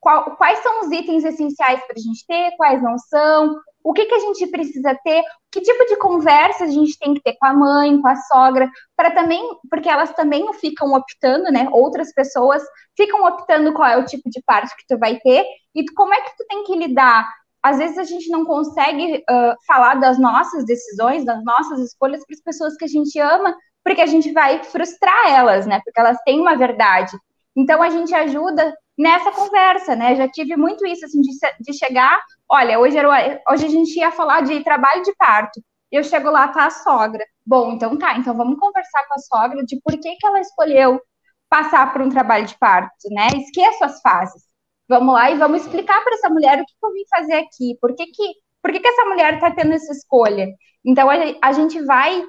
qual, 0.00 0.36
quais 0.36 0.58
são 0.58 0.80
os 0.80 0.90
itens 0.90 1.24
essenciais 1.24 1.80
para 1.86 1.96
a 1.96 2.00
gente 2.00 2.26
ter, 2.26 2.56
quais 2.56 2.82
não 2.82 2.98
são, 2.98 3.54
o 3.84 3.92
que, 3.92 4.06
que 4.06 4.14
a 4.14 4.20
gente 4.20 4.46
precisa 4.46 4.98
ter, 5.04 5.22
que 5.52 5.60
tipo 5.60 5.84
de 5.86 5.96
conversa 5.98 6.64
a 6.64 6.68
gente 6.68 6.98
tem 6.98 7.12
que 7.12 7.22
ter 7.22 7.36
com 7.38 7.46
a 7.46 7.52
mãe, 7.52 8.00
com 8.00 8.08
a 8.08 8.16
sogra, 8.16 8.68
para 8.96 9.10
também, 9.10 9.46
porque 9.70 9.88
elas 9.88 10.12
também 10.14 10.50
ficam 10.54 10.94
optando, 10.94 11.52
né? 11.52 11.68
Outras 11.70 12.12
pessoas 12.14 12.62
ficam 12.96 13.24
optando 13.24 13.74
qual 13.74 13.88
é 13.88 13.98
o 13.98 14.06
tipo 14.06 14.30
de 14.30 14.42
parto 14.46 14.74
que 14.74 14.86
tu 14.88 14.98
vai 14.98 15.18
ter, 15.20 15.44
e 15.74 15.84
como 15.94 16.14
é 16.14 16.20
que 16.22 16.36
tu 16.36 16.44
tem 16.48 16.64
que 16.64 16.74
lidar 16.76 17.28
às 17.64 17.78
vezes 17.78 17.96
a 17.96 18.04
gente 18.04 18.28
não 18.28 18.44
consegue 18.44 19.24
uh, 19.30 19.54
falar 19.66 19.94
das 19.94 20.18
nossas 20.18 20.66
decisões, 20.66 21.24
das 21.24 21.42
nossas 21.42 21.80
escolhas 21.80 22.22
para 22.26 22.34
as 22.34 22.42
pessoas 22.42 22.76
que 22.76 22.84
a 22.84 22.88
gente 22.88 23.18
ama, 23.18 23.56
porque 23.82 24.02
a 24.02 24.06
gente 24.06 24.30
vai 24.32 24.62
frustrar 24.64 25.30
elas, 25.30 25.64
né? 25.64 25.80
Porque 25.82 25.98
elas 25.98 26.18
têm 26.26 26.38
uma 26.40 26.56
verdade. 26.56 27.16
Então 27.56 27.82
a 27.82 27.88
gente 27.88 28.14
ajuda 28.14 28.74
nessa 28.98 29.30
conversa, 29.32 29.94
né? 29.96 30.16
Já 30.16 30.28
tive 30.28 30.56
muito 30.56 30.86
isso, 30.86 31.04
assim, 31.04 31.20
de, 31.20 31.30
de 31.60 31.72
chegar, 31.76 32.20
olha, 32.48 32.78
hoje, 32.78 32.96
era, 32.96 33.42
hoje 33.50 33.66
a 33.66 33.68
gente 33.68 33.96
ia 33.98 34.10
falar 34.12 34.42
de 34.42 34.62
trabalho 34.62 35.02
de 35.02 35.14
parto. 35.16 35.60
Eu 35.90 36.02
chego 36.02 36.30
lá, 36.30 36.48
tá 36.48 36.66
a 36.66 36.70
sogra. 36.70 37.24
Bom, 37.46 37.72
então 37.72 37.96
tá, 37.98 38.16
então 38.16 38.36
vamos 38.36 38.58
conversar 38.58 39.06
com 39.06 39.14
a 39.14 39.18
sogra 39.18 39.64
de 39.64 39.80
por 39.80 39.92
que, 39.92 40.16
que 40.16 40.26
ela 40.26 40.40
escolheu 40.40 41.00
passar 41.48 41.92
por 41.92 42.02
um 42.02 42.08
trabalho 42.08 42.46
de 42.46 42.58
parto, 42.58 42.92
né? 43.10 43.28
Esqueça 43.36 43.86
as 43.86 44.00
fases. 44.00 44.42
Vamos 44.88 45.14
lá 45.14 45.30
e 45.30 45.38
vamos 45.38 45.62
explicar 45.62 46.02
para 46.02 46.14
essa 46.14 46.28
mulher 46.28 46.60
o 46.60 46.64
que, 46.64 46.72
que, 46.72 46.86
eu 46.86 46.92
vim 46.92 47.04
fazer 47.08 47.34
aqui, 47.34 47.78
por 47.80 47.94
que, 47.94 48.06
que, 48.06 48.32
por 48.62 48.72
que, 48.72 48.80
que 48.80 48.88
essa 48.88 49.04
mulher 49.06 49.34
está 49.34 49.50
tendo 49.50 49.72
essa 49.72 49.92
escolha. 49.92 50.48
Então 50.84 51.08
a, 51.08 51.14
a 51.42 51.52
gente 51.52 51.80
vai 51.84 52.22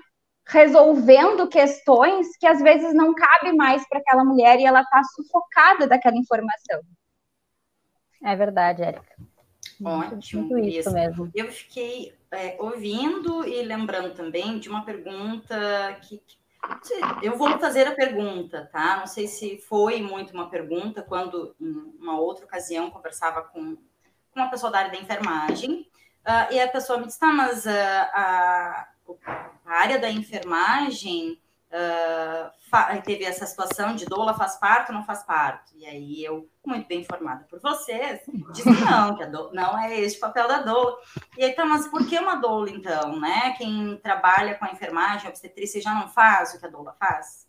resolvendo 0.48 1.48
questões 1.48 2.38
que 2.38 2.46
às 2.46 2.62
vezes 2.62 2.94
não 2.94 3.14
cabe 3.14 3.52
mais 3.54 3.88
para 3.88 4.00
aquela 4.00 4.24
mulher 4.24 4.60
e 4.60 4.66
ela 4.66 4.82
está 4.82 5.02
sufocada 5.04 5.88
daquela 5.88 6.18
informação. 6.18 6.82
É 8.24 8.36
verdade, 8.36 8.84
Érica. 8.84 9.16
Ótimo. 9.84 10.44
Muito 10.44 10.68
isso 10.68 10.92
mesmo. 10.94 11.30
Eu 11.34 11.52
fiquei 11.52 12.14
é, 12.32 12.56
ouvindo 12.60 13.48
e 13.48 13.62
lembrando 13.64 14.14
também 14.14 14.60
de 14.60 14.70
uma 14.70 14.86
pergunta 14.86 15.98
que, 16.04 16.20
que 16.20 16.38
eu 17.22 17.38
vou 17.38 17.58
fazer 17.60 17.88
a 17.88 17.96
pergunta, 17.96 18.70
tá? 18.72 18.98
Não 18.98 19.08
sei 19.08 19.28
se 19.28 19.58
foi 19.58 20.02
muito 20.02 20.34
uma 20.34 20.50
pergunta 20.50 21.02
quando 21.02 21.56
em 21.60 21.72
uma 22.00 22.20
outra 22.20 22.46
ocasião 22.46 22.90
conversava 22.90 23.42
com, 23.42 23.76
com 23.76 24.40
uma 24.40 24.50
pessoa 24.50 24.72
da 24.72 24.80
área 24.80 24.92
da 24.92 24.98
enfermagem 24.98 25.90
uh, 26.26 26.54
e 26.54 26.60
a 26.60 26.68
pessoa 26.68 27.00
me 27.00 27.06
disse, 27.06 27.20
tá, 27.20 27.32
mas 27.32 27.66
uh, 27.66 27.70
a 27.70 28.88
a 29.66 29.74
área 29.74 30.00
da 30.00 30.10
enfermagem 30.10 31.40
uh, 31.72 33.02
teve 33.04 33.24
essa 33.24 33.46
situação 33.46 33.96
de 33.96 34.06
doula 34.06 34.34
faz 34.34 34.58
parto 34.58 34.90
ou 34.90 34.96
não 34.96 35.06
faz 35.06 35.24
parto. 35.24 35.72
E 35.76 35.86
aí 35.86 36.24
eu, 36.24 36.50
muito 36.66 36.88
bem 36.88 37.02
informada 37.02 37.46
por 37.50 37.60
vocês, 37.60 38.22
disse 38.54 38.70
não, 38.84 39.16
que 39.16 39.24
a 39.24 39.28
doula, 39.28 39.52
não 39.54 39.80
é 39.80 40.00
este 40.00 40.18
o 40.18 40.22
papel 40.22 40.48
da 40.48 40.62
doula. 40.62 40.98
E 41.38 41.44
aí, 41.44 41.54
tá, 41.54 41.66
mas 41.66 41.88
por 41.88 42.08
que 42.08 42.18
uma 42.18 42.36
doula 42.36 42.70
então, 42.70 43.20
né? 43.20 43.54
Quem 43.58 43.98
trabalha 43.98 44.56
com 44.56 44.66
a 44.66 44.72
enfermagem, 44.72 45.28
a 45.28 45.30
obstetrícia, 45.30 45.82
já 45.82 45.94
não 45.94 46.08
faz 46.08 46.54
o 46.54 46.60
que 46.60 46.66
a 46.66 46.70
doula 46.70 46.96
faz? 47.00 47.45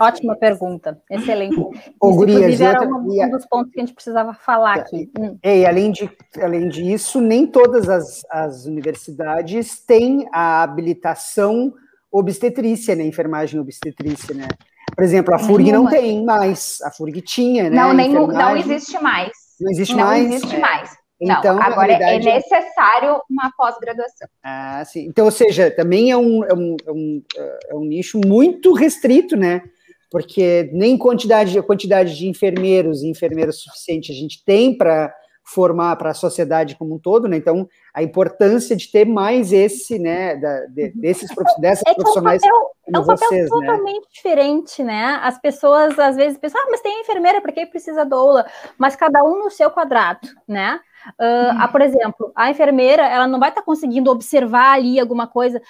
Ótima 0.00 0.36
pergunta, 0.36 1.00
excelente. 1.10 1.58
Ô, 1.58 1.70
Isso, 1.72 2.16
Gurias, 2.16 2.60
era 2.60 2.80
outra... 2.80 2.96
um, 2.96 3.30
dos 3.30 3.46
pontos 3.46 3.72
que 3.72 3.78
a 3.78 3.84
gente 3.84 3.94
precisava 3.94 4.32
falar 4.32 4.76
aqui. 4.76 5.10
Hum. 5.18 5.38
E 5.42 5.66
além, 5.66 5.92
de, 5.92 6.10
além 6.40 6.68
disso, 6.68 7.20
nem 7.20 7.46
todas 7.46 7.88
as, 7.88 8.22
as 8.30 8.64
universidades 8.64 9.80
têm 9.84 10.26
a 10.32 10.62
habilitação 10.62 11.74
obstetrícia, 12.10 12.94
né? 12.94 13.04
Enfermagem 13.04 13.60
obstetrícia, 13.60 14.34
né? 14.34 14.48
Por 14.94 15.04
exemplo, 15.04 15.34
a 15.34 15.38
FURG 15.38 15.72
não 15.72 15.86
tem 15.86 16.24
mais, 16.24 16.78
a 16.82 16.90
FURG 16.90 17.20
tinha, 17.20 17.64
né? 17.64 17.76
Não, 17.76 17.92
nem, 17.92 18.12
não 18.12 18.56
existe 18.56 18.98
mais. 18.98 19.32
Não 19.60 19.70
existe 19.70 19.94
não 19.94 20.04
mais? 20.04 20.26
Não 20.26 20.34
existe 20.34 20.56
é. 20.56 20.58
mais. 20.58 21.05
Então, 21.20 21.54
não, 21.54 21.62
agora 21.62 21.92
é 21.92 21.96
realidade... 21.96 22.28
é 22.28 22.34
necessário 22.34 23.20
uma 23.30 23.50
pós-graduação. 23.56 24.28
Ah, 24.42 24.84
sim. 24.84 25.06
Então, 25.06 25.24
ou 25.24 25.30
seja, 25.30 25.70
também 25.70 26.10
é 26.10 26.16
um, 26.16 26.44
é, 26.44 26.52
um, 26.52 26.76
é, 26.86 26.92
um, 26.92 27.22
é 27.70 27.74
um 27.74 27.84
nicho 27.84 28.20
muito 28.24 28.72
restrito, 28.74 29.36
né? 29.36 29.62
Porque 30.10 30.70
nem 30.72 30.96
quantidade, 30.96 31.60
quantidade 31.62 32.16
de 32.16 32.28
enfermeiros 32.28 33.02
e 33.02 33.08
enfermeiras 33.08 33.60
suficiente 33.60 34.12
a 34.12 34.14
gente 34.14 34.44
tem 34.44 34.76
para 34.76 35.12
formar 35.46 35.94
para 35.94 36.10
a 36.10 36.14
sociedade 36.14 36.74
como 36.74 36.96
um 36.96 36.98
todo, 36.98 37.28
né? 37.28 37.36
Então, 37.36 37.68
a 37.94 38.02
importância 38.02 38.74
de 38.74 38.90
ter 38.90 39.06
mais 39.06 39.52
esse, 39.52 39.96
né, 39.96 40.34
da, 40.36 40.66
de, 40.66 40.90
desses 40.90 41.30
dessas 41.60 41.84
é 41.86 41.94
profissionais 41.94 42.42
é 42.42 42.46
um 42.46 42.50
papel, 42.50 42.70
como 42.82 42.96
é 42.96 43.00
um 43.00 43.06
papel 43.06 43.28
vocês, 43.28 43.42
né? 43.42 43.48
totalmente 43.48 44.02
né? 44.02 44.08
diferente, 44.12 44.82
né? 44.82 45.20
As 45.22 45.40
pessoas 45.40 45.96
às 45.98 46.16
vezes 46.16 46.36
pensam, 46.36 46.60
ah, 46.60 46.66
mas 46.68 46.80
tem 46.80 47.00
enfermeira, 47.00 47.40
para 47.40 47.52
que 47.52 47.64
precisa 47.64 48.04
doula? 48.04 48.44
Mas 48.76 48.96
cada 48.96 49.22
um 49.22 49.38
no 49.38 49.50
seu 49.50 49.70
quadrado, 49.70 50.28
né? 50.48 50.80
Uh, 51.10 51.72
por 51.72 51.80
exemplo, 51.80 52.32
a 52.34 52.50
enfermeira, 52.50 53.06
ela 53.06 53.26
não 53.26 53.38
vai 53.38 53.50
estar 53.50 53.60
tá 53.60 53.64
conseguindo 53.64 54.10
observar 54.10 54.74
ali 54.74 54.98
alguma 54.98 55.26
coisa, 55.26 55.60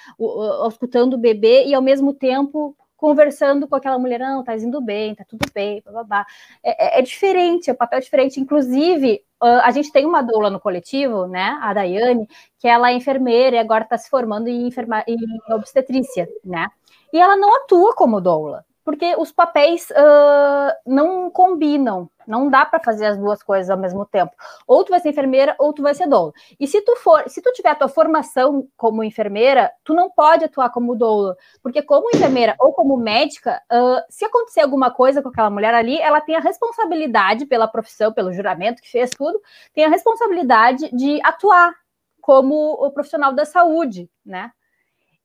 escutando 0.67 1.13
o 1.13 1.17
bebê 1.17 1.65
e 1.65 1.73
ao 1.73 1.81
mesmo 1.81 2.13
tempo 2.13 2.75
conversando 2.97 3.67
com 3.67 3.75
aquela 3.75 3.99
mulher, 3.99 4.19
não, 4.19 4.43
tá 4.43 4.55
indo 4.57 4.81
bem, 4.81 5.13
tá 5.13 5.23
tudo 5.23 5.45
bem, 5.53 5.83
blá, 5.85 6.25
É, 6.63 6.97
é, 6.97 6.99
é 6.99 7.01
diferente, 7.03 7.69
é 7.69 7.73
um 7.73 7.75
papel 7.75 7.99
diferente. 7.99 8.39
Inclusive, 8.39 9.23
a 9.39 9.69
gente 9.69 9.91
tem 9.91 10.03
uma 10.03 10.23
doula 10.23 10.49
no 10.49 10.59
coletivo, 10.59 11.27
né, 11.27 11.59
a 11.61 11.73
Daiane, 11.73 12.27
que 12.57 12.67
ela 12.67 12.89
é 12.89 12.93
enfermeira 12.93 13.55
e 13.55 13.59
agora 13.59 13.83
está 13.83 13.97
se 13.97 14.09
formando 14.09 14.47
em, 14.47 14.67
enferma, 14.67 15.03
em 15.07 15.17
obstetrícia, 15.53 16.27
né, 16.43 16.67
e 17.13 17.19
ela 17.19 17.37
não 17.37 17.55
atua 17.55 17.93
como 17.93 18.19
doula 18.19 18.65
porque 18.87 19.17
os 19.17 19.33
papéis 19.33 19.89
uh, 19.89 20.73
não 20.85 21.29
combinam, 21.29 22.09
não 22.25 22.49
dá 22.49 22.65
para 22.65 22.79
fazer 22.79 23.07
as 23.07 23.17
duas 23.17 23.43
coisas 23.43 23.69
ao 23.69 23.77
mesmo 23.77 24.05
tempo. 24.05 24.31
Ou 24.65 24.81
tu 24.81 24.91
vai 24.91 25.01
ser 25.01 25.09
enfermeira 25.09 25.57
ou 25.59 25.73
tu 25.73 25.81
vai 25.81 25.93
ser 25.93 26.07
doula. 26.07 26.31
E 26.57 26.65
se 26.65 26.79
tu 26.79 26.95
for, 26.95 27.21
se 27.27 27.41
tu 27.41 27.51
tiver 27.51 27.71
a 27.71 27.75
tua 27.75 27.89
formação 27.89 28.65
como 28.77 29.03
enfermeira, 29.03 29.73
tu 29.83 29.93
não 29.93 30.09
pode 30.09 30.45
atuar 30.45 30.69
como 30.69 30.95
doula, 30.95 31.35
porque 31.61 31.81
como 31.81 32.09
enfermeira 32.15 32.55
ou 32.57 32.71
como 32.71 32.95
médica, 32.95 33.61
uh, 33.69 34.01
se 34.09 34.23
acontecer 34.23 34.61
alguma 34.61 34.89
coisa 34.89 35.21
com 35.21 35.27
aquela 35.27 35.49
mulher 35.49 35.73
ali, 35.73 35.99
ela 35.99 36.21
tem 36.21 36.37
a 36.37 36.39
responsabilidade 36.39 37.45
pela 37.45 37.67
profissão, 37.67 38.13
pelo 38.13 38.31
juramento 38.31 38.81
que 38.81 38.89
fez 38.89 39.09
tudo, 39.09 39.37
tem 39.73 39.83
a 39.83 39.89
responsabilidade 39.89 40.89
de 40.95 41.19
atuar 41.25 41.75
como 42.21 42.55
o 42.55 42.89
profissional 42.89 43.33
da 43.33 43.43
saúde, 43.43 44.09
né? 44.25 44.49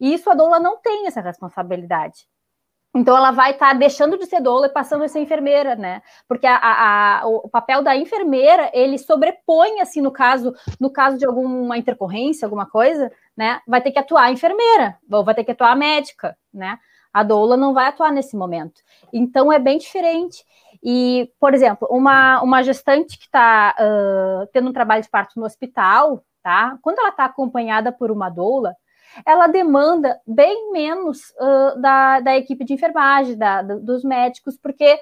E 0.01 0.14
isso 0.14 0.29
a 0.29 0.35
doula 0.35 0.59
não 0.59 0.79
tem 0.79 1.07
essa 1.07 1.20
responsabilidade. 1.20 2.27
Então 2.95 3.17
ela 3.17 3.31
vai 3.31 3.53
estar 3.53 3.69
tá 3.69 3.75
deixando 3.75 4.19
de 4.19 4.27
ser 4.27 4.41
doula 4.41 4.67
e 4.67 4.73
passando 4.73 5.03
a 5.03 5.09
ser 5.09 5.21
enfermeira, 5.21 5.75
né? 5.75 6.03
Porque 6.29 6.47
a, 6.47 6.57
a, 6.57 7.21
a, 7.21 7.27
o 7.27 7.49
papel 7.49 7.83
da 7.83 7.97
enfermeira 7.97 8.71
ele 8.75 8.99
sobrepõe 8.99 9.81
assim 9.81 10.03
no 10.03 10.11
caso 10.11 10.55
no 10.79 10.91
caso 10.91 11.17
de 11.17 11.27
alguma 11.27 11.79
intercorrência, 11.79 12.45
alguma 12.45 12.67
coisa, 12.67 13.11
né? 13.37 13.61
Vai 13.67 13.81
ter 13.81 13.93
que 13.93 13.99
atuar 13.99 14.25
a 14.25 14.33
enfermeira 14.33 14.99
ou 15.11 15.25
vai 15.25 15.35
ter 15.35 15.45
que 15.45 15.53
atuar 15.53 15.73
a 15.73 15.77
médica, 15.77 16.37
né? 16.53 16.79
A 17.13 17.23
doula 17.23 17.57
não 17.57 17.75
vai 17.75 17.87
atuar 17.87 18.11
nesse 18.11 18.37
momento. 18.37 18.81
Então 19.13 19.53
é 19.53 19.59
bem 19.59 19.79
diferente. 19.79 20.45
E, 20.83 21.31
por 21.39 21.55
exemplo, 21.55 21.87
uma, 21.91 22.43
uma 22.43 22.63
gestante 22.63 23.19
que 23.19 23.27
está 23.27 23.75
uh, 23.79 24.47
tendo 24.53 24.71
um 24.71 24.73
trabalho 24.73 25.03
de 25.03 25.11
parto 25.11 25.39
no 25.39 25.47
hospital, 25.47 26.25
tá? 26.43 26.77
Quando 26.83 26.99
ela 26.99 27.11
está 27.11 27.25
acompanhada 27.25 27.93
por 27.93 28.11
uma 28.11 28.29
doula, 28.29 28.75
ela 29.27 29.46
demanda 29.46 30.20
bem 30.27 30.72
menos 30.72 31.18
uh, 31.40 31.81
da, 31.81 32.20
da 32.20 32.37
equipe 32.37 32.64
de 32.64 32.75
enfermagem, 32.75 33.37
da, 33.37 33.62
dos 33.62 34.05
médicos, 34.05 34.57
porque 34.57 34.98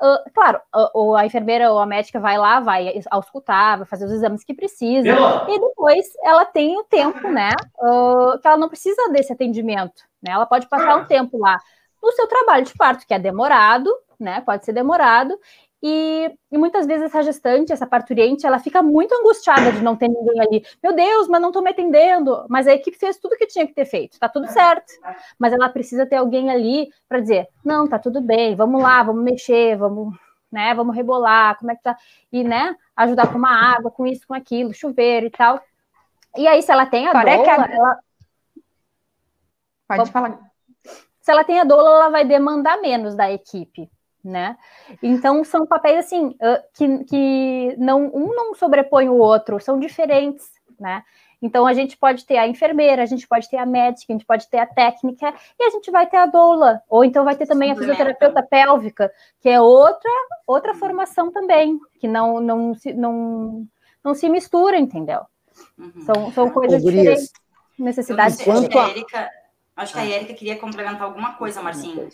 Uh, 0.00 0.30
claro, 0.32 0.60
a, 0.72 1.20
a, 1.20 1.26
enfermeira 1.26 1.72
ou 1.72 1.80
a 1.80 1.86
médica 1.86 2.20
vai 2.20 2.38
lá, 2.38 2.60
vai 2.60 3.00
auscultar, 3.10 3.78
vai 3.78 3.86
fazer 3.86 4.04
os 4.04 4.12
exames 4.12 4.44
que 4.44 4.54
precisa, 4.54 5.08
e 5.48 5.58
depois 5.58 6.06
ela 6.22 6.44
tem 6.44 6.78
o 6.78 6.84
tempo, 6.84 7.28
né, 7.28 7.50
uh, 7.80 8.38
que 8.38 8.46
ela 8.46 8.56
não 8.56 8.68
precisa 8.68 9.10
desse 9.10 9.32
atendimento, 9.32 10.04
né, 10.22 10.30
ela 10.30 10.46
pode 10.46 10.68
passar 10.68 10.98
um 10.98 11.04
tempo 11.04 11.36
lá 11.36 11.58
no 12.00 12.12
seu 12.12 12.28
trabalho 12.28 12.64
de 12.64 12.74
parto, 12.74 13.04
que 13.04 13.12
é 13.12 13.18
demorado, 13.18 13.92
né, 14.20 14.40
pode 14.42 14.64
ser 14.64 14.72
demorado, 14.72 15.36
e, 15.80 16.36
e, 16.50 16.58
muitas 16.58 16.86
vezes 16.86 17.04
essa 17.04 17.22
gestante, 17.22 17.72
essa 17.72 17.86
parturiente, 17.86 18.44
ela 18.44 18.58
fica 18.58 18.82
muito 18.82 19.14
angustiada 19.14 19.70
de 19.70 19.80
não 19.80 19.94
ter 19.94 20.08
ninguém 20.08 20.40
ali. 20.40 20.64
Meu 20.82 20.92
Deus, 20.92 21.28
mas 21.28 21.40
não 21.40 21.50
estou 21.50 21.62
me 21.62 21.70
atendendo. 21.70 22.44
Mas 22.48 22.66
a 22.66 22.72
equipe 22.72 22.98
fez 22.98 23.16
tudo 23.16 23.36
que 23.36 23.46
tinha 23.46 23.66
que 23.66 23.74
ter 23.74 23.84
feito, 23.84 24.14
está 24.14 24.28
tudo 24.28 24.48
certo. 24.48 24.92
Mas 25.38 25.52
ela 25.52 25.68
precisa 25.68 26.04
ter 26.04 26.16
alguém 26.16 26.50
ali 26.50 26.88
para 27.08 27.20
dizer: 27.20 27.48
não, 27.64 27.86
tá 27.86 27.98
tudo 27.98 28.20
bem, 28.20 28.56
vamos 28.56 28.82
lá, 28.82 29.02
vamos 29.04 29.22
mexer, 29.22 29.76
vamos, 29.76 30.16
né, 30.50 30.74
vamos 30.74 30.96
rebolar, 30.96 31.56
como 31.58 31.70
é 31.70 31.76
que 31.76 31.82
tá? 31.82 31.96
E, 32.32 32.42
né, 32.42 32.74
ajudar 32.96 33.30
com 33.30 33.38
uma 33.38 33.76
água, 33.76 33.90
com 33.90 34.04
isso, 34.04 34.26
com 34.26 34.34
aquilo, 34.34 34.74
chuveiro 34.74 35.26
e 35.26 35.30
tal. 35.30 35.62
E 36.36 36.48
aí, 36.48 36.60
se 36.60 36.72
ela 36.72 36.86
tem 36.86 37.06
a 37.06 37.10
Agora 37.10 37.36
doula, 37.36 37.66
é 37.66 37.72
ela... 37.72 37.98
Pode 39.86 40.10
falar. 40.10 40.38
Se 41.20 41.30
ela 41.30 41.44
tem 41.44 41.60
a 41.60 41.64
doula, 41.64 41.88
ela 41.88 42.08
vai 42.10 42.24
demandar 42.24 42.80
menos 42.80 43.14
da 43.14 43.30
equipe 43.30 43.88
né? 44.28 44.56
Então 45.02 45.42
são 45.42 45.66
papéis 45.66 45.98
assim 46.04 46.36
que, 46.74 47.04
que 47.04 47.76
não 47.78 48.10
um 48.14 48.34
não 48.34 48.54
sobrepõe 48.54 49.08
o 49.08 49.16
outro, 49.16 49.58
são 49.60 49.78
diferentes, 49.78 50.46
né? 50.78 51.02
Então 51.40 51.66
a 51.66 51.72
gente 51.72 51.96
pode 51.96 52.26
ter 52.26 52.36
a 52.36 52.48
enfermeira, 52.48 53.02
a 53.02 53.06
gente 53.06 53.26
pode 53.26 53.48
ter 53.48 53.58
a 53.58 53.66
médica, 53.66 54.12
a 54.12 54.12
gente 54.12 54.26
pode 54.26 54.48
ter 54.48 54.58
a 54.58 54.66
técnica 54.66 55.32
e 55.58 55.64
a 55.64 55.70
gente 55.70 55.90
vai 55.90 56.06
ter 56.06 56.16
a 56.16 56.26
doula, 56.26 56.82
ou 56.88 57.04
então 57.04 57.24
vai 57.24 57.36
ter 57.36 57.46
também 57.46 57.70
a 57.70 57.76
fisioterapeuta 57.76 58.42
pélvica, 58.42 59.10
que 59.40 59.48
é 59.48 59.60
outra 59.60 60.10
outra 60.46 60.74
formação 60.74 61.30
também, 61.30 61.78
que 62.00 62.08
não 62.08 62.40
não 62.40 62.74
se 62.74 62.92
não, 62.92 63.66
não 64.04 64.14
se 64.14 64.28
mistura, 64.28 64.78
entendeu? 64.78 65.22
Uhum. 65.78 66.02
São, 66.02 66.32
são 66.32 66.50
coisas 66.50 66.82
diferentes, 66.82 67.32
necessidades. 67.78 68.38
Acho 69.76 69.92
que 69.92 70.00
a 70.00 70.06
Erika 70.06 70.34
queria 70.34 70.58
complementar 70.58 71.02
alguma 71.02 71.34
coisa, 71.34 71.62
Marcinho. 71.62 72.08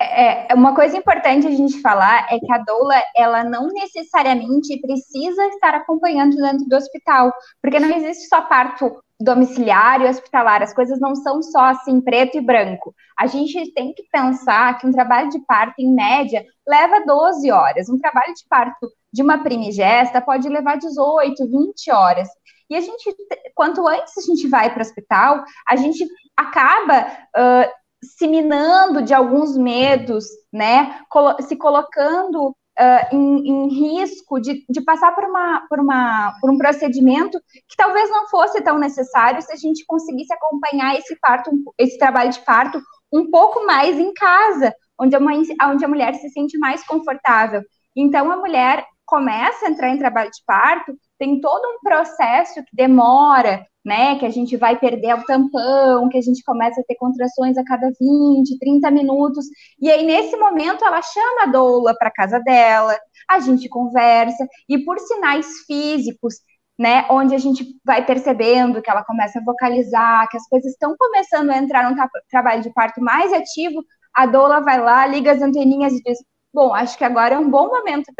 É, 0.00 0.52
é, 0.52 0.54
uma 0.54 0.74
coisa 0.74 0.96
importante 0.96 1.46
a 1.46 1.50
gente 1.50 1.80
falar 1.80 2.26
é 2.30 2.38
que 2.38 2.52
a 2.52 2.58
doula, 2.58 2.94
ela 3.14 3.44
não 3.44 3.68
necessariamente 3.68 4.80
precisa 4.80 5.46
estar 5.48 5.74
acompanhando 5.74 6.36
dentro 6.36 6.66
do 6.66 6.76
hospital, 6.76 7.32
porque 7.62 7.78
não 7.78 7.94
existe 7.94 8.28
só 8.28 8.42
parto 8.42 9.02
domiciliar 9.20 10.00
e 10.00 10.06
hospitalar, 10.06 10.62
as 10.62 10.72
coisas 10.72 11.00
não 11.00 11.14
são 11.16 11.42
só 11.42 11.64
assim 11.64 12.00
preto 12.00 12.38
e 12.38 12.40
branco. 12.40 12.94
A 13.18 13.26
gente 13.26 13.72
tem 13.72 13.92
que 13.92 14.04
pensar 14.12 14.78
que 14.78 14.86
um 14.86 14.92
trabalho 14.92 15.28
de 15.28 15.40
parto, 15.40 15.74
em 15.80 15.92
média, 15.92 16.44
leva 16.66 17.04
12 17.04 17.50
horas. 17.50 17.88
Um 17.88 17.98
trabalho 17.98 18.32
de 18.32 18.44
parto 18.48 18.88
de 19.12 19.22
uma 19.22 19.38
primigesta 19.38 20.20
pode 20.20 20.48
levar 20.48 20.78
18, 20.78 21.50
20 21.50 21.90
horas. 21.90 22.28
E 22.70 22.76
a 22.76 22.80
gente, 22.80 23.16
quanto 23.54 23.86
antes 23.88 24.16
a 24.16 24.20
gente 24.20 24.46
vai 24.46 24.70
para 24.70 24.80
o 24.80 24.82
hospital, 24.82 25.42
a 25.68 25.74
gente 25.74 26.06
acaba 26.36 27.08
uh, 27.36 27.78
se 28.02 28.26
minando 28.26 29.02
de 29.02 29.12
alguns 29.12 29.56
medos, 29.56 30.24
né? 30.52 31.00
se 31.40 31.56
colocando 31.56 32.48
uh, 32.78 33.14
em, 33.14 33.48
em, 33.48 33.68
risco 33.68 34.40
de, 34.40 34.64
de 34.68 34.80
passar 34.82 35.14
por, 35.14 35.24
uma, 35.24 35.66
por, 35.68 35.80
uma, 35.80 36.34
por 36.40 36.50
um 36.50 36.58
procedimento 36.58 37.40
que 37.68 37.76
talvez 37.76 38.08
não 38.10 38.28
fosse 38.28 38.60
tão 38.62 38.78
necessário 38.78 39.42
se 39.42 39.52
a 39.52 39.56
gente 39.56 39.84
conseguisse 39.86 40.32
acompanhar 40.32 40.96
esse 40.96 41.16
parto, 41.20 41.50
esse 41.76 41.98
trabalho 41.98 42.30
de 42.30 42.40
parto 42.40 42.80
um 43.12 43.30
pouco 43.30 43.66
mais 43.66 43.98
em 43.98 44.12
casa, 44.12 44.72
onde 44.98 45.16
a, 45.16 45.20
mãe, 45.20 45.42
onde 45.62 45.84
a 45.84 45.88
mulher 45.88 46.14
se 46.14 46.28
sente 46.30 46.58
mais 46.58 46.86
confortável. 46.86 47.62
Então, 47.96 48.30
a 48.30 48.36
mulher 48.36 48.86
começa 49.06 49.66
a 49.66 49.70
entrar 49.70 49.88
em 49.88 49.98
trabalho 49.98 50.30
de 50.30 50.42
parto, 50.46 50.92
tem 51.18 51.40
todo 51.40 51.62
um 51.66 51.80
processo 51.82 52.62
que 52.64 52.74
demora, 52.74 53.66
né? 53.84 54.18
Que 54.18 54.26
a 54.26 54.30
gente 54.30 54.56
vai 54.56 54.78
perder 54.78 55.14
o 55.14 55.24
tampão, 55.24 56.08
que 56.08 56.18
a 56.18 56.20
gente 56.22 56.42
começa 56.44 56.80
a 56.80 56.84
ter 56.84 56.94
contrações 56.96 57.56
a 57.56 57.64
cada 57.64 57.90
20, 58.00 58.58
30 58.58 58.90
minutos. 58.90 59.46
E 59.80 59.90
aí, 59.90 60.04
nesse 60.04 60.36
momento, 60.36 60.84
ela 60.84 61.02
chama 61.02 61.44
a 61.44 61.46
doula 61.46 61.94
para 61.98 62.10
casa 62.10 62.38
dela, 62.40 62.96
a 63.28 63.40
gente 63.40 63.68
conversa, 63.68 64.46
e 64.68 64.78
por 64.84 64.98
sinais 64.98 65.46
físicos, 65.66 66.34
né? 66.78 67.06
Onde 67.10 67.34
a 67.34 67.38
gente 67.38 67.64
vai 67.84 68.04
percebendo 68.04 68.80
que 68.82 68.90
ela 68.90 69.04
começa 69.04 69.38
a 69.38 69.44
vocalizar, 69.44 70.28
que 70.28 70.36
as 70.36 70.46
coisas 70.48 70.72
estão 70.72 70.94
começando 70.96 71.50
a 71.50 71.58
entrar 71.58 71.90
num 71.90 71.96
trabalho 72.30 72.62
de 72.62 72.72
parto 72.72 73.00
mais 73.00 73.32
ativo, 73.32 73.82
a 74.14 74.26
doula 74.26 74.60
vai 74.60 74.80
lá, 74.80 75.06
liga 75.06 75.32
as 75.32 75.42
anteninhas 75.42 75.92
e 75.92 76.02
diz: 76.02 76.18
Bom, 76.52 76.74
acho 76.74 76.96
que 76.96 77.04
agora 77.04 77.34
é 77.34 77.38
um 77.38 77.50
bom 77.50 77.68
momento 77.68 78.12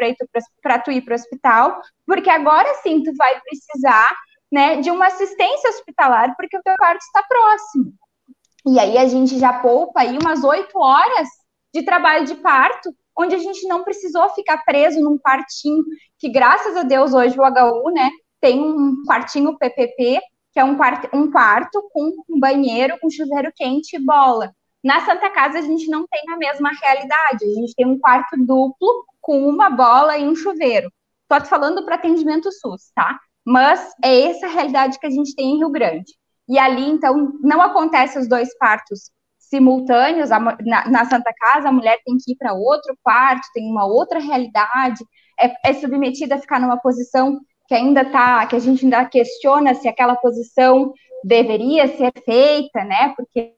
para 0.63 0.79
tu 0.79 0.91
ir 0.91 1.03
para 1.03 1.13
o 1.13 1.15
hospital, 1.15 1.81
porque 2.07 2.29
agora 2.29 2.75
sim 2.83 3.03
tu 3.03 3.13
vai 3.17 3.41
precisar 3.41 4.15
né, 4.51 4.81
de 4.81 4.91
uma 4.91 5.07
assistência 5.07 5.71
hospitalar, 5.71 6.35
porque 6.37 6.57
o 6.57 6.63
teu 6.63 6.75
parto 6.77 7.01
está 7.03 7.23
próximo. 7.23 7.93
E 8.67 8.79
aí 8.79 8.99
a 8.99 9.07
gente 9.07 9.39
já 9.39 9.53
poupa 9.53 10.01
aí 10.01 10.19
umas 10.19 10.45
oito 10.45 10.79
horas 10.79 11.29
de 11.73 11.83
trabalho 11.83 12.27
de 12.27 12.35
parto, 12.37 12.95
onde 13.17 13.35
a 13.35 13.39
gente 13.39 13.67
não 13.67 13.83
precisou 13.83 14.29
ficar 14.31 14.65
preso 14.65 15.01
num 15.01 15.19
quartinho, 15.19 15.83
que 16.19 16.29
graças 16.29 16.77
a 16.77 16.83
Deus 16.83 17.13
hoje 17.13 17.39
o 17.39 17.43
HU, 17.43 17.91
né, 17.93 18.11
tem 18.41 18.61
um 18.61 19.03
quartinho 19.07 19.57
PPP, 19.59 20.21
que 20.53 20.61
é 20.61 20.65
um 20.65 20.77
quarto, 20.77 21.09
um 21.17 21.31
quarto 21.31 21.89
com 21.93 22.13
um 22.29 22.39
banheiro, 22.39 22.99
com 23.01 23.11
chuveiro 23.11 23.53
quente 23.55 23.97
e 23.97 24.05
bola. 24.05 24.53
Na 24.89 25.05
Santa 25.05 25.29
Casa 25.29 25.59
a 25.59 25.61
gente 25.61 25.87
não 25.91 26.07
tem 26.07 26.23
a 26.33 26.39
mesma 26.39 26.71
realidade, 26.83 27.45
a 27.45 27.61
gente 27.61 27.75
tem 27.75 27.85
um 27.85 27.99
quarto 27.99 28.39
duplo 28.39 29.05
com 29.21 29.47
uma 29.47 29.69
bola 29.69 30.17
e 30.17 30.27
um 30.27 30.35
chuveiro. 30.35 30.91
Estou 31.31 31.47
falando 31.47 31.85
para 31.85 31.97
atendimento 31.97 32.51
SUS, 32.51 32.91
tá? 32.95 33.21
Mas 33.45 33.93
é 34.03 34.31
essa 34.31 34.47
a 34.47 34.49
realidade 34.49 34.99
que 34.99 35.07
a 35.07 35.11
gente 35.11 35.37
tem 35.37 35.51
em 35.51 35.59
Rio 35.59 35.69
Grande. 35.69 36.11
E 36.49 36.59
ali, 36.59 36.89
então, 36.89 37.35
não 37.43 37.61
acontece 37.61 38.19
os 38.19 38.27
dois 38.27 38.57
partos 38.57 39.11
simultâneos. 39.39 40.31
Na, 40.31 40.89
na 40.89 41.05
Santa 41.05 41.35
Casa, 41.39 41.69
a 41.69 41.73
mulher 41.73 41.99
tem 42.03 42.17
que 42.17 42.33
ir 42.33 42.37
para 42.37 42.55
outro 42.55 42.97
quarto, 43.03 43.47
tem 43.53 43.71
uma 43.71 43.85
outra 43.85 44.19
realidade, 44.19 45.05
é, 45.39 45.69
é 45.69 45.75
submetida 45.75 46.37
a 46.37 46.41
ficar 46.41 46.59
numa 46.59 46.79
posição 46.79 47.39
que 47.67 47.75
ainda 47.75 48.07
tá, 48.07 48.47
que 48.47 48.57
a 48.57 48.59
gente 48.59 48.87
ainda 48.87 49.05
questiona 49.05 49.75
se 49.75 49.87
aquela 49.87 50.17
posição 50.17 50.95
deveria 51.23 51.95
ser 51.95 52.11
feita, 52.25 52.83
né? 52.85 53.13
Porque 53.15 53.58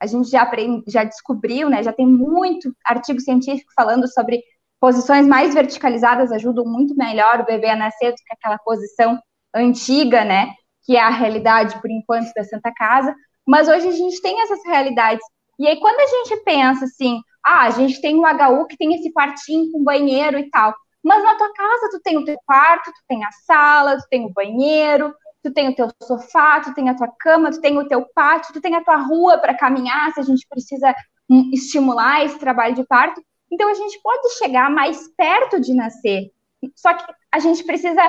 a 0.00 0.06
gente 0.06 0.28
já 0.28 0.42
aprende, 0.42 0.84
já 0.88 1.04
descobriu, 1.04 1.70
né? 1.70 1.82
Já 1.82 1.92
tem 1.92 2.06
muito 2.06 2.74
artigo 2.84 3.20
científico 3.20 3.72
falando 3.74 4.06
sobre 4.12 4.42
Posições 4.78 5.26
mais 5.26 5.54
verticalizadas 5.54 6.30
ajudam 6.30 6.64
muito 6.64 6.94
melhor 6.94 7.40
o 7.40 7.46
bebê 7.46 7.70
a 7.70 7.76
nascer 7.76 8.12
do 8.12 8.16
que 8.16 8.32
aquela 8.32 8.58
posição 8.58 9.18
antiga, 9.54 10.24
né? 10.24 10.52
Que 10.84 10.96
é 10.96 11.00
a 11.00 11.08
realidade, 11.08 11.80
por 11.80 11.90
enquanto, 11.90 12.30
da 12.34 12.44
Santa 12.44 12.72
Casa. 12.74 13.14
Mas 13.46 13.68
hoje 13.68 13.88
a 13.88 13.92
gente 13.92 14.20
tem 14.20 14.40
essas 14.42 14.62
realidades 14.66 15.24
E 15.58 15.66
aí, 15.66 15.80
quando 15.80 15.98
a 15.98 16.06
gente 16.06 16.44
pensa 16.44 16.84
assim, 16.84 17.20
ah, 17.44 17.62
a 17.62 17.70
gente 17.70 18.00
tem 18.02 18.16
um 18.16 18.26
HU 18.26 18.66
que 18.66 18.76
tem 18.76 18.94
esse 18.94 19.10
quartinho 19.12 19.72
com 19.72 19.82
banheiro 19.82 20.38
e 20.38 20.50
tal, 20.50 20.74
mas 21.02 21.22
na 21.24 21.34
tua 21.36 21.52
casa 21.54 21.88
tu 21.90 22.00
tem 22.02 22.18
o 22.18 22.24
teu 22.24 22.36
quarto, 22.44 22.92
tu 22.92 23.00
tem 23.08 23.24
a 23.24 23.30
sala, 23.46 23.96
tu 23.96 24.06
tem 24.10 24.26
o 24.26 24.32
banheiro, 24.32 25.14
tu 25.46 25.52
tem 25.52 25.68
o 25.68 25.74
teu 25.74 25.88
sofá, 26.02 26.60
tu 26.60 26.74
tem 26.74 26.88
a 26.88 26.94
tua 26.94 27.08
cama, 27.20 27.50
tu 27.50 27.60
tem 27.60 27.78
o 27.78 27.86
teu 27.86 28.04
pátio, 28.14 28.52
tu 28.52 28.60
tem 28.60 28.74
a 28.74 28.82
tua 28.82 28.96
rua 28.96 29.38
para 29.38 29.56
caminhar, 29.56 30.12
se 30.12 30.20
a 30.20 30.24
gente 30.24 30.46
precisa 30.48 30.94
hum, 31.30 31.50
estimular 31.52 32.24
esse 32.24 32.38
trabalho 32.38 32.74
de 32.74 32.84
parto. 32.84 33.22
Então 33.50 33.70
a 33.70 33.74
gente 33.74 34.00
pode 34.02 34.28
chegar 34.38 34.68
mais 34.70 35.08
perto 35.16 35.60
de 35.60 35.72
nascer. 35.72 36.32
Só 36.74 36.94
que 36.94 37.04
a 37.30 37.38
gente 37.38 37.62
precisa 37.62 38.02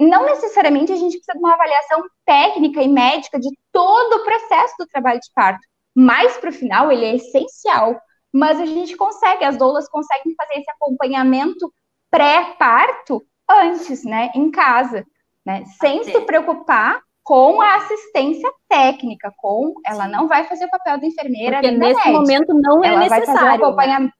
não 0.00 0.24
necessariamente 0.24 0.90
a 0.90 0.96
gente 0.96 1.18
precisa 1.18 1.34
de 1.34 1.38
uma 1.38 1.52
avaliação 1.52 2.02
técnica 2.24 2.82
e 2.82 2.88
médica 2.88 3.38
de 3.38 3.50
todo 3.70 4.14
o 4.14 4.24
processo 4.24 4.74
do 4.78 4.86
trabalho 4.86 5.20
de 5.20 5.30
parto. 5.34 5.60
Mais 5.94 6.36
para 6.38 6.48
o 6.48 6.52
final, 6.52 6.90
ele 6.90 7.04
é 7.04 7.14
essencial. 7.16 8.00
Mas 8.32 8.58
a 8.58 8.66
gente 8.66 8.96
consegue, 8.96 9.44
as 9.44 9.56
doulas 9.56 9.88
conseguem 9.88 10.34
fazer 10.34 10.60
esse 10.60 10.70
acompanhamento 10.70 11.72
pré-parto 12.10 13.22
antes, 13.48 14.04
né, 14.04 14.30
em 14.34 14.50
casa, 14.50 15.06
né, 15.46 15.64
sem 15.80 16.02
se 16.02 16.20
preocupar 16.22 17.00
com 17.22 17.60
a 17.60 17.76
assistência 17.76 18.52
técnica, 18.68 19.32
com 19.36 19.74
ela 19.86 20.06
não 20.06 20.28
vai 20.28 20.44
fazer 20.44 20.64
o 20.66 20.70
papel 20.70 21.00
da 21.00 21.06
enfermeira 21.06 21.60
Porque 21.60 21.70
nesse 21.70 21.94
médica. 21.94 22.12
momento 22.12 22.54
não 22.54 22.84
é 22.84 22.88
ela 22.88 22.98
necessário. 22.98 23.26
Vai 23.26 23.36
fazer 23.36 23.44
o 23.44 23.48
né? 23.48 23.54
acompanhamento. 23.54 24.14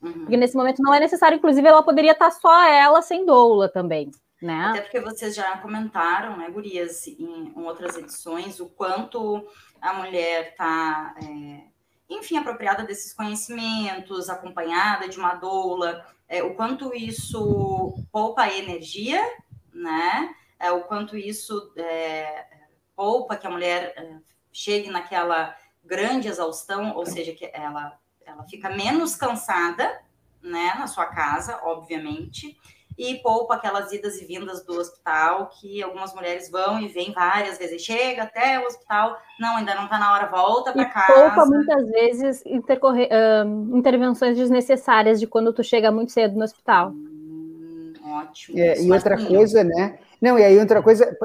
Uhum. 0.00 0.12
Porque 0.12 0.36
nesse 0.36 0.56
momento 0.56 0.82
não 0.82 0.94
é 0.94 1.00
necessário, 1.00 1.36
inclusive 1.36 1.66
ela 1.66 1.82
poderia 1.82 2.12
estar 2.12 2.30
só 2.30 2.62
ela 2.68 3.02
sem 3.02 3.24
doula 3.24 3.68
também. 3.68 4.10
Né? 4.40 4.66
Até 4.66 4.82
porque 4.82 5.00
vocês 5.00 5.34
já 5.34 5.58
comentaram, 5.58 6.36
né, 6.36 6.48
Gurias, 6.48 7.08
em, 7.08 7.52
em 7.56 7.64
outras 7.64 7.96
edições, 7.96 8.60
o 8.60 8.68
quanto 8.68 9.44
a 9.80 9.94
mulher 9.94 10.50
está, 10.50 11.16
é, 11.20 11.62
enfim, 12.08 12.36
apropriada 12.36 12.84
desses 12.84 13.12
conhecimentos, 13.12 14.30
acompanhada 14.30 15.08
de 15.08 15.18
uma 15.18 15.34
doula, 15.34 16.06
é, 16.28 16.44
o 16.44 16.54
quanto 16.54 16.94
isso 16.94 17.96
poupa 18.12 18.48
energia, 18.48 19.20
né? 19.78 20.34
É, 20.58 20.72
o 20.72 20.82
quanto 20.82 21.16
isso 21.16 21.72
é, 21.76 22.46
poupa 22.96 23.36
que 23.36 23.46
a 23.46 23.50
mulher 23.50 23.94
é, 23.96 24.16
chegue 24.52 24.90
naquela 24.90 25.54
grande 25.84 26.28
exaustão, 26.28 26.94
ou 26.96 27.06
seja, 27.06 27.32
que 27.32 27.48
ela, 27.52 27.96
ela 28.26 28.44
fica 28.44 28.68
menos 28.68 29.14
cansada, 29.14 30.00
né, 30.42 30.74
na 30.78 30.86
sua 30.86 31.06
casa, 31.06 31.60
obviamente, 31.62 32.56
e 32.98 33.14
poupa 33.16 33.54
aquelas 33.54 33.92
idas 33.92 34.20
e 34.20 34.24
vindas 34.24 34.64
do 34.64 34.78
hospital, 34.78 35.48
que 35.48 35.80
algumas 35.82 36.12
mulheres 36.12 36.50
vão 36.50 36.80
e 36.80 36.88
vêm 36.88 37.12
várias 37.12 37.56
vezes, 37.56 37.80
chega 37.82 38.24
até 38.24 38.58
o 38.58 38.66
hospital, 38.66 39.16
não, 39.38 39.56
ainda 39.56 39.74
não 39.76 39.84
está 39.84 39.98
na 39.98 40.12
hora, 40.12 40.26
volta 40.26 40.72
para 40.72 40.84
casa. 40.86 41.12
Poupa 41.12 41.46
muitas 41.46 41.88
vezes 41.88 42.44
intercorrer, 42.44 43.08
uh, 43.08 43.76
intervenções 43.76 44.36
desnecessárias 44.36 45.20
de 45.20 45.28
quando 45.28 45.52
tu 45.52 45.62
chega 45.62 45.92
muito 45.92 46.10
cedo 46.10 46.36
no 46.36 46.42
hospital. 46.42 46.92
Ótimo. 48.20 48.58
É, 48.58 48.80
e 48.80 48.90
outra 48.90 49.16
coisa, 49.16 49.62
né? 49.62 49.98
Não, 50.20 50.38
e 50.38 50.44
aí 50.44 50.58
outra 50.58 50.82
coisa, 50.82 51.16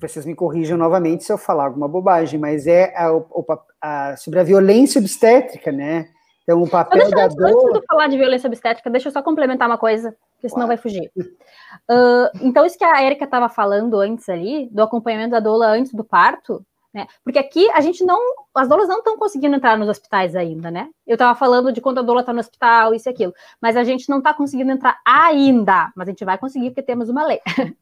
vocês 0.00 0.26
me 0.26 0.34
corrijam 0.34 0.76
novamente 0.76 1.24
se 1.24 1.32
eu 1.32 1.38
falar 1.38 1.66
alguma 1.66 1.86
bobagem, 1.86 2.40
mas 2.40 2.66
é 2.66 2.92
a, 2.96 3.08
a, 3.08 4.10
a, 4.10 4.16
sobre 4.16 4.40
a 4.40 4.42
violência 4.42 4.98
obstétrica, 4.98 5.70
né? 5.70 6.08
Então, 6.42 6.60
o 6.60 6.68
papel 6.68 7.08
da 7.10 7.28
dor. 7.28 7.46
Antes 7.46 7.80
de 7.80 7.86
falar 7.86 8.08
de 8.08 8.18
violência 8.18 8.48
obstétrica, 8.48 8.90
deixa 8.90 9.08
eu 9.08 9.12
só 9.12 9.22
complementar 9.22 9.68
uma 9.68 9.78
coisa, 9.78 10.14
porque 10.34 10.48
senão 10.48 10.66
vai 10.66 10.76
fugir. 10.76 11.10
Uh, 11.16 12.28
então, 12.40 12.66
isso 12.66 12.76
que 12.76 12.84
a 12.84 13.04
Erika 13.04 13.24
estava 13.24 13.48
falando 13.48 14.00
antes 14.00 14.28
ali, 14.28 14.68
do 14.72 14.82
acompanhamento 14.82 15.30
da 15.30 15.40
doula 15.40 15.68
antes 15.68 15.92
do 15.92 16.02
parto, 16.02 16.64
né? 16.92 17.06
Porque 17.24 17.38
aqui 17.38 17.70
a 17.70 17.80
gente 17.80 18.04
não. 18.04 18.18
As 18.54 18.68
doulas 18.68 18.88
não 18.88 18.98
estão 18.98 19.16
conseguindo 19.16 19.56
entrar 19.56 19.78
nos 19.78 19.88
hospitais 19.88 20.36
ainda, 20.36 20.70
né? 20.70 20.90
Eu 21.06 21.14
estava 21.14 21.38
falando 21.38 21.72
de 21.72 21.80
quando 21.80 21.98
a 21.98 22.02
doula 22.02 22.20
está 22.20 22.32
no 22.32 22.40
hospital, 22.40 22.94
isso 22.94 23.08
e 23.08 23.10
aquilo. 23.10 23.32
Mas 23.60 23.76
a 23.76 23.84
gente 23.84 24.08
não 24.10 24.18
está 24.18 24.34
conseguindo 24.34 24.70
entrar 24.70 25.00
ainda. 25.04 25.90
Mas 25.96 26.08
a 26.08 26.10
gente 26.10 26.24
vai 26.24 26.36
conseguir 26.36 26.70
porque 26.70 26.82
temos 26.82 27.08
uma 27.08 27.24
lei. 27.24 27.40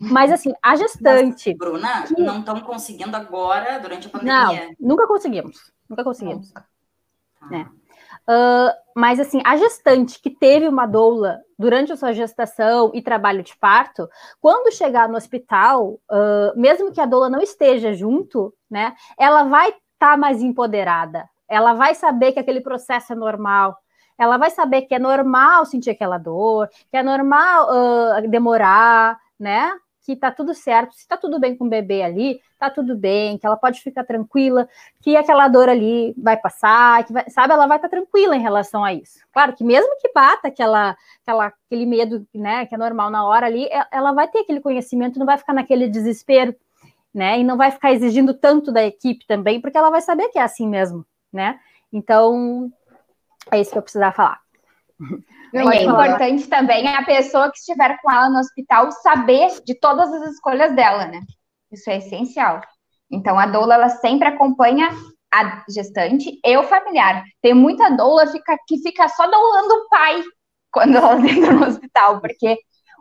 Mas 0.00 0.32
assim, 0.32 0.52
a 0.60 0.74
gestante. 0.74 1.50
Mas, 1.50 1.58
Bruna, 1.58 2.02
que... 2.02 2.20
não 2.20 2.40
estão 2.40 2.60
conseguindo 2.60 3.16
agora, 3.16 3.78
durante 3.78 4.08
a 4.08 4.10
pandemia. 4.10 4.66
Não, 4.68 4.88
nunca 4.88 5.06
conseguimos. 5.06 5.72
Nunca 5.88 6.02
conseguimos. 6.02 6.48
Nunca. 6.48 6.66
Né? 7.50 7.68
Uh, 8.28 8.72
mas 8.94 9.18
assim, 9.18 9.40
a 9.44 9.56
gestante 9.56 10.20
que 10.20 10.30
teve 10.30 10.68
uma 10.68 10.86
doula 10.86 11.40
durante 11.58 11.92
a 11.92 11.96
sua 11.96 12.12
gestação 12.12 12.90
e 12.94 13.02
trabalho 13.02 13.42
de 13.42 13.56
parto, 13.56 14.08
quando 14.40 14.72
chegar 14.72 15.08
no 15.08 15.16
hospital, 15.16 16.00
uh, 16.10 16.52
mesmo 16.54 16.92
que 16.92 17.00
a 17.00 17.06
doula 17.06 17.28
não 17.28 17.40
esteja 17.40 17.92
junto, 17.92 18.54
né, 18.70 18.94
ela 19.18 19.44
vai 19.44 19.70
estar 19.70 19.80
tá 19.98 20.16
mais 20.16 20.40
empoderada. 20.40 21.28
Ela 21.48 21.74
vai 21.74 21.94
saber 21.94 22.32
que 22.32 22.38
aquele 22.38 22.60
processo 22.60 23.12
é 23.12 23.16
normal. 23.16 23.76
Ela 24.18 24.36
vai 24.36 24.50
saber 24.50 24.82
que 24.82 24.94
é 24.94 24.98
normal 24.98 25.66
sentir 25.66 25.90
aquela 25.90 26.16
dor, 26.16 26.68
que 26.90 26.96
é 26.96 27.02
normal 27.02 27.68
uh, 27.68 28.28
demorar, 28.28 29.18
né? 29.38 29.72
Que 30.04 30.16
tá 30.16 30.30
tudo 30.30 30.52
certo, 30.52 30.94
se 30.94 31.06
tá 31.06 31.16
tudo 31.16 31.38
bem 31.38 31.56
com 31.56 31.64
o 31.64 31.68
bebê 31.68 32.02
ali, 32.02 32.40
tá 32.58 32.68
tudo 32.68 32.96
bem, 32.96 33.38
que 33.38 33.46
ela 33.46 33.56
pode 33.56 33.80
ficar 33.80 34.04
tranquila, 34.04 34.68
que 35.00 35.16
aquela 35.16 35.48
dor 35.48 35.68
ali 35.68 36.12
vai 36.18 36.36
passar, 36.36 37.04
que 37.04 37.12
vai, 37.12 37.28
sabe, 37.30 37.52
ela 37.52 37.66
vai 37.66 37.78
estar 37.78 37.88
tá 37.88 37.96
tranquila 37.96 38.36
em 38.36 38.40
relação 38.40 38.84
a 38.84 38.92
isso. 38.92 39.20
Claro 39.32 39.54
que 39.54 39.62
mesmo 39.62 39.96
que 40.00 40.12
bata 40.12 40.48
aquela, 40.48 40.96
aquela, 41.22 41.46
aquele 41.46 41.86
medo, 41.86 42.26
né, 42.34 42.66
que 42.66 42.74
é 42.74 42.78
normal 42.78 43.10
na 43.10 43.24
hora 43.24 43.46
ali, 43.46 43.68
ela 43.90 44.12
vai 44.12 44.28
ter 44.28 44.40
aquele 44.40 44.60
conhecimento, 44.60 45.18
não 45.18 45.26
vai 45.26 45.38
ficar 45.38 45.52
naquele 45.52 45.88
desespero, 45.88 46.54
né, 47.14 47.38
e 47.38 47.44
não 47.44 47.56
vai 47.56 47.70
ficar 47.70 47.92
exigindo 47.92 48.34
tanto 48.34 48.72
da 48.72 48.84
equipe 48.84 49.26
também, 49.26 49.60
porque 49.60 49.78
ela 49.78 49.90
vai 49.90 50.00
saber 50.00 50.28
que 50.28 50.38
é 50.38 50.42
assim 50.42 50.68
mesmo, 50.68 51.06
né. 51.32 51.60
Então, 51.92 52.72
é 53.50 53.60
isso 53.60 53.70
que 53.70 53.78
eu 53.78 53.82
precisava 53.82 54.12
falar. 54.12 54.41
Não, 55.52 55.70
é 55.70 55.82
importante 55.82 56.48
também 56.48 56.88
a 56.88 57.04
pessoa 57.04 57.50
que 57.50 57.58
estiver 57.58 57.98
com 58.00 58.10
ela 58.10 58.30
no 58.30 58.38
hospital 58.38 58.90
saber 58.90 59.50
de 59.64 59.74
todas 59.74 60.10
as 60.12 60.32
escolhas 60.32 60.74
dela, 60.74 61.06
né? 61.06 61.20
Isso 61.70 61.90
é 61.90 61.98
essencial. 61.98 62.60
Então, 63.10 63.38
a 63.38 63.46
doula, 63.46 63.74
ela 63.74 63.88
sempre 63.90 64.28
acompanha 64.28 64.90
a 65.32 65.64
gestante 65.68 66.38
e 66.44 66.56
o 66.56 66.62
familiar. 66.62 67.22
Tem 67.42 67.54
muita 67.54 67.90
doula 67.90 68.26
fica, 68.26 68.56
que 68.66 68.78
fica 68.78 69.08
só 69.08 69.26
doulando 69.26 69.74
o 69.74 69.88
pai 69.88 70.22
quando 70.70 70.96
elas 70.96 71.22
entram 71.24 71.58
no 71.58 71.66
hospital, 71.66 72.20
porque 72.20 72.56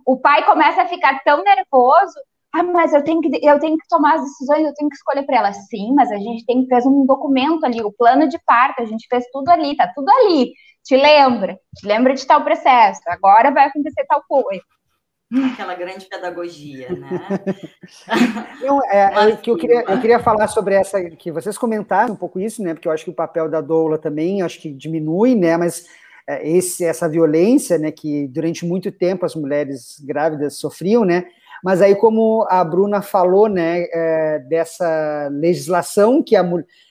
o 0.05 0.19
pai 0.19 0.45
começa 0.45 0.81
a 0.81 0.87
ficar 0.87 1.21
tão 1.23 1.43
nervoso. 1.43 2.13
Ah, 2.53 2.63
mas 2.63 2.93
eu 2.93 3.01
tenho 3.01 3.21
que, 3.21 3.29
eu 3.41 3.59
tenho 3.59 3.77
que 3.77 3.87
tomar 3.87 4.15
as 4.15 4.23
decisões, 4.23 4.65
eu 4.65 4.73
tenho 4.73 4.89
que 4.89 4.95
escolher 4.97 5.23
para 5.23 5.37
ela. 5.37 5.53
Sim, 5.53 5.93
mas 5.93 6.11
a 6.11 6.17
gente 6.17 6.45
tem 6.45 6.63
que 6.63 6.69
fazer 6.69 6.89
um 6.89 7.05
documento 7.05 7.65
ali, 7.65 7.81
o 7.81 7.93
plano 7.93 8.27
de 8.27 8.37
parto, 8.45 8.81
a 8.81 8.85
gente 8.85 9.07
fez 9.09 9.23
tudo 9.31 9.47
ali, 9.49 9.75
tá 9.77 9.89
tudo 9.95 10.09
ali 10.09 10.51
te 10.83 10.95
lembra, 10.95 11.59
te 11.75 11.87
lembra 11.87 12.13
de 12.13 12.25
tal 12.25 12.43
processo, 12.43 13.01
agora 13.07 13.51
vai 13.51 13.65
acontecer 13.67 14.05
tal 14.07 14.23
coisa. 14.27 14.61
Aquela 15.53 15.75
grande 15.75 16.05
pedagogia, 16.07 16.89
né? 16.89 17.09
eu, 18.61 18.81
é, 18.83 19.11
Mas, 19.11 19.39
que 19.39 19.49
eu, 19.49 19.55
queria, 19.55 19.81
eu 19.87 20.01
queria 20.01 20.19
falar 20.19 20.47
sobre 20.49 20.75
essa, 20.75 21.01
que 21.09 21.31
vocês 21.31 21.57
comentaram 21.57 22.13
um 22.13 22.17
pouco 22.17 22.37
isso, 22.37 22.61
né? 22.61 22.73
Porque 22.73 22.85
eu 22.85 22.91
acho 22.91 23.05
que 23.05 23.11
o 23.11 23.15
papel 23.15 23.47
da 23.47 23.61
doula 23.61 23.97
também, 23.97 24.41
acho 24.41 24.59
que 24.59 24.73
diminui, 24.73 25.33
né? 25.33 25.55
Mas 25.55 25.85
é, 26.27 26.45
esse, 26.45 26.83
essa 26.83 27.07
violência, 27.07 27.77
né? 27.77 27.91
Que 27.91 28.27
durante 28.27 28.65
muito 28.65 28.91
tempo 28.91 29.25
as 29.25 29.33
mulheres 29.33 30.01
grávidas 30.01 30.57
sofriam, 30.57 31.05
né? 31.05 31.25
Mas 31.63 31.81
aí, 31.81 31.95
como 31.95 32.45
a 32.49 32.61
Bruna 32.61 33.01
falou, 33.01 33.47
né? 33.47 33.85
É, 33.93 34.39
dessa 34.39 35.29
legislação 35.31 36.21
que, 36.21 36.35
a, 36.35 36.43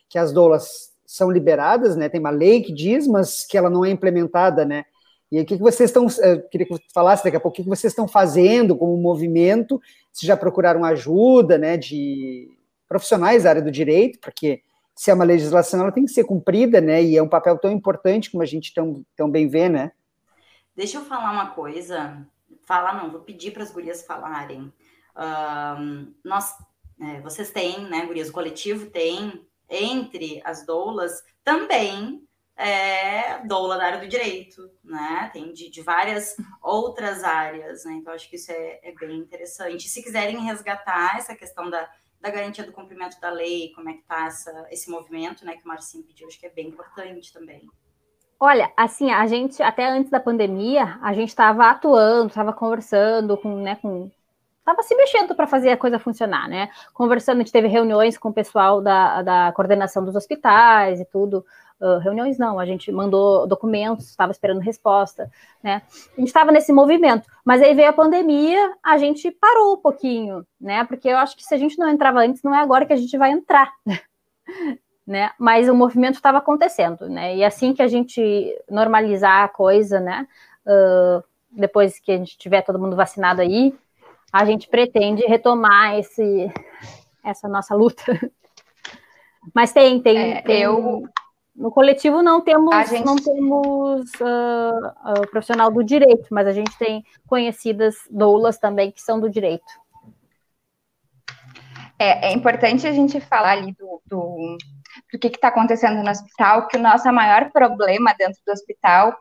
que 0.08 0.18
as 0.18 0.32
doulas 0.32 0.89
são 1.10 1.28
liberadas, 1.28 1.96
né? 1.96 2.08
Tem 2.08 2.20
uma 2.20 2.30
lei 2.30 2.62
que 2.62 2.72
diz, 2.72 3.04
mas 3.08 3.44
que 3.44 3.58
ela 3.58 3.68
não 3.68 3.84
é 3.84 3.90
implementada, 3.90 4.64
né? 4.64 4.84
E 5.28 5.38
aí, 5.38 5.42
o 5.42 5.46
que, 5.46 5.56
vocês 5.56 5.90
estão. 5.90 6.06
Eh, 6.06 6.36
queria 6.52 6.68
que 6.68 6.72
você 6.72 6.84
falasse 6.94 7.24
daqui 7.24 7.36
a 7.36 7.40
pouco, 7.40 7.54
o 7.54 7.56
que, 7.56 7.64
que 7.64 7.68
vocês 7.68 7.90
estão 7.90 8.06
fazendo 8.06 8.76
como 8.76 8.96
movimento, 8.96 9.82
se 10.12 10.24
já 10.24 10.36
procuraram 10.36 10.84
ajuda, 10.84 11.58
né, 11.58 11.76
de 11.76 12.48
profissionais 12.88 13.42
da 13.42 13.50
área 13.50 13.62
do 13.62 13.72
direito, 13.72 14.20
porque 14.20 14.62
se 14.94 15.10
é 15.10 15.14
uma 15.14 15.24
legislação, 15.24 15.80
ela 15.80 15.90
tem 15.90 16.04
que 16.04 16.12
ser 16.12 16.22
cumprida, 16.22 16.80
né? 16.80 17.02
E 17.02 17.16
é 17.16 17.22
um 17.22 17.28
papel 17.28 17.58
tão 17.58 17.72
importante 17.72 18.30
como 18.30 18.44
a 18.44 18.46
gente 18.46 18.72
tão, 18.72 19.04
tão 19.16 19.28
bem 19.28 19.48
vê, 19.48 19.68
né? 19.68 19.90
Deixa 20.76 20.98
eu 20.98 21.04
falar 21.04 21.32
uma 21.32 21.50
coisa. 21.50 22.24
Falar 22.62 23.02
não, 23.02 23.10
vou 23.10 23.20
pedir 23.20 23.50
para 23.50 23.64
as 23.64 23.72
gurias 23.72 24.06
falarem. 24.06 24.72
Um, 25.16 26.14
nós, 26.24 26.54
é, 27.00 27.20
vocês 27.20 27.50
têm, 27.50 27.80
né, 27.88 28.06
gurias, 28.06 28.28
o 28.28 28.32
coletivo 28.32 28.86
tem 28.86 29.44
entre 29.70 30.42
as 30.44 30.66
doulas 30.66 31.22
também 31.44 32.22
é 32.56 33.38
doula 33.46 33.78
da 33.78 33.86
área 33.86 34.00
do 34.00 34.08
direito, 34.08 34.70
né? 34.84 35.30
Tem 35.32 35.50
de, 35.52 35.70
de 35.70 35.80
várias 35.80 36.36
outras 36.62 37.24
áreas, 37.24 37.84
né? 37.86 37.94
Então, 37.94 38.12
acho 38.12 38.28
que 38.28 38.36
isso 38.36 38.52
é, 38.52 38.80
é, 38.82 38.92
bem 38.92 39.16
interessante. 39.16 39.88
Se 39.88 40.02
quiserem 40.02 40.44
resgatar 40.44 41.16
essa 41.16 41.34
questão 41.34 41.70
da, 41.70 41.88
da 42.20 42.30
garantia 42.30 42.64
do 42.64 42.72
cumprimento 42.72 43.18
da 43.18 43.30
lei, 43.30 43.72
como 43.74 43.88
é 43.88 43.94
que 43.94 44.02
tá 44.02 44.28
esse 44.70 44.90
movimento, 44.90 45.44
né, 45.44 45.56
que 45.56 45.64
o 45.64 45.68
Marcinho 45.68 46.04
pediu, 46.04 46.28
acho 46.28 46.38
que 46.38 46.46
é 46.46 46.50
bem 46.50 46.68
importante 46.68 47.32
também. 47.32 47.66
Olha, 48.38 48.72
assim, 48.76 49.10
a 49.10 49.26
gente, 49.26 49.62
até 49.62 49.86
antes 49.86 50.10
da 50.10 50.20
pandemia, 50.20 50.98
a 51.02 51.12
gente 51.12 51.28
estava 51.28 51.70
atuando, 51.70 52.28
estava 52.28 52.52
conversando 52.52 53.36
com, 53.36 53.56
né, 53.56 53.76
com 53.76 54.10
estava 54.70 54.82
se 54.82 54.94
mexendo 54.94 55.34
para 55.34 55.46
fazer 55.46 55.70
a 55.70 55.76
coisa 55.76 55.98
funcionar, 55.98 56.48
né? 56.48 56.70
Conversando, 56.94 57.36
a 57.36 57.40
gente 57.40 57.52
teve 57.52 57.68
reuniões 57.68 58.16
com 58.16 58.28
o 58.28 58.32
pessoal 58.32 58.80
da, 58.80 59.22
da 59.22 59.52
coordenação 59.52 60.04
dos 60.04 60.14
hospitais 60.14 61.00
e 61.00 61.04
tudo. 61.04 61.44
Uh, 61.80 61.98
reuniões 61.98 62.36
não, 62.38 62.58
a 62.58 62.66
gente 62.66 62.92
mandou 62.92 63.46
documentos, 63.46 64.10
estava 64.10 64.32
esperando 64.32 64.60
resposta, 64.60 65.30
né? 65.62 65.82
A 66.16 66.20
gente 66.20 66.28
estava 66.28 66.52
nesse 66.52 66.72
movimento, 66.72 67.26
mas 67.44 67.62
aí 67.62 67.74
veio 67.74 67.88
a 67.88 67.92
pandemia, 67.92 68.74
a 68.82 68.98
gente 68.98 69.30
parou 69.30 69.74
um 69.74 69.78
pouquinho, 69.78 70.46
né? 70.60 70.84
Porque 70.84 71.08
eu 71.08 71.16
acho 71.16 71.34
que 71.36 71.42
se 71.42 71.54
a 71.54 71.58
gente 71.58 71.78
não 71.78 71.88
entrava 71.88 72.20
antes, 72.20 72.42
não 72.42 72.54
é 72.54 72.60
agora 72.60 72.84
que 72.84 72.92
a 72.92 72.96
gente 72.96 73.16
vai 73.16 73.30
entrar, 73.30 73.72
né? 75.06 75.30
Mas 75.38 75.70
o 75.70 75.74
movimento 75.74 76.16
estava 76.16 76.38
acontecendo, 76.38 77.08
né? 77.08 77.34
E 77.36 77.42
assim 77.42 77.72
que 77.72 77.82
a 77.82 77.88
gente 77.88 78.22
normalizar 78.70 79.44
a 79.44 79.48
coisa, 79.48 79.98
né? 79.98 80.28
Uh, 80.66 81.24
depois 81.50 81.98
que 81.98 82.12
a 82.12 82.16
gente 82.16 82.36
tiver 82.36 82.60
todo 82.60 82.78
mundo 82.78 82.94
vacinado 82.94 83.40
aí, 83.40 83.74
a 84.32 84.44
gente 84.44 84.68
pretende 84.68 85.22
retomar 85.26 85.98
esse, 85.98 86.52
essa 87.24 87.48
nossa 87.48 87.74
luta. 87.74 88.02
Mas 89.54 89.72
tem, 89.72 90.00
tem, 90.00 90.32
é, 90.34 90.42
tem 90.42 90.62
eu 90.62 91.02
no 91.54 91.70
coletivo 91.70 92.22
não 92.22 92.40
temos, 92.40 92.88
gente... 92.88 93.04
não 93.04 93.16
temos 93.16 94.10
uh, 94.14 95.12
uh, 95.12 95.30
profissional 95.30 95.70
do 95.70 95.84
direito, 95.84 96.26
mas 96.30 96.46
a 96.46 96.52
gente 96.52 96.76
tem 96.78 97.04
conhecidas 97.26 97.96
doulas 98.10 98.58
também 98.58 98.90
que 98.90 99.02
são 99.02 99.20
do 99.20 99.28
direito. 99.28 99.70
É, 101.98 102.28
é 102.28 102.32
importante 102.32 102.86
a 102.86 102.92
gente 102.92 103.20
falar 103.20 103.50
ali 103.50 103.72
do, 103.72 104.00
do, 104.06 104.56
do 105.12 105.18
que 105.18 105.26
está 105.26 105.48
acontecendo 105.48 106.02
no 106.02 106.10
hospital, 106.10 106.66
que 106.66 106.78
o 106.78 106.82
nosso 106.82 107.12
maior 107.12 107.50
problema 107.50 108.14
dentro 108.16 108.40
do 108.46 108.52
hospital 108.52 109.14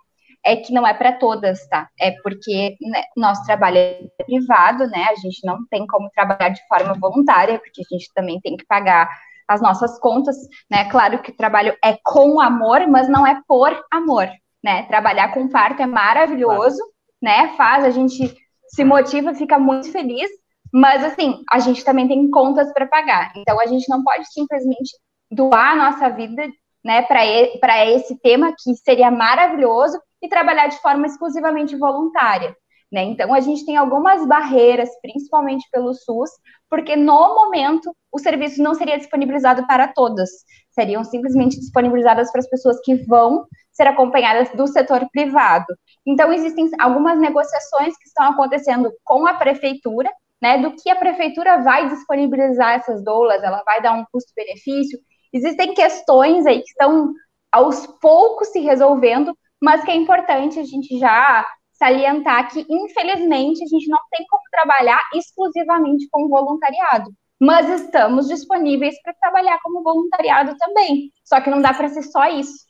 é 0.45 0.55
que 0.55 0.73
não 0.73 0.85
é 0.87 0.93
para 0.93 1.13
todas, 1.13 1.67
tá? 1.67 1.89
É 1.99 2.11
porque 2.23 2.77
né, 2.81 3.03
nosso 3.15 3.45
trabalho 3.45 3.77
é 3.77 4.07
privado, 4.25 4.87
né? 4.87 5.07
A 5.09 5.15
gente 5.15 5.45
não 5.45 5.57
tem 5.69 5.85
como 5.85 6.09
trabalhar 6.11 6.49
de 6.49 6.65
forma 6.67 6.93
voluntária, 6.93 7.59
porque 7.59 7.81
a 7.81 7.95
gente 7.95 8.11
também 8.13 8.39
tem 8.39 8.55
que 8.55 8.65
pagar 8.65 9.09
as 9.47 9.61
nossas 9.61 9.99
contas, 9.99 10.35
né? 10.69 10.89
Claro 10.89 11.21
que 11.21 11.31
o 11.31 11.35
trabalho 11.35 11.75
é 11.83 11.97
com 12.03 12.39
amor, 12.39 12.87
mas 12.87 13.09
não 13.09 13.25
é 13.25 13.41
por 13.47 13.77
amor, 13.91 14.29
né? 14.63 14.83
Trabalhar 14.83 15.33
com 15.33 15.49
parto 15.49 15.81
é 15.81 15.85
maravilhoso, 15.85 16.81
né? 17.21 17.53
Faz 17.55 17.83
a 17.83 17.89
gente 17.89 18.35
se 18.67 18.83
motiva, 18.83 19.33
fica 19.33 19.57
muito 19.57 19.91
feliz, 19.91 20.29
mas 20.71 21.03
assim, 21.03 21.43
a 21.51 21.59
gente 21.59 21.83
também 21.83 22.07
tem 22.07 22.29
contas 22.29 22.71
para 22.73 22.87
pagar. 22.87 23.33
Então 23.35 23.59
a 23.59 23.65
gente 23.65 23.89
não 23.89 24.03
pode 24.03 24.31
simplesmente 24.31 24.95
doar 25.31 25.71
a 25.71 25.75
nossa 25.75 26.09
vida, 26.09 26.47
né, 26.83 27.01
para 27.01 27.85
esse 27.85 28.17
tema 28.19 28.53
que 28.57 28.73
seria 28.75 29.11
maravilhoso 29.11 29.99
e 30.21 30.27
trabalhar 30.27 30.67
de 30.67 30.79
forma 30.81 31.05
exclusivamente 31.05 31.75
voluntária. 31.75 32.55
Né? 32.91 33.03
Então, 33.03 33.33
a 33.33 33.39
gente 33.39 33.65
tem 33.65 33.77
algumas 33.77 34.25
barreiras, 34.25 34.89
principalmente 35.01 35.67
pelo 35.71 35.93
SUS, 35.93 36.31
porque 36.69 36.95
no 36.95 37.35
momento 37.35 37.95
o 38.11 38.17
serviço 38.17 38.63
não 38.63 38.73
seria 38.73 38.97
disponibilizado 38.97 39.65
para 39.67 39.87
todas, 39.87 40.29
seriam 40.71 41.03
simplesmente 41.03 41.59
disponibilizadas 41.59 42.31
para 42.31 42.39
as 42.39 42.49
pessoas 42.49 42.79
que 42.83 42.95
vão 43.05 43.45
ser 43.71 43.87
acompanhadas 43.87 44.49
do 44.51 44.65
setor 44.65 45.07
privado. 45.11 45.67
Então, 46.05 46.33
existem 46.33 46.67
algumas 46.79 47.19
negociações 47.19 47.95
que 47.97 48.07
estão 48.07 48.31
acontecendo 48.31 48.91
com 49.03 49.27
a 49.27 49.35
prefeitura, 49.35 50.09
né, 50.41 50.57
do 50.57 50.71
que 50.71 50.89
a 50.89 50.95
prefeitura 50.95 51.61
vai 51.61 51.89
disponibilizar 51.89 52.73
essas 52.73 53.03
doulas, 53.03 53.43
ela 53.43 53.61
vai 53.65 53.81
dar 53.81 53.93
um 53.93 54.05
custo-benefício. 54.11 54.97
Existem 55.31 55.73
questões 55.73 56.45
aí 56.45 56.61
que 56.61 56.69
estão 56.69 57.13
aos 57.51 57.85
poucos 58.01 58.47
se 58.49 58.59
resolvendo, 58.59 59.37
mas 59.61 59.83
que 59.83 59.91
é 59.91 59.95
importante 59.95 60.59
a 60.59 60.63
gente 60.63 60.97
já 60.97 61.45
salientar 61.73 62.51
que, 62.51 62.65
infelizmente, 62.69 63.63
a 63.63 63.67
gente 63.67 63.87
não 63.87 63.99
tem 64.11 64.25
como 64.27 64.43
trabalhar 64.51 65.01
exclusivamente 65.15 66.07
com 66.11 66.27
voluntariado. 66.27 67.11
Mas 67.39 67.69
estamos 67.69 68.27
disponíveis 68.27 69.01
para 69.01 69.13
trabalhar 69.13 69.57
como 69.63 69.81
voluntariado 69.81 70.57
também. 70.57 71.11
Só 71.23 71.39
que 71.39 71.49
não 71.49 71.61
dá 71.61 71.73
para 71.73 71.87
ser 71.87 72.03
só 72.03 72.27
isso. 72.27 72.67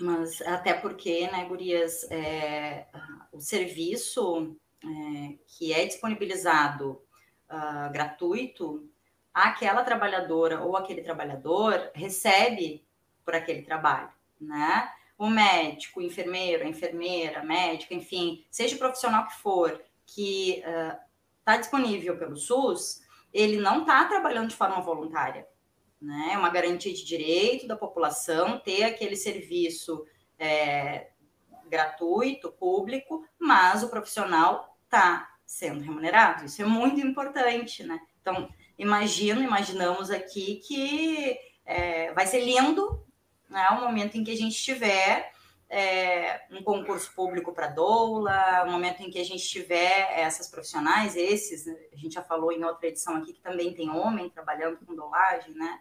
Mas 0.00 0.40
até 0.42 0.74
porque, 0.74 1.28
né, 1.30 1.44
Gurias, 1.44 2.10
é, 2.10 2.86
o 3.32 3.38
serviço 3.38 4.56
é, 4.82 5.38
que 5.46 5.72
é 5.72 5.86
disponibilizado 5.86 7.00
uh, 7.50 7.92
gratuito, 7.92 8.88
aquela 9.32 9.84
trabalhadora 9.84 10.62
ou 10.62 10.76
aquele 10.76 11.02
trabalhador 11.02 11.90
recebe 11.94 12.84
por 13.24 13.34
aquele 13.34 13.62
trabalho, 13.62 14.10
né? 14.40 14.90
O 15.20 15.28
médico, 15.28 16.00
o 16.00 16.02
enfermeiro, 16.02 16.64
a 16.64 16.66
enfermeira, 16.66 17.44
médica, 17.44 17.92
enfim, 17.92 18.42
seja 18.50 18.74
o 18.74 18.78
profissional 18.78 19.26
que 19.26 19.36
for, 19.36 19.78
que 20.06 20.62
está 21.38 21.56
uh, 21.56 21.58
disponível 21.58 22.16
pelo 22.16 22.38
SUS, 22.38 23.02
ele 23.30 23.58
não 23.58 23.82
está 23.82 24.06
trabalhando 24.06 24.48
de 24.48 24.56
forma 24.56 24.80
voluntária. 24.80 25.46
Né? 26.00 26.30
É 26.32 26.38
uma 26.38 26.48
garantia 26.48 26.94
de 26.94 27.04
direito 27.04 27.68
da 27.68 27.76
população 27.76 28.58
ter 28.60 28.84
aquele 28.84 29.14
serviço 29.14 30.06
é, 30.38 31.10
gratuito, 31.68 32.50
público, 32.52 33.22
mas 33.38 33.82
o 33.82 33.90
profissional 33.90 34.74
está 34.84 35.34
sendo 35.44 35.82
remunerado. 35.82 36.46
Isso 36.46 36.62
é 36.62 36.64
muito 36.64 36.98
importante, 36.98 37.82
né? 37.82 38.00
Então, 38.22 38.48
imagino, 38.78 39.42
imaginamos 39.42 40.10
aqui 40.10 40.62
que 40.66 41.36
é, 41.66 42.10
vai 42.14 42.26
ser 42.26 42.40
lindo 42.40 43.04
né, 43.50 43.68
o 43.70 43.80
momento 43.80 44.16
em 44.16 44.24
que 44.24 44.30
a 44.30 44.36
gente 44.36 44.56
tiver 44.56 45.32
é, 45.68 46.42
um 46.50 46.62
concurso 46.62 47.12
público 47.14 47.52
para 47.52 47.68
doula, 47.68 48.64
o 48.64 48.70
momento 48.70 49.02
em 49.02 49.10
que 49.10 49.20
a 49.20 49.24
gente 49.24 49.46
tiver 49.46 50.18
essas 50.18 50.48
profissionais, 50.48 51.14
esses, 51.16 51.66
a 51.92 51.96
gente 51.96 52.14
já 52.14 52.22
falou 52.22 52.50
em 52.52 52.64
outra 52.64 52.88
edição 52.88 53.16
aqui 53.16 53.32
que 53.32 53.40
também 53.40 53.72
tem 53.72 53.90
homem 53.90 54.30
trabalhando 54.30 54.78
com 54.84 54.94
doulagem, 54.94 55.54
né? 55.54 55.80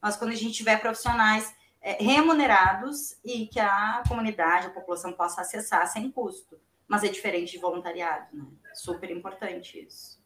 Mas 0.00 0.16
quando 0.16 0.30
a 0.30 0.36
gente 0.36 0.54
tiver 0.54 0.80
profissionais 0.80 1.54
é, 1.82 2.02
remunerados 2.02 3.18
e 3.24 3.46
que 3.46 3.60
a 3.60 4.02
comunidade, 4.08 4.68
a 4.68 4.70
população 4.70 5.12
possa 5.12 5.40
acessar 5.40 5.86
sem 5.86 6.10
custo. 6.10 6.58
Mas 6.88 7.02
é 7.02 7.08
diferente 7.08 7.52
de 7.52 7.58
voluntariado, 7.58 8.28
né? 8.32 8.46
Super 8.74 9.10
importante 9.10 9.84
isso. 9.84 10.22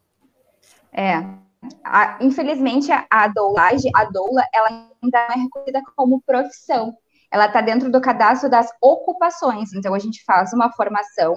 É, 0.93 1.19
a, 1.85 2.19
infelizmente, 2.21 2.91
a, 2.93 3.29
doulagem, 3.29 3.91
a 3.95 4.05
doula, 4.05 4.45
ela 4.55 4.69
ainda 5.03 5.19
é 5.19 5.39
reconhecida 5.39 5.83
como 5.97 6.23
profissão. 6.23 6.95
Ela 7.31 7.47
está 7.47 7.61
dentro 7.61 7.91
do 7.91 8.01
cadastro 8.01 8.51
das 8.51 8.69
ocupações. 8.81 9.73
Então, 9.73 9.95
a 9.95 9.99
gente 9.99 10.23
faz 10.25 10.53
uma 10.53 10.73
formação, 10.73 11.35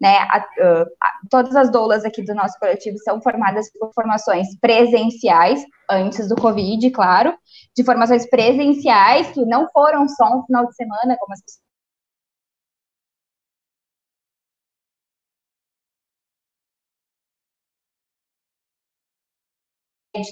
né? 0.00 0.18
A, 0.18 0.38
a, 0.38 1.12
todas 1.30 1.54
as 1.54 1.70
doulas 1.70 2.04
aqui 2.04 2.22
do 2.22 2.34
nosso 2.34 2.58
coletivo 2.58 2.98
são 2.98 3.20
formadas 3.20 3.70
por 3.78 3.92
formações 3.94 4.48
presenciais, 4.60 5.64
antes 5.90 6.28
do 6.28 6.36
Covid, 6.36 6.90
claro, 6.90 7.36
de 7.76 7.84
formações 7.84 8.28
presenciais, 8.28 9.28
que 9.28 9.44
não 9.44 9.68
foram 9.70 10.08
só 10.08 10.38
um 10.38 10.44
final 10.44 10.66
de 10.66 10.74
semana, 10.74 11.16
como 11.18 11.32
as 11.32 11.42
pessoas 11.42 11.65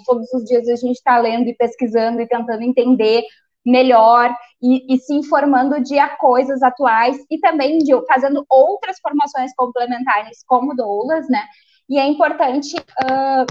todos 0.04 0.32
os 0.32 0.44
dias 0.44 0.68
a 0.68 0.76
gente 0.76 0.96
está 0.96 1.18
lendo 1.18 1.48
e 1.48 1.54
pesquisando 1.54 2.20
e 2.20 2.28
tentando 2.28 2.62
entender 2.62 3.22
melhor 3.64 4.34
e, 4.62 4.94
e, 4.94 4.98
se 4.98 5.14
informando 5.14 5.80
de 5.82 5.96
coisas 6.18 6.62
atuais 6.62 7.16
e 7.30 7.38
também 7.38 7.78
de 7.78 7.92
fazendo 8.06 8.44
outras 8.48 8.98
formações 9.00 9.54
complementares 9.56 10.44
como 10.46 10.74
doulas, 10.74 11.28
né? 11.28 11.42
E 11.88 11.98
é 11.98 12.06
importante 12.06 12.76
uh, 12.76 13.46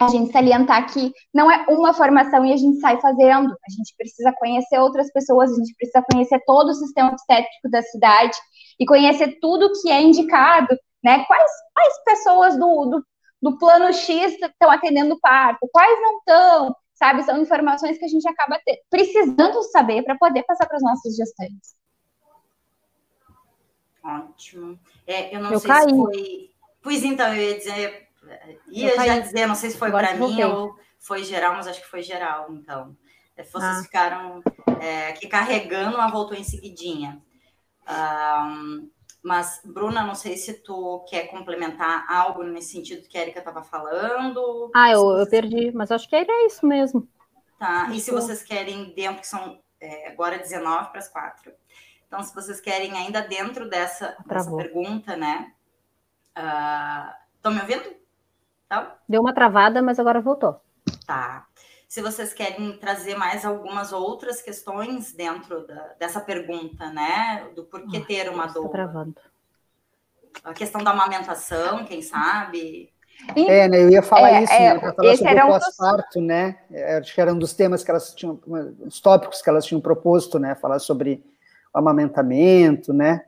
a 0.00 0.08
gente 0.08 0.32
salientar 0.32 0.92
que 0.92 1.12
não 1.32 1.50
é 1.50 1.64
uma 1.68 1.92
formação 1.92 2.44
e 2.44 2.52
a 2.52 2.56
gente 2.56 2.80
sai 2.80 3.00
fazendo. 3.00 3.50
A 3.50 3.70
gente 3.70 3.94
precisa 3.96 4.32
conhecer 4.38 4.78
outras 4.78 5.12
pessoas, 5.12 5.52
a 5.52 5.56
gente 5.56 5.74
precisa 5.76 6.04
conhecer 6.10 6.40
todo 6.46 6.70
o 6.70 6.74
sistema 6.74 7.10
obstétrico 7.10 7.70
da 7.70 7.82
cidade 7.82 8.36
e 8.78 8.86
conhecer 8.86 9.38
tudo 9.40 9.72
que 9.80 9.90
é 9.90 10.02
indicado, 10.02 10.76
né? 11.02 11.24
Quais, 11.26 11.50
quais 11.74 12.04
pessoas 12.04 12.58
do, 12.58 12.86
do 12.86 13.04
do 13.44 13.58
plano 13.58 13.92
X 13.92 14.32
estão 14.40 14.70
atendendo 14.70 15.20
parto, 15.20 15.68
quais 15.70 16.00
não 16.00 16.16
estão, 16.16 16.76
sabe? 16.94 17.22
São 17.24 17.38
informações 17.42 17.98
que 17.98 18.04
a 18.06 18.08
gente 18.08 18.26
acaba 18.26 18.58
ter, 18.64 18.80
precisando 18.88 19.62
saber 19.64 20.02
para 20.02 20.16
poder 20.16 20.44
passar 20.44 20.66
para 20.66 20.78
os 20.78 20.82
nossos 20.82 21.14
gestantes. 21.14 21.74
Ótimo. 24.02 24.80
É, 25.06 25.36
eu 25.36 25.42
não 25.42 25.52
eu 25.52 25.58
sei 25.58 25.70
caí. 25.70 25.90
se 25.90 25.94
foi. 25.94 26.50
Pois 26.82 27.04
então, 27.04 27.34
eu 27.34 27.42
ia 27.42 27.58
dizer, 27.58 28.08
ia 28.68 29.04
já 29.04 29.18
dizer, 29.18 29.46
não 29.46 29.54
sei 29.54 29.68
se 29.68 29.76
foi 29.76 29.90
para 29.90 30.14
mim 30.14 30.42
ou 30.42 30.74
foi 30.98 31.22
geral, 31.22 31.52
mas 31.54 31.66
acho 31.66 31.82
que 31.82 31.88
foi 31.88 32.02
geral, 32.02 32.50
então. 32.50 32.96
É, 33.36 33.42
vocês 33.42 33.62
ah. 33.62 33.82
ficaram 33.82 34.42
é, 34.80 35.08
aqui 35.08 35.28
carregando, 35.28 35.98
mas 35.98 36.10
voltou 36.10 36.34
em 36.34 36.44
seguidinha. 36.44 37.20
Um, 37.86 38.90
mas, 39.24 39.62
Bruna, 39.64 40.02
não 40.02 40.14
sei 40.14 40.36
se 40.36 40.52
tu 40.52 41.02
quer 41.08 41.28
complementar 41.28 42.04
algo 42.12 42.42
nesse 42.42 42.72
sentido 42.72 43.08
que 43.08 43.16
a 43.16 43.22
Erika 43.22 43.38
estava 43.38 43.62
falando. 43.62 44.70
Ah, 44.74 44.90
eu, 44.90 45.12
eu 45.12 45.26
perdi, 45.26 45.72
mas 45.72 45.90
acho 45.90 46.06
que 46.06 46.14
era 46.14 46.46
isso 46.46 46.66
mesmo. 46.66 47.08
Tá, 47.58 47.88
e 47.90 48.00
se 48.00 48.10
vocês 48.10 48.42
querem, 48.42 48.92
dentro, 48.94 49.22
que 49.22 49.26
são 49.26 49.58
é, 49.80 50.08
agora 50.08 50.36
19 50.36 50.90
para 50.90 50.98
as 50.98 51.08
4. 51.08 51.50
Então, 52.06 52.22
se 52.22 52.34
vocês 52.34 52.60
querem, 52.60 52.92
ainda 52.98 53.22
dentro 53.22 53.66
dessa, 53.66 54.14
dessa 54.26 54.54
pergunta, 54.54 55.16
né? 55.16 55.54
Estão 57.36 57.50
uh, 57.50 57.54
me 57.54 57.62
ouvindo? 57.62 57.96
Tá? 58.68 58.98
Deu 59.08 59.22
uma 59.22 59.32
travada, 59.32 59.80
mas 59.80 59.98
agora 59.98 60.20
voltou. 60.20 60.60
Tá. 61.06 61.46
Se 61.88 62.02
vocês 62.02 62.32
querem 62.32 62.76
trazer 62.78 63.16
mais 63.16 63.44
algumas 63.44 63.92
outras 63.92 64.42
questões 64.42 65.12
dentro 65.12 65.66
da, 65.66 65.94
dessa 65.98 66.20
pergunta, 66.20 66.90
né? 66.90 67.48
Do 67.54 67.64
porquê 67.64 67.98
ah, 67.98 68.04
ter 68.06 68.28
uma 68.28 68.46
dor. 68.46 68.68
travando. 68.68 69.14
A 70.42 70.52
questão 70.52 70.82
da 70.82 70.90
amamentação, 70.90 71.84
quem 71.84 72.02
sabe? 72.02 72.92
É, 73.36 73.68
né, 73.68 73.82
eu 73.82 73.90
ia 73.90 74.02
falar 74.02 74.30
é, 74.30 74.42
isso, 74.42 74.52
é, 74.52 74.74
né, 74.74 74.80
para 74.80 74.92
falar 74.92 75.16
sobre 75.16 75.40
o 75.40 75.46
pós-parto, 75.46 76.18
dos... 76.18 76.28
né? 76.28 76.58
É, 76.70 76.98
acho 76.98 77.14
que 77.14 77.20
era 77.20 77.32
um 77.32 77.38
dos 77.38 77.54
temas 77.54 77.84
que 77.84 77.90
elas 77.90 78.12
tinham, 78.12 78.40
os 78.84 79.00
tópicos 79.00 79.40
que 79.40 79.48
elas 79.48 79.64
tinham 79.64 79.80
proposto, 79.80 80.38
né? 80.38 80.54
Falar 80.56 80.78
sobre 80.78 81.24
o 81.72 81.78
amamentamento, 81.78 82.92
né? 82.92 83.24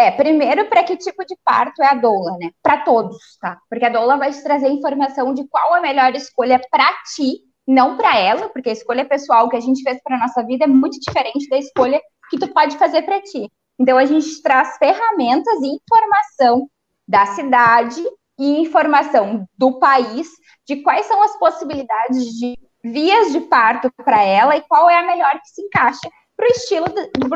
É, 0.00 0.10
primeiro, 0.10 0.66
para 0.66 0.82
que 0.82 0.96
tipo 0.96 1.26
de 1.26 1.36
parto 1.44 1.82
é 1.82 1.88
a 1.88 1.94
doula, 1.94 2.38
né? 2.38 2.50
Para 2.62 2.78
todos, 2.78 3.18
tá? 3.38 3.58
Porque 3.68 3.84
a 3.84 3.90
doula 3.90 4.16
vai 4.16 4.32
te 4.32 4.42
trazer 4.42 4.68
informação 4.68 5.34
de 5.34 5.46
qual 5.46 5.74
a 5.74 5.80
melhor 5.82 6.14
escolha 6.14 6.58
para 6.70 6.90
ti, 7.14 7.40
não 7.66 7.98
para 7.98 8.16
ela, 8.16 8.48
porque 8.48 8.70
a 8.70 8.72
escolha 8.72 9.04
pessoal 9.04 9.50
que 9.50 9.56
a 9.56 9.60
gente 9.60 9.82
fez 9.82 10.02
para 10.02 10.18
nossa 10.18 10.42
vida 10.42 10.64
é 10.64 10.66
muito 10.66 10.98
diferente 10.98 11.46
da 11.50 11.58
escolha 11.58 12.00
que 12.30 12.38
tu 12.38 12.48
pode 12.48 12.78
fazer 12.78 13.02
para 13.02 13.20
ti. 13.20 13.52
Então, 13.78 13.98
a 13.98 14.06
gente 14.06 14.40
traz 14.40 14.78
ferramentas 14.78 15.60
e 15.60 15.76
informação 15.76 16.66
da 17.06 17.26
cidade 17.26 18.02
e 18.38 18.58
informação 18.58 19.44
do 19.58 19.78
país 19.78 20.28
de 20.66 20.76
quais 20.76 21.04
são 21.04 21.22
as 21.22 21.38
possibilidades 21.38 22.24
de 22.38 22.58
vias 22.82 23.32
de 23.32 23.40
parto 23.40 23.92
para 24.02 24.22
ela 24.22 24.56
e 24.56 24.62
qual 24.62 24.88
é 24.88 24.98
a 24.98 25.06
melhor 25.06 25.32
que 25.32 25.48
se 25.48 25.60
encaixa 25.60 26.08
para 26.34 26.46
o 26.46 26.52
estilo, 26.52 26.86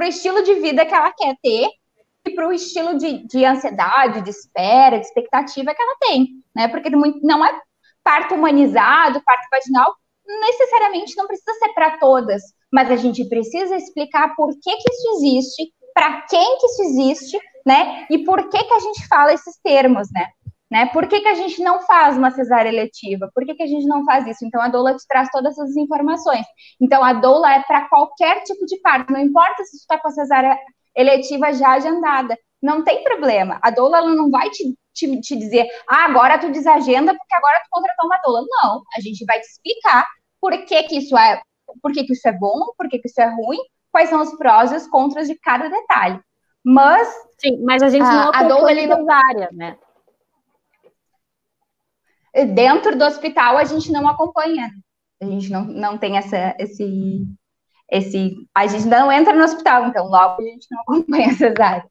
estilo 0.08 0.42
de 0.42 0.54
vida 0.54 0.86
que 0.86 0.94
ela 0.94 1.12
quer 1.12 1.36
ter 1.42 1.68
para 2.30 2.48
o 2.48 2.52
estilo 2.52 2.96
de, 2.96 3.26
de 3.26 3.44
ansiedade, 3.44 4.22
de 4.22 4.30
espera, 4.30 4.98
de 4.98 5.06
expectativa 5.06 5.74
que 5.74 5.82
ela 5.82 5.96
tem, 6.00 6.28
né? 6.54 6.68
Porque 6.68 6.90
não 6.90 7.44
é 7.44 7.60
parto 8.02 8.34
humanizado, 8.34 9.22
parto 9.24 9.48
vaginal, 9.50 9.94
necessariamente 10.26 11.16
não 11.16 11.26
precisa 11.26 11.52
ser 11.54 11.72
para 11.74 11.98
todas, 11.98 12.42
mas 12.72 12.90
a 12.90 12.96
gente 12.96 13.28
precisa 13.28 13.76
explicar 13.76 14.34
por 14.34 14.50
que, 14.52 14.76
que 14.76 14.92
isso 14.92 15.16
existe, 15.16 15.72
para 15.92 16.22
quem 16.22 16.58
que 16.58 16.66
isso 16.66 16.82
existe, 16.82 17.38
né? 17.66 18.06
E 18.10 18.24
por 18.24 18.48
que 18.48 18.62
que 18.64 18.74
a 18.74 18.80
gente 18.80 19.06
fala 19.06 19.32
esses 19.32 19.58
termos, 19.62 20.08
né? 20.12 20.26
né? 20.70 20.86
Por 20.86 21.06
que, 21.06 21.20
que 21.20 21.28
a 21.28 21.34
gente 21.34 21.62
não 21.62 21.82
faz 21.82 22.16
uma 22.16 22.30
cesárea 22.30 22.68
eletiva? 22.68 23.30
Por 23.32 23.44
que, 23.44 23.54
que 23.54 23.62
a 23.62 23.66
gente 23.66 23.86
não 23.86 24.04
faz 24.04 24.26
isso? 24.26 24.44
Então, 24.44 24.60
a 24.60 24.68
doula 24.68 24.96
te 24.96 25.06
traz 25.06 25.28
todas 25.30 25.52
essas 25.52 25.76
informações. 25.76 26.44
Então, 26.80 27.04
a 27.04 27.12
doula 27.12 27.52
é 27.52 27.62
para 27.62 27.88
qualquer 27.88 28.42
tipo 28.42 28.66
de 28.66 28.80
parto, 28.80 29.12
não 29.12 29.20
importa 29.20 29.62
se 29.62 29.70
você 29.70 29.76
está 29.76 29.98
com 30.00 30.08
a 30.08 30.10
cesárea 30.10 30.58
eletiva 30.96 31.52
já 31.52 31.72
agendada. 31.72 32.36
Não 32.62 32.82
tem 32.82 33.02
problema. 33.02 33.58
A 33.62 33.70
doula 33.70 33.98
ela 33.98 34.14
não 34.14 34.30
vai 34.30 34.48
te, 34.50 34.74
te, 34.92 35.20
te 35.20 35.36
dizer, 35.36 35.66
ah, 35.88 36.04
agora 36.04 36.38
tu 36.38 36.50
desagenda 36.50 37.14
porque 37.14 37.34
agora 37.34 37.60
tu 37.64 37.68
contratou 37.70 38.06
uma 38.06 38.20
doula. 38.24 38.44
Não, 38.62 38.82
a 38.96 39.00
gente 39.00 39.24
vai 39.24 39.38
te 39.40 39.46
explicar 39.46 40.06
por 40.40 40.52
que, 40.64 40.82
que 40.84 40.98
isso 40.98 41.16
é, 41.16 41.42
por 41.82 41.92
que, 41.92 42.04
que 42.04 42.12
isso 42.12 42.28
é 42.28 42.32
bom, 42.32 42.72
por 42.76 42.88
que, 42.88 42.98
que 42.98 43.08
isso 43.08 43.20
é 43.20 43.26
ruim, 43.26 43.58
quais 43.90 44.08
são 44.08 44.22
os 44.22 44.34
prós 44.36 44.72
e 44.72 44.76
os 44.76 44.86
contras 44.86 45.28
de 45.28 45.34
cada 45.36 45.68
detalhe. 45.68 46.20
Mas. 46.64 47.08
Sim, 47.38 47.62
mas 47.62 47.82
a 47.82 47.88
gente 47.88 48.02
não 48.02 48.30
a, 48.30 48.38
a 48.38 48.42
doula 48.44 48.70
ali 48.70 48.86
cesárea, 48.86 49.50
né? 49.52 49.76
Dentro 52.54 52.96
do 52.96 53.04
hospital 53.04 53.58
a 53.58 53.64
gente 53.64 53.92
não 53.92 54.08
acompanha. 54.08 54.70
A 55.20 55.26
gente 55.26 55.50
não, 55.50 55.64
não 55.64 55.98
tem 55.98 56.16
essa, 56.16 56.56
esse, 56.58 57.24
esse. 57.90 58.34
A 58.54 58.66
gente 58.66 58.86
não 58.86 59.10
entra 59.10 59.34
no 59.34 59.44
hospital, 59.44 59.86
então 59.86 60.06
logo 60.06 60.42
a 60.42 60.44
gente 60.44 60.66
não 60.70 60.80
acompanha 60.96 61.28
a 61.28 61.34
cesárea. 61.34 61.84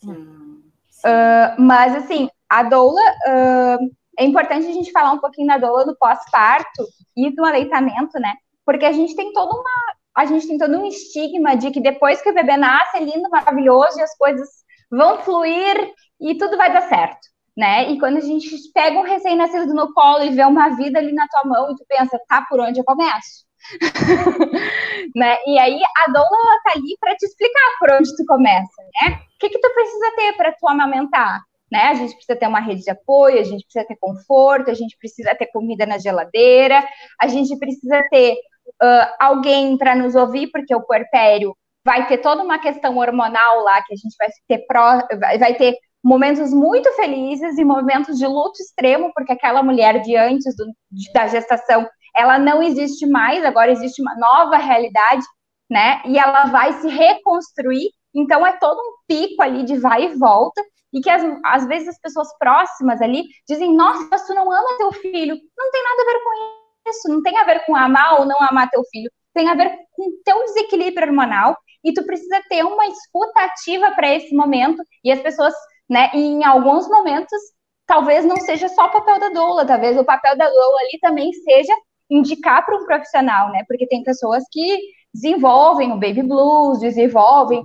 Sim, 0.00 0.62
sim. 0.88 1.08
Uh, 1.08 1.60
mas 1.60 1.96
assim, 1.96 2.28
a 2.48 2.62
doula. 2.62 3.00
Uh, 3.26 4.00
é 4.20 4.24
importante 4.24 4.66
a 4.66 4.72
gente 4.72 4.92
falar 4.92 5.12
um 5.12 5.18
pouquinho 5.18 5.48
da 5.48 5.56
doula 5.56 5.86
do 5.86 5.96
pós-parto 5.96 6.84
e 7.16 7.34
do 7.34 7.42
aleitamento, 7.42 8.20
né? 8.20 8.34
Porque 8.66 8.84
a 8.84 8.92
gente 8.92 9.16
tem 9.16 9.32
toda 9.32 9.54
uma. 9.54 9.70
A 10.14 10.26
gente 10.26 10.46
tem 10.46 10.58
todo 10.58 10.76
um 10.76 10.84
estigma 10.84 11.56
de 11.56 11.70
que 11.70 11.80
depois 11.80 12.20
que 12.20 12.28
o 12.28 12.34
bebê 12.34 12.56
nasce 12.58 12.98
é 12.98 13.00
lindo, 13.00 13.30
maravilhoso 13.30 13.98
e 13.98 14.02
as 14.02 14.14
coisas 14.18 14.48
vão 14.90 15.18
fluir 15.20 15.94
e 16.20 16.34
tudo 16.36 16.58
vai 16.58 16.70
dar 16.70 16.82
certo, 16.82 17.28
né? 17.56 17.90
E 17.90 17.98
quando 17.98 18.18
a 18.18 18.20
gente 18.20 18.50
pega 18.74 18.98
um 18.98 19.04
recém-nascido 19.04 19.72
no 19.72 19.94
colo 19.94 20.22
e 20.24 20.30
vê 20.30 20.44
uma 20.44 20.68
vida 20.76 20.98
ali 20.98 21.12
na 21.12 21.26
tua 21.28 21.44
mão 21.44 21.70
e 21.70 21.76
tu 21.76 21.84
pensa, 21.88 22.20
tá, 22.28 22.44
por 22.46 22.60
onde 22.60 22.78
eu 22.78 22.84
começo? 22.84 23.46
né? 25.14 25.38
E 25.46 25.58
aí 25.58 25.80
a 26.04 26.10
doula 26.10 26.60
tá 26.64 26.72
ali 26.74 26.96
para 26.98 27.14
te 27.16 27.26
explicar 27.26 27.76
por 27.78 27.92
onde 27.92 28.14
tu 28.16 28.24
começa, 28.26 28.82
né? 29.02 29.14
O 29.14 29.38
que 29.38 29.48
que 29.48 29.58
tu 29.58 29.74
precisa 29.74 30.12
ter 30.16 30.32
para 30.36 30.52
tu 30.52 30.68
amamentar? 30.68 31.40
Né? 31.70 31.82
A 31.84 31.94
gente 31.94 32.14
precisa 32.14 32.36
ter 32.36 32.48
uma 32.48 32.60
rede 32.60 32.82
de 32.82 32.90
apoio, 32.90 33.38
a 33.38 33.44
gente 33.44 33.62
precisa 33.62 33.86
ter 33.86 33.96
conforto, 34.00 34.70
a 34.70 34.74
gente 34.74 34.96
precisa 34.98 35.34
ter 35.36 35.46
comida 35.46 35.86
na 35.86 35.98
geladeira, 35.98 36.84
a 37.20 37.28
gente 37.28 37.56
precisa 37.58 38.02
ter 38.10 38.34
uh, 38.82 39.14
alguém 39.20 39.78
para 39.78 39.94
nos 39.94 40.16
ouvir, 40.16 40.48
porque 40.48 40.74
o 40.74 40.82
puerpério 40.82 41.56
vai 41.84 42.06
ter 42.08 42.18
toda 42.18 42.42
uma 42.42 42.58
questão 42.58 42.96
hormonal 42.98 43.62
lá 43.62 43.82
que 43.82 43.94
a 43.94 43.96
gente 43.96 44.14
vai 44.18 44.28
ter 44.48 44.66
pró, 44.66 45.06
vai 45.38 45.54
ter 45.54 45.76
momentos 46.02 46.52
muito 46.52 46.90
felizes 46.92 47.58
e 47.58 47.64
momentos 47.64 48.18
de 48.18 48.26
luto 48.26 48.60
extremo, 48.60 49.12
porque 49.14 49.32
aquela 49.32 49.62
mulher 49.62 50.00
de 50.00 50.16
antes 50.16 50.56
do, 50.56 50.66
de, 50.90 51.12
da 51.12 51.26
gestação 51.26 51.86
ela 52.16 52.38
não 52.38 52.62
existe 52.62 53.06
mais, 53.06 53.44
agora 53.44 53.72
existe 53.72 54.00
uma 54.02 54.14
nova 54.16 54.56
realidade, 54.56 55.24
né? 55.70 56.02
E 56.06 56.18
ela 56.18 56.44
vai 56.46 56.72
se 56.74 56.88
reconstruir. 56.88 57.90
Então 58.14 58.46
é 58.46 58.52
todo 58.52 58.78
um 58.78 58.94
pico 59.06 59.42
ali 59.42 59.64
de 59.64 59.78
vai 59.78 60.04
e 60.04 60.18
volta, 60.18 60.60
e 60.92 61.00
que 61.00 61.08
às, 61.08 61.22
às 61.44 61.66
vezes 61.66 61.88
as 61.88 62.00
pessoas 62.00 62.28
próximas 62.38 63.00
ali 63.00 63.24
dizem: 63.48 63.74
Nossa, 63.74 64.26
tu 64.26 64.34
não 64.34 64.50
ama 64.50 64.78
teu 64.78 64.92
filho. 64.92 65.36
Não 65.56 65.70
tem 65.70 65.84
nada 65.84 66.02
a 66.02 66.04
ver 66.04 66.24
com 66.24 66.90
isso, 66.90 67.08
não 67.08 67.22
tem 67.22 67.38
a 67.38 67.44
ver 67.44 67.64
com 67.64 67.76
amar 67.76 68.18
ou 68.18 68.26
não 68.26 68.36
amar 68.42 68.68
teu 68.70 68.82
filho, 68.90 69.10
tem 69.32 69.48
a 69.48 69.54
ver 69.54 69.70
com 69.92 70.10
teu 70.24 70.44
desequilíbrio 70.44 71.08
hormonal. 71.08 71.56
E 71.82 71.94
tu 71.94 72.04
precisa 72.04 72.42
ter 72.48 72.64
uma 72.64 72.86
escuta 72.88 73.40
ativa 73.40 73.92
para 73.92 74.14
esse 74.14 74.34
momento. 74.34 74.82
E 75.02 75.10
as 75.10 75.20
pessoas, 75.20 75.54
né, 75.88 76.10
em 76.12 76.44
alguns 76.44 76.86
momentos, 76.88 77.40
talvez 77.86 78.24
não 78.24 78.36
seja 78.36 78.68
só 78.68 78.86
o 78.86 78.92
papel 78.92 79.18
da 79.18 79.30
doula, 79.30 79.64
talvez 79.64 79.96
o 79.96 80.04
papel 80.04 80.36
da 80.36 80.48
doula 80.48 80.80
ali 80.80 80.98
também 81.00 81.32
seja 81.32 81.72
indicar 82.10 82.64
para 82.64 82.76
um 82.76 82.84
profissional, 82.84 83.50
né? 83.52 83.64
Porque 83.68 83.86
tem 83.86 84.02
pessoas 84.02 84.44
que 84.50 84.78
desenvolvem 85.12 85.92
o 85.92 85.98
baby 85.98 86.22
blues, 86.22 86.80
desenvolvem 86.80 87.64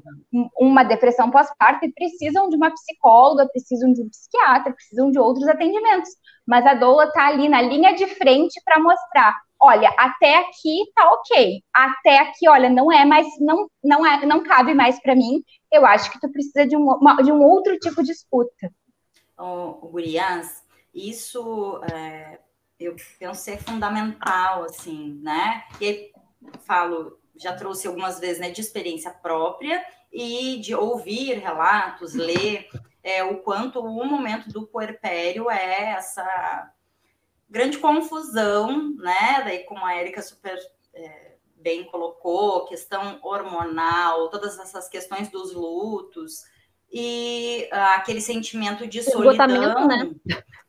uma 0.58 0.84
depressão 0.84 1.30
pós-parto 1.30 1.86
e 1.86 1.94
precisam 1.94 2.50
de 2.50 2.56
uma 2.56 2.72
psicóloga, 2.72 3.48
precisam 3.50 3.94
de 3.94 4.02
um 4.02 4.10
psiquiatra, 4.10 4.74
precisam 4.74 5.12
de 5.12 5.20
outros 5.20 5.48
atendimentos. 5.48 6.10
Mas 6.46 6.66
a 6.66 6.74
doula 6.74 7.06
está 7.06 7.28
ali 7.28 7.48
na 7.48 7.62
linha 7.62 7.94
de 7.94 8.08
frente 8.08 8.60
para 8.64 8.80
mostrar, 8.80 9.36
olha, 9.60 9.94
até 9.98 10.38
aqui 10.38 10.92
tá 10.96 11.12
ok, 11.12 11.64
até 11.74 12.20
aqui, 12.20 12.48
olha, 12.48 12.70
não 12.70 12.92
é 12.92 13.06
mais, 13.06 13.28
não, 13.40 13.68
não 13.84 14.06
é, 14.06 14.26
não 14.26 14.44
cabe 14.44 14.74
mais 14.74 15.00
para 15.02 15.16
mim. 15.16 15.44
Eu 15.72 15.86
acho 15.86 16.12
que 16.12 16.20
tu 16.20 16.32
precisa 16.32 16.68
de 16.68 16.76
um, 16.76 16.84
uma, 16.84 17.16
de 17.18 17.32
um 17.32 17.44
outro 17.44 17.78
tipo 17.78 18.04
de 18.04 18.12
escuta. 18.12 18.72
O, 19.38 19.86
o 19.86 19.90
Gurias, 19.90 20.64
isso 20.94 21.82
é, 21.94 22.40
eu 22.80 22.96
penso 23.20 23.42
ser 23.42 23.58
fundamental, 23.58 24.64
assim, 24.64 25.20
né? 25.22 25.64
E 25.80 25.86
aí, 25.86 26.12
falo, 26.66 27.20
já 27.36 27.56
trouxe 27.56 27.88
algumas 27.88 28.20
vezes, 28.20 28.40
né, 28.40 28.52
de 28.52 28.62
experiência 28.62 29.12
própria 29.12 29.84
e 30.12 30.60
de 30.60 30.74
ouvir 30.74 31.40
relatos, 31.40 32.14
ler 32.14 32.68
é, 33.04 33.24
o 33.24 33.38
quanto 33.40 33.80
o 33.80 34.06
momento 34.06 34.50
do 34.50 34.66
puerpério 34.66 35.50
é 35.50 35.92
essa 35.92 36.72
grande 37.50 37.78
confusão, 37.78 38.96
né? 38.96 39.44
Daí, 39.44 39.60
como 39.66 39.86
a 39.86 39.96
Erika 39.96 40.22
super 40.22 40.58
é, 40.94 41.36
bem 41.56 41.84
colocou, 41.86 42.66
questão 42.66 43.20
hormonal, 43.22 44.30
todas 44.30 44.58
essas 44.60 44.90
questões 44.90 45.30
dos 45.30 45.54
lutos 45.54 46.44
e 46.92 47.68
ah, 47.72 47.96
aquele 47.96 48.22
sentimento 48.22 48.88
de 48.88 49.04
solidão, 49.04 49.88
né? 49.88 50.12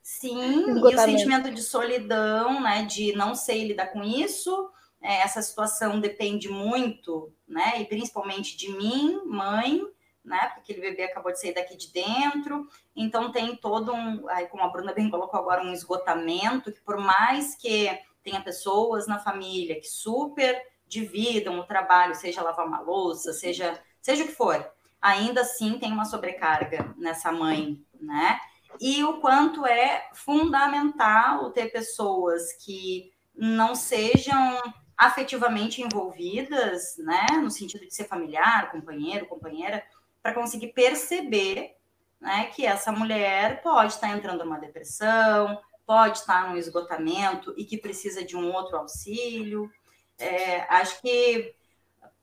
Sim, 0.09 0.79
e 0.89 0.95
o 0.95 0.99
sentimento 0.99 1.51
de 1.51 1.61
solidão, 1.61 2.61
né, 2.61 2.85
de 2.85 3.13
não 3.15 3.35
sei 3.35 3.67
lidar 3.67 3.89
com 3.89 4.05
isso. 4.05 4.71
É, 5.03 5.17
essa 5.23 5.43
situação 5.43 5.99
depende 5.99 6.49
muito, 6.49 7.33
né, 7.47 7.81
e 7.81 7.87
principalmente 7.87 8.57
de 8.57 8.71
mim, 8.71 9.21
mãe, 9.25 9.83
né, 10.25 10.39
porque 10.55 10.73
aquele 10.73 10.91
bebê 10.91 11.03
acabou 11.03 11.33
de 11.33 11.41
sair 11.41 11.53
daqui 11.55 11.77
de 11.77 11.93
dentro. 11.93 12.69
Então 12.95 13.33
tem 13.33 13.57
todo 13.57 13.93
um, 13.93 14.29
aí 14.29 14.47
como 14.47 14.63
a 14.63 14.69
Bruna 14.69 14.95
bem 14.95 15.11
colocou 15.11 15.41
agora, 15.41 15.65
um 15.65 15.73
esgotamento 15.73 16.71
que 16.71 16.81
por 16.83 16.99
mais 16.99 17.57
que 17.57 17.91
tenha 18.23 18.41
pessoas 18.41 19.09
na 19.09 19.19
família 19.19 19.81
que 19.81 19.89
super 19.89 20.57
dividam 20.87 21.59
o 21.59 21.65
trabalho, 21.65 22.15
seja 22.15 22.43
lavar 22.43 22.65
uma 22.65 22.81
louça, 22.81 23.33
seja 23.33 23.77
seja 24.01 24.23
o 24.23 24.29
que 24.29 24.33
for, 24.35 24.71
ainda 25.03 25.41
assim 25.41 25.81
tem 25.81 25.93
uma 25.93 26.05
sobrecarga 26.05 26.95
nessa 26.97 27.33
mãe, 27.33 27.85
né? 28.01 28.39
E 28.81 29.03
o 29.05 29.21
quanto 29.21 29.67
é 29.67 30.09
fundamental 30.13 31.51
ter 31.51 31.73
pessoas 31.73 32.53
que 32.53 33.13
não 33.35 33.75
sejam 33.75 34.61
afetivamente 34.97 35.83
envolvidas, 35.83 36.97
né, 36.99 37.27
no 37.43 37.51
sentido 37.51 37.85
de 37.85 37.95
ser 37.95 38.05
familiar, 38.05 38.71
companheiro, 38.71 39.27
companheira, 39.27 39.85
para 40.23 40.33
conseguir 40.33 40.69
perceber 40.69 41.77
né, 42.21 42.47
que 42.47 42.65
essa 42.65 42.91
mulher 42.91 43.61
pode 43.63 43.93
estar 43.93 44.09
entrando 44.09 44.45
numa 44.45 44.59
depressão, 44.59 45.61
pode 45.87 46.19
estar 46.19 46.49
num 46.49 46.57
esgotamento 46.57 47.55
e 47.57 47.65
que 47.65 47.77
precisa 47.77 48.25
de 48.25 48.37
um 48.37 48.53
outro 48.53 48.77
auxílio. 48.77 49.71
É, 50.19 50.63
acho 50.75 51.01
que 51.01 51.55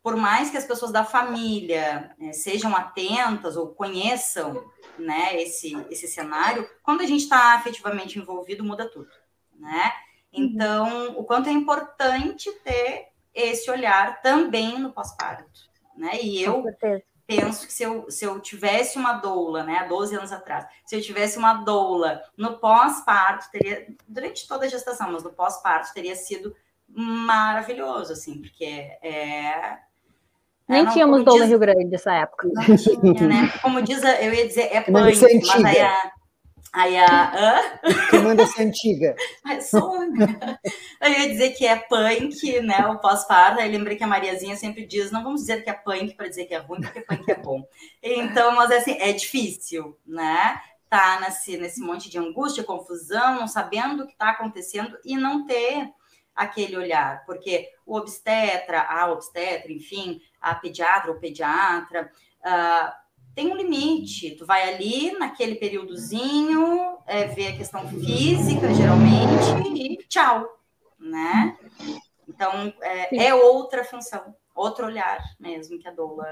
por 0.03 0.17
mais 0.17 0.49
que 0.49 0.57
as 0.57 0.65
pessoas 0.65 0.91
da 0.91 1.05
família 1.05 2.13
é, 2.19 2.33
sejam 2.33 2.75
atentas 2.75 3.55
ou 3.55 3.73
conheçam 3.73 4.69
né, 4.99 5.41
esse, 5.41 5.73
esse 5.89 6.09
cenário, 6.09 6.69
quando 6.83 7.01
a 7.01 7.05
gente 7.05 7.21
está 7.21 7.55
afetivamente 7.55 8.19
envolvido, 8.19 8.65
muda 8.65 8.85
tudo. 8.85 9.09
Né? 9.57 9.93
Uhum. 10.33 10.43
Então, 10.43 11.17
o 11.17 11.23
quanto 11.23 11.47
é 11.47 11.53
importante 11.53 12.51
ter 12.65 13.13
esse 13.33 13.71
olhar 13.71 14.21
também 14.21 14.77
no 14.77 14.91
pós-parto. 14.91 15.61
Né? 15.95 16.21
E 16.21 16.43
eu 16.43 16.65
penso 17.25 17.65
que 17.65 17.71
se 17.71 17.83
eu, 17.83 18.11
se 18.11 18.25
eu 18.25 18.41
tivesse 18.41 18.97
uma 18.97 19.13
doula, 19.13 19.63
né, 19.63 19.77
há 19.77 19.87
12 19.87 20.15
anos 20.17 20.33
atrás, 20.33 20.67
se 20.85 20.97
eu 20.97 21.01
tivesse 21.01 21.37
uma 21.37 21.53
doula 21.53 22.21
no 22.37 22.57
pós-parto, 22.59 23.49
teria, 23.49 23.87
durante 24.05 24.45
toda 24.49 24.65
a 24.65 24.69
gestação, 24.69 25.13
mas 25.13 25.23
no 25.23 25.31
pós-parto 25.31 25.93
teria 25.93 26.15
sido 26.15 26.53
maravilhoso, 26.87 28.11
assim, 28.11 28.41
porque 28.41 28.65
é. 29.01 29.79
Nem 30.67 30.85
tínhamos 30.87 31.23
doula 31.23 31.41
diz, 31.41 31.49
Rio 31.49 31.59
Grande 31.59 31.85
nessa 31.85 32.13
época. 32.13 32.47
Não 32.53 32.75
tinha, 32.77 33.27
né? 33.27 33.53
Como 33.61 33.81
diz, 33.81 34.01
eu 34.03 34.33
ia 34.33 34.47
dizer, 34.47 34.69
é 34.71 34.81
punk, 34.81 34.91
mas 34.91 35.23
aí 35.23 35.81
a, 35.81 36.11
Aí 36.73 36.97
a. 36.97 37.31
Hã? 37.35 37.61
Que 38.09 38.17
manda 38.17 38.47
ser 38.47 38.63
antiga. 38.63 39.15
Eu 40.99 41.11
ia 41.11 41.29
dizer 41.29 41.51
que 41.51 41.67
é 41.67 41.75
punk, 41.75 42.61
né? 42.61 42.87
O 42.87 42.97
pós-parto. 42.97 43.61
Aí 43.61 43.71
lembrei 43.71 43.95
que 43.95 44.03
a 44.03 44.07
Mariazinha 44.07 44.55
sempre 44.55 44.83
diz: 44.83 45.11
não 45.11 45.23
vamos 45.23 45.41
dizer 45.41 45.63
que 45.63 45.69
é 45.69 45.73
punk 45.73 46.15
para 46.15 46.27
dizer 46.27 46.45
que 46.45 46.55
é 46.55 46.57
ruim, 46.57 46.81
porque 46.81 47.01
punk 47.01 47.29
é 47.29 47.35
bom. 47.35 47.63
Então, 48.01 48.55
mas 48.55 48.71
assim, 48.71 48.97
é 48.99 49.13
difícil, 49.13 49.95
né? 50.03 50.59
Tá 50.89 51.19
nesse, 51.21 51.57
nesse 51.57 51.79
monte 51.79 52.09
de 52.09 52.17
angústia, 52.17 52.63
confusão, 52.63 53.35
não 53.39 53.47
sabendo 53.47 54.03
o 54.03 54.07
que 54.07 54.13
está 54.13 54.29
acontecendo 54.29 54.97
e 55.05 55.15
não 55.15 55.45
ter 55.45 55.91
aquele 56.35 56.75
olhar, 56.75 57.23
porque 57.25 57.69
o 57.85 57.95
obstetra, 57.95 58.81
a 58.81 59.11
obstetra, 59.11 59.71
enfim, 59.71 60.19
a 60.43 60.53
pediatra 60.55 61.11
ou 61.11 61.17
pediatra, 61.17 62.11
uh, 62.41 63.03
tem 63.33 63.51
um 63.51 63.55
limite. 63.55 64.35
Tu 64.35 64.45
vai 64.45 64.73
ali 64.73 65.11
naquele 65.17 65.55
períodozinho, 65.55 66.97
é, 67.07 67.25
ver 67.27 67.47
a 67.47 67.57
questão 67.57 67.87
física, 67.87 68.73
geralmente, 68.73 69.69
e 69.75 69.97
tchau, 70.07 70.59
né? 70.99 71.57
Então, 72.27 72.73
é, 72.81 73.25
é 73.27 73.33
outra 73.33 73.83
função, 73.83 74.35
outro 74.53 74.85
olhar 74.85 75.19
mesmo 75.39 75.79
que 75.79 75.87
a 75.87 75.91
doula 75.91 76.25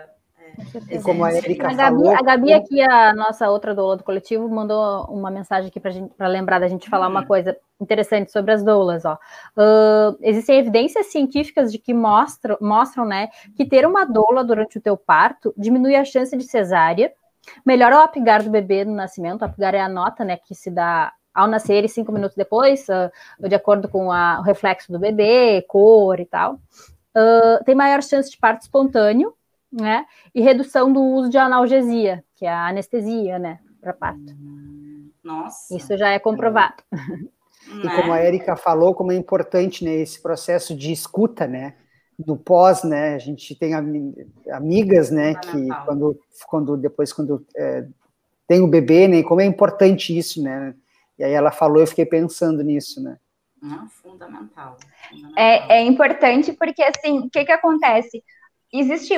é, 0.89 1.01
como 1.01 1.23
a 1.23 1.33
Erika 1.33 1.69
a 1.69 1.73
Gabi, 1.73 1.97
falou. 1.97 2.15
A 2.15 2.21
Gabi 2.21 2.53
aqui, 2.53 2.81
a 2.81 3.13
nossa 3.13 3.49
outra 3.49 3.73
doula 3.73 3.97
do 3.97 4.03
coletivo, 4.03 4.49
mandou 4.49 5.05
uma 5.05 5.29
mensagem 5.31 5.69
aqui 5.69 5.79
para 5.79 6.27
lembrar 6.27 6.59
da 6.59 6.67
gente 6.67 6.89
falar 6.89 7.07
uma 7.07 7.21
uhum. 7.21 7.27
coisa 7.27 7.57
interessante 7.79 8.31
sobre 8.31 8.51
as 8.51 8.63
doulas. 8.63 9.03
Ó. 9.05 9.17
Uh, 9.57 10.17
existem 10.21 10.59
evidências 10.59 11.07
científicas 11.07 11.71
de 11.71 11.77
que 11.77 11.93
mostram, 11.93 12.57
mostram 12.61 13.05
né, 13.05 13.29
que 13.55 13.65
ter 13.65 13.85
uma 13.85 14.05
doula 14.05 14.43
durante 14.43 14.77
o 14.77 14.81
teu 14.81 14.95
parto 14.95 15.53
diminui 15.57 15.95
a 15.95 16.05
chance 16.05 16.35
de 16.35 16.43
cesárea, 16.43 17.11
melhora 17.65 17.97
o 17.97 18.01
apigar 18.01 18.43
do 18.43 18.49
bebê 18.49 18.85
no 18.85 18.93
nascimento. 18.93 19.41
O 19.41 19.45
apigar 19.45 19.73
é 19.73 19.81
a 19.81 19.89
nota 19.89 20.23
né, 20.23 20.37
que 20.37 20.53
se 20.53 20.69
dá 20.69 21.11
ao 21.33 21.47
nascer 21.47 21.83
e 21.83 21.89
cinco 21.89 22.11
minutos 22.11 22.35
depois, 22.35 22.87
uh, 22.89 23.47
de 23.47 23.55
acordo 23.55 23.87
com 23.89 24.11
a, 24.11 24.39
o 24.39 24.43
reflexo 24.43 24.91
do 24.91 24.99
bebê, 24.99 25.63
cor 25.67 26.19
e 26.19 26.25
tal. 26.25 26.55
Uh, 27.15 27.63
tem 27.65 27.75
maior 27.75 28.01
chance 28.03 28.29
de 28.29 28.37
parto 28.37 28.61
espontâneo, 28.61 29.33
né? 29.72 30.05
E 30.34 30.41
redução 30.41 30.91
do 30.91 31.01
uso 31.01 31.30
de 31.30 31.38
analgesia, 31.38 32.24
que 32.36 32.45
é 32.45 32.49
a 32.49 32.67
anestesia, 32.67 33.39
né, 33.39 33.59
para 33.80 33.93
parto. 33.93 34.36
Nossa. 35.24 35.76
Isso 35.76 35.97
já 35.97 36.09
é 36.09 36.19
comprovado. 36.19 36.84
E 37.67 37.89
como 37.95 38.11
a 38.11 38.17
né? 38.17 38.28
Erika 38.28 38.55
falou, 38.55 38.93
como 38.93 39.11
é 39.11 39.15
importante 39.15 39.86
né, 39.86 39.95
esse 39.95 40.22
processo 40.22 40.76
de 40.76 40.91
escuta, 40.91 41.47
né? 41.47 41.76
No 42.26 42.36
pós, 42.36 42.84
né? 42.84 43.15
A 43.15 43.19
gente 43.19 43.55
tem 43.55 43.74
amigas, 44.51 45.11
né? 45.11 45.36
Que 45.36 45.67
quando, 45.86 46.19
quando 46.47 46.78
depois 46.78 47.13
quando 47.13 47.45
é, 47.55 47.86
tem 48.47 48.61
o 48.61 48.67
bebê, 48.67 49.07
né? 49.07 49.24
Como 49.24 49.41
é 49.41 49.45
importante 49.45 50.17
isso, 50.17 50.41
né? 50.41 50.76
E 51.17 51.24
aí 51.24 51.32
ela 51.32 51.51
falou, 51.51 51.80
eu 51.80 51.88
fiquei 51.88 52.05
pensando 52.05 52.63
nisso, 52.63 53.01
né? 53.01 53.17
Ah, 53.63 53.86
fundamental. 54.01 54.78
fundamental. 55.07 55.38
É, 55.38 55.78
é 55.78 55.82
importante 55.84 56.51
porque 56.53 56.82
assim, 56.82 57.19
o 57.19 57.30
que 57.30 57.45
que 57.45 57.51
acontece? 57.51 58.24
Existe, 58.80 59.13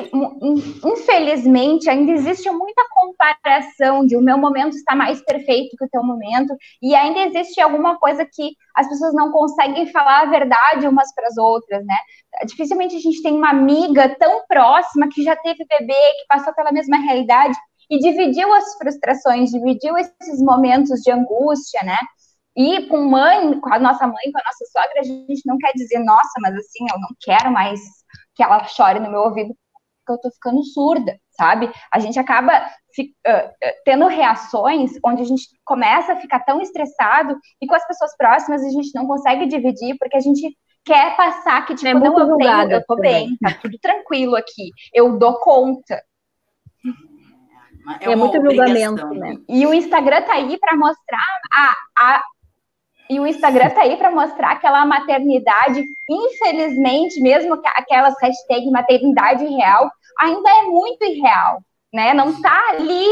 infelizmente, 0.84 1.90
ainda 1.90 2.12
existe 2.12 2.50
muita 2.50 2.84
comparação 2.90 4.06
de 4.06 4.18
o 4.18 4.22
meu 4.22 4.38
momento 4.38 4.76
está 4.76 4.96
mais 4.96 5.22
perfeito 5.24 5.78
que 5.78 5.86
o 5.86 5.90
teu 5.90 6.04
momento, 6.04 6.56
e 6.82 6.96
ainda 6.96 7.20
existe 7.20 7.62
alguma 7.62 7.98
coisa 7.98 8.26
que 8.26 8.56
as 8.76 8.90
pessoas 8.90 9.14
não 9.14 9.32
conseguem 9.32 9.86
falar 9.92 10.22
a 10.22 10.30
verdade 10.30 10.88
umas 10.88 11.14
para 11.14 11.28
as 11.28 11.38
outras, 11.38 11.86
né? 11.86 11.98
Dificilmente 12.46 12.96
a 12.96 13.00
gente 13.00 13.22
tem 13.22 13.34
uma 13.34 13.52
amiga 13.52 14.16
tão 14.18 14.44
próxima 14.48 15.08
que 15.08 15.24
já 15.24 15.36
teve 15.36 15.66
bebê, 15.66 15.94
que 15.94 16.28
passou 16.28 16.54
pela 16.54 16.72
mesma 16.72 16.98
realidade 16.98 17.56
e 17.90 18.00
dividiu 18.00 18.52
as 18.54 18.76
frustrações, 18.76 19.52
dividiu 19.52 19.96
esses 19.98 20.42
momentos 20.42 21.02
de 21.02 21.12
angústia, 21.12 21.82
né? 21.84 21.98
E 22.56 22.88
com 22.88 23.06
mãe, 23.06 23.60
com 23.60 23.74
a 23.74 23.80
nossa 23.80 24.06
mãe, 24.08 24.32
com 24.32 24.40
a 24.40 24.44
nossa 24.44 24.66
sogra, 24.72 25.00
a 25.00 25.04
gente 25.04 25.42
não 25.46 25.58
quer 25.58 25.74
dizer, 25.74 26.00
nossa, 26.00 26.40
mas 26.40 26.56
assim, 26.56 26.86
eu 26.92 27.00
não 27.00 27.10
quero 27.20 27.52
mais 27.52 27.80
que 28.36 28.44
ela 28.44 28.64
chore 28.66 29.00
no 29.00 29.10
meu 29.10 29.22
ouvido 29.22 29.56
porque 30.06 30.12
eu 30.12 30.22
tô 30.22 30.32
ficando 30.32 30.64
surda, 30.64 31.18
sabe? 31.32 31.72
A 31.92 32.00
gente 32.00 32.20
acaba 32.20 32.60
uh, 32.60 33.74
tendo 33.86 34.06
reações 34.08 34.92
onde 35.04 35.22
a 35.22 35.26
gente 35.26 35.48
começa 35.64 36.14
a 36.14 36.18
ficar 36.18 36.40
tão 36.42 36.62
estressado 36.62 37.38
e 37.62 37.68
com 37.68 37.76
as 37.76 37.88
pessoas 37.88 38.16
próximas 38.18 38.64
a 38.64 38.70
gente 38.70 38.94
não 38.94 39.08
consegue 39.08 39.46
dividir 39.48 39.96
porque 39.98 40.18
a 40.18 40.22
gente 40.22 40.56
quer 40.86 41.16
passar 41.16 41.66
que, 41.66 41.76
tipo, 41.76 41.88
é 41.88 41.94
não, 41.94 42.20
eu 42.20 42.36
tenho, 42.38 42.72
eu 42.72 42.86
tô 42.86 42.96
também. 42.96 43.28
bem, 43.28 43.38
tá 43.38 43.58
tudo 43.62 43.78
tranquilo 43.80 44.36
aqui, 44.36 44.70
eu 44.94 45.18
dou 45.18 45.40
conta. 45.40 46.04
É, 48.02 48.12
é 48.12 48.16
muito 48.16 48.42
julgamento, 48.42 49.08
né? 49.10 49.36
E 49.48 49.66
o 49.66 49.74
Instagram 49.74 50.22
tá 50.22 50.34
aí 50.34 50.58
para 50.58 50.76
mostrar 50.78 51.40
a, 51.54 51.76
a, 51.98 52.24
e 53.10 53.20
o 53.20 53.28
Instagram 53.28 53.70
tá 53.70 53.82
aí 53.82 53.98
para 53.98 54.12
mostrar 54.12 54.52
aquela 54.52 54.86
maternidade, 54.86 55.84
infelizmente, 56.10 57.22
mesmo 57.22 57.62
que 57.62 57.68
aquelas 57.68 58.16
hashtag 58.22 58.70
maternidade 58.72 59.46
real, 59.46 59.90
ainda 60.20 60.50
é 60.50 60.64
muito 60.64 61.04
irreal, 61.04 61.60
né? 61.94 62.14
Não 62.14 62.42
tá 62.42 62.70
ali 62.70 63.06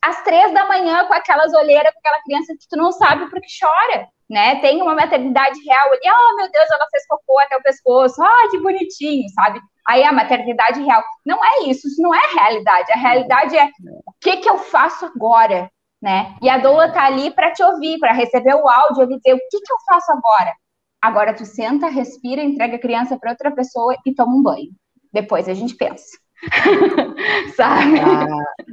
às 0.00 0.22
três 0.22 0.52
da 0.52 0.66
manhã 0.66 1.04
com 1.04 1.14
aquelas 1.14 1.52
olheiras 1.52 1.92
com 1.92 1.98
aquela 1.98 2.22
criança 2.22 2.54
que 2.54 2.68
tu 2.68 2.76
não 2.76 2.92
sabe 2.92 3.28
porque 3.30 3.46
chora, 3.60 4.06
né? 4.30 4.56
Tem 4.60 4.80
uma 4.80 4.94
maternidade 4.94 5.58
real 5.64 5.88
ali, 5.88 6.00
oh 6.06 6.36
meu 6.36 6.50
Deus, 6.50 6.70
ela 6.70 6.86
fez 6.90 7.06
cocô 7.06 7.38
até 7.40 7.56
o 7.56 7.62
pescoço, 7.62 8.22
ah, 8.22 8.48
que 8.50 8.58
bonitinho, 8.58 9.28
sabe? 9.34 9.60
Aí 9.86 10.04
a 10.04 10.12
maternidade 10.12 10.82
real. 10.82 11.02
Não 11.26 11.38
é 11.44 11.64
isso, 11.64 11.88
isso 11.88 12.00
não 12.00 12.14
é 12.14 12.32
realidade. 12.32 12.92
A 12.92 12.96
realidade 12.96 13.56
é 13.56 13.64
o 14.06 14.12
que, 14.20 14.36
que 14.36 14.48
eu 14.48 14.58
faço 14.58 15.04
agora? 15.06 15.68
Né? 16.02 16.34
E 16.42 16.50
a 16.50 16.58
doula 16.58 16.90
tá 16.90 17.06
ali 17.06 17.30
para 17.30 17.52
te 17.52 17.62
ouvir, 17.62 17.98
para 17.98 18.12
receber 18.12 18.54
o 18.54 18.68
áudio 18.68 19.04
e 19.04 19.16
dizer 19.16 19.34
o 19.34 19.38
que, 19.38 19.60
que 19.60 19.72
eu 19.72 19.76
faço 19.86 20.10
agora. 20.10 20.52
Agora 21.00 21.32
tu 21.32 21.46
senta, 21.46 21.88
respira, 21.88 22.42
entrega 22.42 22.76
a 22.76 22.80
criança 22.80 23.16
para 23.16 23.30
outra 23.30 23.52
pessoa 23.52 23.96
e 24.04 24.14
toma 24.14 24.34
um 24.34 24.42
banho. 24.42 24.70
Depois 25.12 25.48
a 25.48 25.54
gente 25.54 25.76
pensa. 25.76 26.18
Sabe? 27.54 28.00
Ah, 28.00 28.26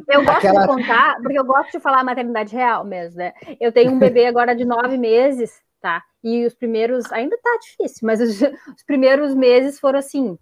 eu 0.07 0.25
gosto 0.25 0.37
aquela... 0.37 0.61
de 0.61 0.67
contar, 0.67 1.15
porque 1.21 1.39
eu 1.39 1.45
gosto 1.45 1.71
de 1.71 1.79
falar 1.79 1.99
a 1.99 2.03
maternidade 2.03 2.55
real 2.55 2.83
mesmo, 2.83 3.19
né? 3.19 3.33
Eu 3.59 3.71
tenho 3.71 3.91
um 3.91 3.99
bebê 3.99 4.25
agora 4.25 4.55
de 4.55 4.65
nove 4.65 4.97
meses, 4.97 5.61
tá? 5.79 6.01
E 6.23 6.45
os 6.45 6.55
primeiros, 6.55 7.11
ainda 7.11 7.37
tá 7.41 7.59
difícil, 7.61 7.99
mas 8.07 8.19
os, 8.19 8.41
os 8.41 8.83
primeiros 8.87 9.35
meses 9.35 9.79
foram 9.79 9.99
assim, 9.99 10.37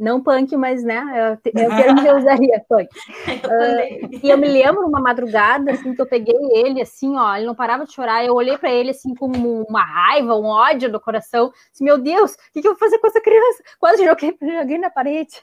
não 0.00 0.22
punk, 0.22 0.56
mas, 0.56 0.82
né, 0.82 1.04
é, 1.14 1.62
é 1.62 1.68
o 1.68 1.76
termo 1.76 2.00
que 2.00 2.08
eu 2.08 2.16
usaria, 2.16 2.64
punk. 2.66 2.88
Uh, 2.88 4.18
e 4.22 4.30
eu 4.30 4.38
me 4.38 4.48
lembro 4.48 4.86
uma 4.86 5.00
madrugada, 5.00 5.72
assim, 5.72 5.94
que 5.94 6.00
eu 6.00 6.06
peguei 6.06 6.34
ele, 6.52 6.80
assim, 6.80 7.14
ó, 7.16 7.36
ele 7.36 7.46
não 7.46 7.54
parava 7.54 7.84
de 7.84 7.92
chorar, 7.92 8.24
eu 8.24 8.34
olhei 8.34 8.56
para 8.56 8.70
ele, 8.70 8.90
assim, 8.90 9.14
com 9.14 9.26
uma 9.26 9.84
raiva, 9.84 10.34
um 10.34 10.46
ódio 10.46 10.90
no 10.90 10.98
coração, 10.98 11.52
assim, 11.72 11.84
meu 11.84 11.98
Deus, 11.98 12.32
o 12.32 12.36
que, 12.52 12.62
que, 12.62 12.68
eu 12.68 12.72
vou 12.72 12.78
fazer 12.78 12.98
com 12.98 13.06
essa 13.06 13.20
criança? 13.20 13.62
Quase 13.78 14.04
joguei, 14.04 14.36
joguei 14.40 14.78
na 14.78 14.88
parede. 14.88 15.42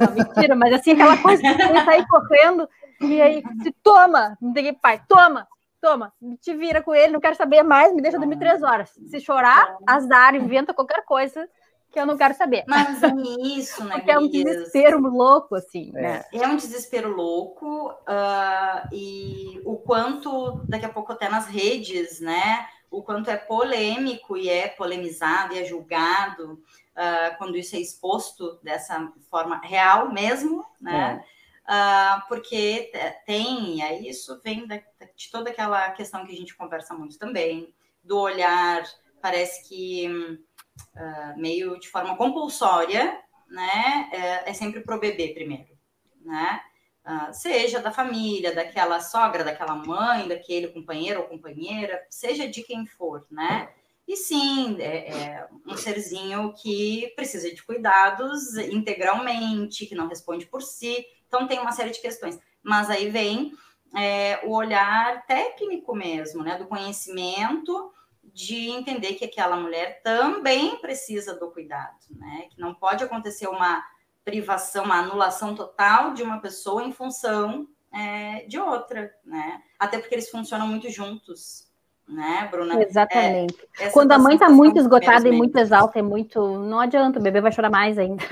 Não, 0.00 0.14
mentira, 0.14 0.56
mas 0.56 0.72
assim, 0.72 0.92
aquela 0.92 1.18
coisa, 1.18 1.46
ele 1.46 1.84
sair 1.84 2.06
correndo, 2.08 2.66
e 3.02 3.20
aí, 3.20 3.42
se 3.62 3.72
toma, 3.82 4.38
não 4.40 4.54
tem 4.54 4.72
pai, 4.72 5.02
toma, 5.06 5.46
toma, 5.82 6.12
te 6.40 6.54
vira 6.54 6.82
com 6.82 6.94
ele, 6.94 7.12
não 7.12 7.20
quero 7.20 7.36
saber 7.36 7.62
mais, 7.62 7.94
me 7.94 8.00
deixa 8.00 8.18
dormir 8.18 8.38
três 8.38 8.62
horas. 8.62 8.90
Se 9.06 9.20
chorar, 9.20 9.76
azar, 9.86 10.34
inventa 10.34 10.74
qualquer 10.74 11.04
coisa, 11.04 11.48
que 11.90 11.98
eu 11.98 12.06
não 12.06 12.16
quero 12.16 12.34
saber. 12.34 12.64
Mas 12.66 13.02
é 13.02 13.12
isso, 13.42 13.82
né? 13.84 13.96
Porque 13.96 14.10
é 14.10 14.18
um 14.18 14.28
desespero 14.28 15.00
louco, 15.00 15.54
assim, 15.54 15.90
é. 15.94 16.02
né? 16.02 16.24
É 16.32 16.46
um 16.46 16.56
desespero 16.56 17.14
louco, 17.14 17.90
uh, 17.90 18.88
e 18.92 19.60
o 19.64 19.76
quanto, 19.76 20.60
daqui 20.68 20.84
a 20.84 20.90
pouco 20.90 21.12
até 21.12 21.28
nas 21.28 21.46
redes, 21.46 22.20
né? 22.20 22.66
O 22.90 23.02
quanto 23.02 23.30
é 23.30 23.36
polêmico 23.36 24.36
e 24.36 24.48
é 24.48 24.68
polemizado 24.68 25.54
e 25.54 25.58
é 25.58 25.64
julgado 25.64 26.54
uh, 26.54 27.36
quando 27.36 27.56
isso 27.56 27.76
é 27.76 27.80
exposto 27.80 28.58
dessa 28.62 29.12
forma 29.30 29.58
real 29.58 30.10
mesmo, 30.10 30.64
né? 30.80 31.22
É. 31.68 31.72
uh, 31.72 32.28
porque 32.28 32.90
tem, 33.26 33.76
e 33.76 33.82
aí 33.82 34.08
isso 34.08 34.40
vem 34.42 34.66
da, 34.66 34.76
de 34.76 35.30
toda 35.30 35.50
aquela 35.50 35.90
questão 35.90 36.24
que 36.24 36.32
a 36.32 36.36
gente 36.36 36.56
conversa 36.56 36.94
muito 36.94 37.18
também, 37.18 37.74
do 38.02 38.18
olhar, 38.18 38.84
parece 39.20 39.68
que 39.68 40.40
uh, 40.96 41.38
meio 41.38 41.78
de 41.78 41.88
forma 41.88 42.16
compulsória, 42.16 43.18
né, 43.48 44.08
é, 44.12 44.50
é 44.50 44.54
sempre 44.54 44.80
pro 44.80 45.00
bebê 45.00 45.28
primeiro, 45.28 45.76
né, 46.22 46.60
uh, 47.06 47.32
seja 47.32 47.80
da 47.80 47.90
família, 47.90 48.54
daquela 48.54 49.00
sogra, 49.00 49.42
daquela 49.44 49.74
mãe, 49.74 50.28
daquele 50.28 50.68
companheiro 50.68 51.20
ou 51.20 51.26
companheira, 51.28 52.04
seja 52.10 52.46
de 52.46 52.62
quem 52.62 52.86
for, 52.86 53.26
né, 53.30 53.68
e 54.08 54.16
sim, 54.16 54.78
é, 54.80 55.10
é, 55.10 55.48
um 55.66 55.76
serzinho 55.76 56.54
que 56.54 57.12
precisa 57.14 57.54
de 57.54 57.62
cuidados 57.62 58.56
integralmente, 58.56 59.84
que 59.84 59.94
não 59.94 60.08
responde 60.08 60.46
por 60.46 60.62
si. 60.62 61.04
Então, 61.26 61.46
tem 61.46 61.58
uma 61.58 61.72
série 61.72 61.90
de 61.90 62.00
questões. 62.00 62.38
Mas 62.62 62.88
aí 62.88 63.10
vem 63.10 63.52
é, 63.94 64.40
o 64.44 64.52
olhar 64.52 65.26
técnico 65.26 65.94
mesmo, 65.94 66.42
né? 66.42 66.56
Do 66.56 66.66
conhecimento, 66.66 67.92
de 68.38 68.70
entender 68.70 69.14
que 69.14 69.24
aquela 69.24 69.56
mulher 69.56 70.00
também 70.00 70.76
precisa 70.76 71.34
do 71.34 71.50
cuidado, 71.50 71.96
né? 72.12 72.46
Que 72.48 72.60
não 72.60 72.72
pode 72.72 73.02
acontecer 73.02 73.48
uma 73.48 73.84
privação, 74.24 74.84
uma 74.84 75.00
anulação 75.00 75.56
total 75.56 76.14
de 76.14 76.22
uma 76.22 76.38
pessoa 76.38 76.84
em 76.84 76.92
função 76.92 77.66
é, 77.92 78.44
de 78.46 78.56
outra, 78.56 79.12
né? 79.24 79.60
Até 79.76 79.98
porque 79.98 80.14
eles 80.14 80.30
funcionam 80.30 80.68
muito 80.68 80.88
juntos 80.88 81.66
né, 82.08 82.46
Bruna? 82.48 82.80
Exatamente. 82.80 83.56
É, 83.76 83.90
Quando 83.90 84.12
a 84.12 84.18
mãe 84.20 84.34
está 84.34 84.48
muito 84.48 84.78
esgotada 84.78 85.28
e 85.28 85.32
muito 85.32 85.58
exalta, 85.58 85.98
é 85.98 86.02
muito. 86.02 86.60
Não 86.60 86.78
adianta, 86.78 87.18
o 87.18 87.22
bebê 87.22 87.40
vai 87.40 87.50
chorar 87.50 87.70
mais 87.70 87.98
ainda. 87.98 88.22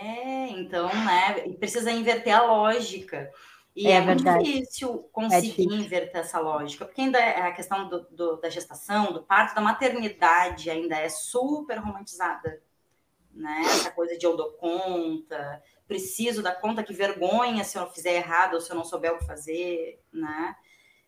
É, 0.00 0.48
então, 0.48 0.86
né? 0.88 1.52
Precisa 1.60 1.92
inverter 1.92 2.34
a 2.34 2.42
lógica. 2.42 3.30
E 3.74 3.86
é, 3.86 3.92
é 3.92 4.00
muito 4.02 4.22
difícil 4.22 5.08
conseguir 5.12 5.36
é 5.36 5.40
difícil. 5.40 5.72
inverter 5.72 6.20
essa 6.20 6.38
lógica, 6.38 6.84
porque 6.84 7.00
ainda 7.00 7.18
é 7.18 7.40
a 7.40 7.52
questão 7.52 7.88
do, 7.88 8.06
do, 8.10 8.36
da 8.36 8.50
gestação, 8.50 9.12
do 9.12 9.22
parto, 9.22 9.54
da 9.54 9.62
maternidade 9.62 10.68
ainda 10.70 10.96
é 10.96 11.08
super 11.08 11.78
romantizada. 11.78 12.62
Né? 13.32 13.62
Essa 13.64 13.90
coisa 13.90 14.16
de 14.16 14.26
eu 14.26 14.36
dou 14.36 14.52
conta, 14.52 15.62
preciso 15.88 16.42
dar 16.42 16.52
conta, 16.52 16.82
que 16.82 16.92
vergonha 16.92 17.64
se 17.64 17.78
eu 17.78 17.86
fizer 17.88 18.14
errado 18.14 18.54
ou 18.54 18.60
se 18.60 18.70
eu 18.70 18.76
não 18.76 18.84
souber 18.84 19.14
o 19.14 19.18
que 19.18 19.26
fazer, 19.26 19.98
né? 20.12 20.54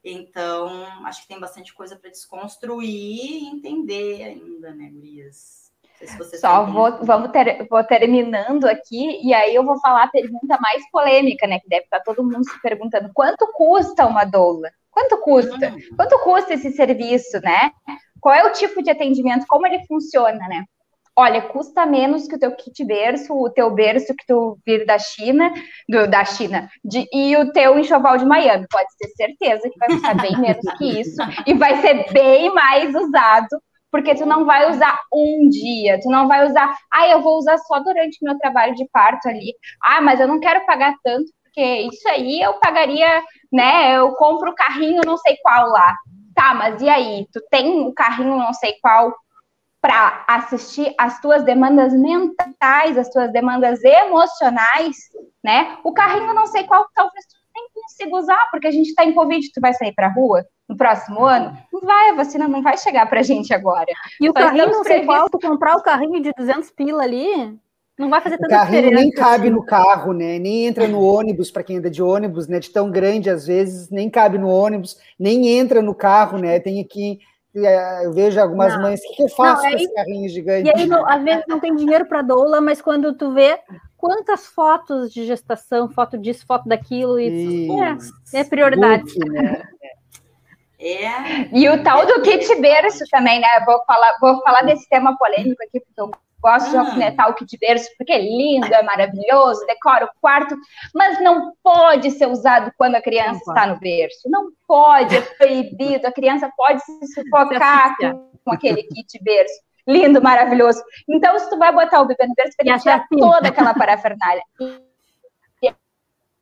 Então, 0.03 0.85
acho 1.07 1.23
que 1.23 1.29
tem 1.29 1.41
bastante 1.41 1.73
coisa 1.73 1.97
para 1.97 2.11
desconstruir 2.11 2.89
e 2.89 3.47
entender 3.47 4.23
ainda, 4.23 4.75
né, 4.75 4.91
Gurias? 4.91 5.64
Se 5.95 6.39
Só 6.39 6.67
vou, 6.67 7.05
vamos 7.05 7.31
ter, 7.31 7.67
vou 7.69 7.83
terminando 7.85 8.67
aqui, 8.67 9.21
e 9.23 9.33
aí 9.33 9.55
eu 9.55 9.65
vou 9.65 9.79
falar 9.81 10.05
a 10.05 10.11
pergunta 10.11 10.59
mais 10.61 10.83
polêmica, 10.91 11.47
né? 11.47 11.61
Que 11.61 11.69
deve 11.69 11.85
estar 11.85 12.01
todo 12.01 12.23
mundo 12.23 12.45
se 12.45 12.61
perguntando: 12.61 13.11
quanto 13.15 13.47
custa 13.53 14.07
uma 14.07 14.25
doula? 14.25 14.71
Quanto 14.91 15.19
custa? 15.19 15.69
Hum. 15.69 15.97
Quanto 15.97 16.19
custa 16.21 16.55
esse 16.55 16.73
serviço, 16.73 17.41
né? 17.43 17.71
Qual 18.21 18.35
é 18.35 18.45
o 18.45 18.53
tipo 18.53 18.83
de 18.83 18.91
atendimento? 18.91 19.47
Como 19.47 19.67
ele 19.67 19.85
funciona, 19.87 20.49
né? 20.49 20.65
olha, 21.17 21.43
custa 21.43 21.87
menos 21.87 22.27
que 22.27 22.35
o 22.35 22.39
teu 22.39 22.53
kit 22.53 22.85
berço, 22.85 23.33
o 23.33 23.49
teu 23.49 23.71
berço 23.71 24.15
que 24.15 24.27
tu 24.27 24.59
vir 24.67 24.85
da 24.85 24.99
China, 24.99 25.53
do, 25.89 26.09
da 26.09 26.25
China, 26.25 26.69
de, 26.85 27.07
e 27.13 27.37
o 27.37 27.53
teu 27.53 27.79
enxoval 27.79 28.19
de 28.19 28.25
Miami. 28.25 28.67
Pode 28.71 28.89
ter 28.99 29.09
certeza 29.11 29.71
que 29.71 29.79
vai 29.79 29.89
custar 29.91 30.21
bem 30.21 30.37
menos 30.39 30.65
que 30.77 31.01
isso 31.01 31.23
e 31.47 31.55
vai 31.55 31.81
ser 31.81 32.13
bem 32.13 32.53
mais 32.53 32.95
usado, 32.95 33.49
porque 33.95 34.13
tu 34.13 34.27
não 34.27 34.45
vai 34.45 34.69
usar 34.69 34.99
um 35.13 35.49
dia, 35.49 36.01
tu 36.01 36.11
não 36.11 36.27
vai 36.27 36.45
usar, 36.45 36.77
ah, 36.93 37.07
eu 37.07 37.23
vou 37.23 37.39
usar 37.39 37.57
só 37.59 37.79
durante 37.79 38.19
meu 38.25 38.37
trabalho 38.41 38.75
de 38.75 38.85
parto 38.89 39.29
ali. 39.29 39.55
Ah, 39.81 40.01
mas 40.01 40.19
eu 40.19 40.27
não 40.27 40.41
quero 40.41 40.67
pagar 40.67 40.97
tanto, 41.05 41.31
porque 41.45 41.63
isso 41.63 42.09
aí 42.09 42.41
eu 42.41 42.55
pagaria, 42.55 43.23
né? 43.53 43.97
Eu 43.97 44.11
compro 44.17 44.51
o 44.51 44.55
carrinho 44.57 45.01
não 45.07 45.17
sei 45.19 45.37
qual 45.41 45.69
lá. 45.69 45.95
Tá, 46.35 46.53
mas 46.55 46.83
e 46.83 46.89
aí? 46.89 47.29
Tu 47.33 47.41
tem 47.49 47.87
o 47.87 47.95
carrinho 47.95 48.37
não 48.37 48.53
sei 48.53 48.75
qual 48.83 49.15
para 49.81 50.25
assistir 50.27 50.93
as 50.99 51.21
tuas 51.21 51.45
demandas 51.45 51.93
mentais, 51.93 52.99
as 52.99 53.09
tuas 53.11 53.33
demandas 53.33 53.85
emocionais, 53.85 54.97
né? 55.41 55.79
O 55.85 55.93
carrinho 55.93 56.35
não 56.35 56.47
sei 56.47 56.65
qual, 56.65 56.85
talvez 56.97 57.25
tu 57.27 57.37
nem 57.55 57.69
consiga 57.73 58.17
usar, 58.17 58.49
porque 58.51 58.67
a 58.67 58.73
gente 58.73 58.89
está 58.89 59.05
em 59.05 59.15
Covid, 59.15 59.53
tu 59.53 59.61
vai 59.61 59.73
sair 59.73 59.95
para 59.95 60.13
rua 60.13 60.45
no 60.69 60.77
próximo 60.77 61.25
ano? 61.25 61.57
Não 61.73 61.81
vai, 61.81 62.11
a 62.11 62.15
vacina 62.15 62.49
não 62.49 62.63
vai 62.63 62.77
chegar 62.79 63.09
para 63.09 63.21
a 63.21 63.23
gente 63.23 63.53
agora. 63.53 63.87
E 64.21 64.29
o 64.29 64.33
carrinho 64.33 64.67
não 64.67 64.85
sei 64.85 65.05
qual, 65.05 65.29
tu 65.29 65.39
comprar 65.39 65.77
o 65.77 65.83
carrinho 65.83 66.23
de 66.23 66.33
200 66.37 66.71
pila 66.71 67.03
ali, 67.03 67.57
não 67.99 68.11
vai 68.11 68.21
fazer 68.21 68.39
tanta 68.39 68.49
diferença. 68.49 68.71
O 68.71 68.83
carrinho 68.83 68.95
nem 68.95 69.11
cabe 69.11 69.51
no 69.51 69.65
carro, 69.65 70.13
né? 70.13 70.39
Nem 70.39 70.67
entra 70.67 70.89
no 70.89 71.01
ônibus, 71.01 71.51
para 71.51 71.63
quem 71.63 71.77
anda 71.79 71.91
de 71.91 72.03
ônibus, 72.03 72.49
né? 72.49 72.59
De 72.59 72.71
tão 72.71 72.91
grande, 72.91 73.31
às 73.31 73.47
vezes, 73.47 73.91
nem 73.91 74.11
cabe 74.11 74.39
no 74.39 74.49
ônibus, 74.49 74.99
nem 75.19 75.49
entra 75.49 75.81
no 75.81 75.95
carro, 75.95 76.39
né? 76.39 76.59
Tem 76.59 76.83
que 76.85 77.21
é, 77.57 78.05
eu 78.05 78.13
vejo 78.13 78.41
algumas 78.41 78.75
não. 78.75 78.83
mães, 78.83 79.01
o 79.01 79.15
que 79.15 79.23
eu 79.23 79.29
faço 79.29 79.63
não, 79.63 79.71
com 79.71 79.77
esse 79.77 79.95
carrinho 79.95 80.29
gigante? 80.29 80.69
E 80.69 80.73
aí, 80.77 80.89
às 81.07 81.23
vezes, 81.23 81.45
não 81.47 81.61
tem 81.61 81.75
dinheiro 81.77 82.05
para 82.07 82.21
doula, 82.21 82.61
mas 82.61 82.83
quando 82.83 83.15
tu 83.15 83.33
vê 83.33 83.57
quantas 83.97 84.47
fotos 84.47 85.13
de 85.13 85.25
gestação, 85.25 85.89
foto 85.89 86.19
disso, 86.19 86.45
foto 86.47 86.69
daquilo, 86.69 87.19
e 87.21 87.69
é, 87.71 88.41
é 88.41 88.45
prioridade. 88.45 89.05
Book, 89.05 89.31
né? 89.31 89.63
É. 90.85 91.49
E 91.51 91.67
o 91.69 91.83
tal 91.83 92.05
do 92.05 92.21
kit 92.21 92.55
berço 92.61 93.05
também, 93.11 93.41
né? 93.41 93.49
Vou 93.65 93.83
falar, 93.87 94.19
vou 94.21 94.43
falar 94.43 94.63
desse 94.63 94.87
tema 94.89 95.17
polêmico 95.17 95.63
aqui, 95.65 95.81
porque 95.81 95.99
eu 96.01 96.11
gosto 96.43 96.71
de 96.71 96.77
alfinetar 96.77 97.31
o 97.31 97.35
kit 97.35 97.57
berço, 97.59 97.89
porque 97.97 98.13
é 98.13 98.19
lindo, 98.19 98.67
é 98.67 98.83
maravilhoso, 98.83 99.65
decora 99.65 100.05
o 100.05 100.21
quarto, 100.21 100.55
mas 100.95 101.19
não 101.23 101.55
pode 101.63 102.11
ser 102.11 102.27
usado 102.29 102.71
quando 102.77 102.97
a 102.97 103.03
criança 103.03 103.41
está 103.49 103.67
no 103.67 103.81
berço. 103.81 104.29
Não 104.29 104.51
pode, 104.69 105.17
é 105.17 105.23
proibido. 105.23 106.07
A 106.07 106.13
criança 106.13 106.51
pode 106.55 106.85
se 106.85 107.15
sufocar 107.15 107.97
com, 107.97 108.31
com 108.45 108.53
aquele 108.53 108.83
kit 108.83 109.19
berço. 109.23 109.55
Lindo, 109.87 110.21
maravilhoso. 110.21 110.83
Então, 111.09 111.39
se 111.39 111.49
tu 111.49 111.59
vai 111.59 111.73
botar 111.73 112.03
o 112.03 112.07
bebê 112.07 112.27
no 112.27 112.35
berço, 112.35 112.53
que 112.59 112.79
tirar 112.79 113.07
toda 113.09 113.49
aquela 113.49 113.73
parafernália 113.73 114.43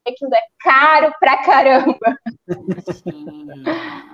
aquilo 0.07 0.35
é 0.35 0.41
caro 0.61 1.13
pra 1.19 1.43
caramba. 1.45 1.99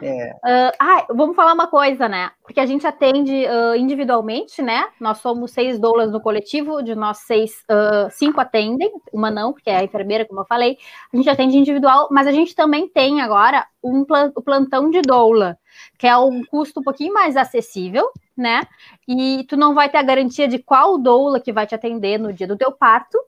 É. 0.00 0.30
Uh, 0.30 0.72
ah, 0.78 1.06
vamos 1.10 1.34
falar 1.34 1.52
uma 1.52 1.66
coisa, 1.66 2.08
né? 2.08 2.30
Porque 2.42 2.60
a 2.60 2.66
gente 2.66 2.86
atende 2.86 3.32
uh, 3.32 3.74
individualmente, 3.74 4.62
né? 4.62 4.86
Nós 5.00 5.18
somos 5.18 5.50
seis 5.50 5.78
doulas 5.78 6.12
no 6.12 6.20
coletivo, 6.20 6.82
de 6.82 6.94
nós 6.94 7.18
seis, 7.18 7.64
uh, 7.70 8.08
cinco 8.10 8.40
atendem, 8.40 8.92
uma 9.12 9.30
não, 9.30 9.52
porque 9.52 9.70
é 9.70 9.76
a 9.76 9.84
enfermeira, 9.84 10.24
como 10.24 10.40
eu 10.40 10.46
falei. 10.46 10.78
A 11.12 11.16
gente 11.16 11.28
atende 11.28 11.56
individual, 11.56 12.08
mas 12.10 12.26
a 12.26 12.32
gente 12.32 12.54
também 12.54 12.88
tem 12.88 13.20
agora 13.20 13.66
um 13.82 14.04
o 14.34 14.42
plantão 14.42 14.90
de 14.90 15.00
doula, 15.02 15.58
que 15.98 16.06
é 16.06 16.16
um 16.16 16.44
custo 16.44 16.80
um 16.80 16.82
pouquinho 16.82 17.12
mais 17.12 17.36
acessível, 17.36 18.08
né? 18.36 18.62
E 19.06 19.44
tu 19.48 19.56
não 19.56 19.74
vai 19.74 19.88
ter 19.88 19.98
a 19.98 20.02
garantia 20.02 20.46
de 20.46 20.58
qual 20.58 20.98
doula 20.98 21.40
que 21.40 21.52
vai 21.52 21.66
te 21.66 21.74
atender 21.74 22.18
no 22.18 22.32
dia 22.32 22.46
do 22.46 22.56
teu 22.56 22.72
parto, 22.72 23.18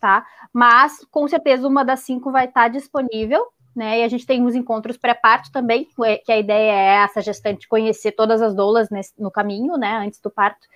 tá? 0.00 0.24
Mas 0.52 1.04
com 1.10 1.26
certeza 1.28 1.66
uma 1.66 1.84
das 1.84 2.00
cinco 2.00 2.30
vai 2.30 2.46
estar 2.46 2.68
disponível, 2.68 3.44
né? 3.74 4.00
E 4.00 4.04
a 4.04 4.08
gente 4.08 4.26
tem 4.26 4.44
uns 4.44 4.54
encontros 4.54 4.96
pré-parto 4.96 5.52
também, 5.52 5.88
que 6.24 6.32
a 6.32 6.38
ideia 6.38 6.72
é 6.72 7.04
essa 7.04 7.22
gestante 7.22 7.68
conhecer 7.68 8.12
todas 8.12 8.42
as 8.42 8.54
doulas 8.54 8.90
nesse, 8.90 9.12
no 9.20 9.30
caminho, 9.30 9.76
né? 9.76 9.98
Antes 9.98 10.20
do 10.20 10.30
parto. 10.30 10.66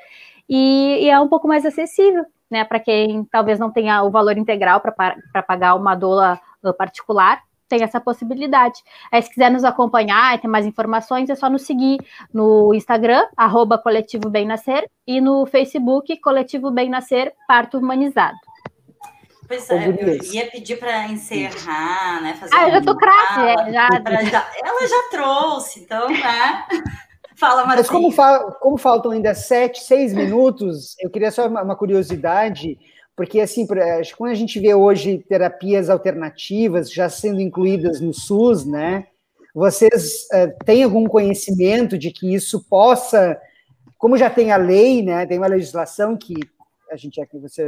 E, 0.48 1.04
e 1.04 1.10
é 1.10 1.18
um 1.18 1.28
pouco 1.28 1.48
mais 1.48 1.66
acessível, 1.66 2.24
né? 2.50 2.64
Para 2.64 2.78
quem 2.78 3.24
talvez 3.24 3.58
não 3.58 3.70
tenha 3.70 4.02
o 4.02 4.10
valor 4.10 4.36
integral 4.38 4.80
para 4.80 5.42
pagar 5.42 5.74
uma 5.74 5.94
doula 5.94 6.40
uh, 6.62 6.72
particular, 6.74 7.42
tem 7.68 7.82
essa 7.82 7.98
possibilidade. 7.98 8.82
Aí, 9.10 9.22
se 9.22 9.30
quiser 9.30 9.50
nos 9.50 9.64
acompanhar 9.64 10.34
e 10.34 10.38
ter 10.38 10.48
mais 10.48 10.66
informações, 10.66 11.30
é 11.30 11.34
só 11.34 11.48
nos 11.48 11.62
seguir 11.62 11.98
no 12.32 12.74
Instagram, 12.74 13.24
arroba 13.34 13.78
Coletivo 13.78 14.28
Bem 14.28 14.46
Nascer, 14.46 14.88
e 15.06 15.22
no 15.22 15.46
Facebook, 15.46 16.14
Coletivo 16.20 16.70
Bem 16.70 16.90
Nascer 16.90 17.32
Parto 17.48 17.78
Humanizado. 17.78 18.36
Pois 19.52 19.68
é, 19.68 19.86
eu 19.86 20.32
ia 20.32 20.50
pedir 20.50 20.78
para 20.78 21.08
encerrar, 21.08 22.22
né? 22.22 22.34
Fazer 22.40 22.54
ah, 22.54 22.68
eu 22.68 22.70
já 22.70 22.80
tô 22.80 22.96
craque, 22.96 23.40
é, 23.68 23.72
já... 23.72 24.50
Ela 24.64 24.88
já 24.88 25.02
trouxe, 25.10 25.80
então, 25.80 26.08
né? 26.08 26.64
Fala, 27.36 27.66
Marcinho. 27.66 27.76
Mas 27.76 27.90
como, 27.90 28.10
fa 28.10 28.50
como 28.60 28.78
faltam 28.78 29.12
ainda 29.12 29.34
sete, 29.34 29.80
seis 29.82 30.14
minutos, 30.14 30.96
eu 30.98 31.10
queria 31.10 31.30
só 31.30 31.48
uma, 31.48 31.62
uma 31.62 31.76
curiosidade, 31.76 32.78
porque 33.14 33.40
assim, 33.40 33.66
quando 34.16 34.30
a 34.30 34.34
gente 34.34 34.58
vê 34.58 34.74
hoje 34.74 35.18
terapias 35.28 35.90
alternativas 35.90 36.90
já 36.90 37.10
sendo 37.10 37.38
incluídas 37.38 38.00
no 38.00 38.14
SUS, 38.14 38.64
né? 38.64 39.06
Vocês 39.54 40.28
uh, 40.32 40.64
têm 40.64 40.82
algum 40.82 41.04
conhecimento 41.04 41.98
de 41.98 42.10
que 42.10 42.34
isso 42.34 42.64
possa, 42.70 43.38
como 43.98 44.16
já 44.16 44.30
tem 44.30 44.50
a 44.50 44.56
lei, 44.56 45.02
né? 45.02 45.26
Tem 45.26 45.36
uma 45.36 45.46
legislação 45.46 46.16
que 46.16 46.36
a 46.92 46.96
gente, 46.96 47.20
você, 47.40 47.62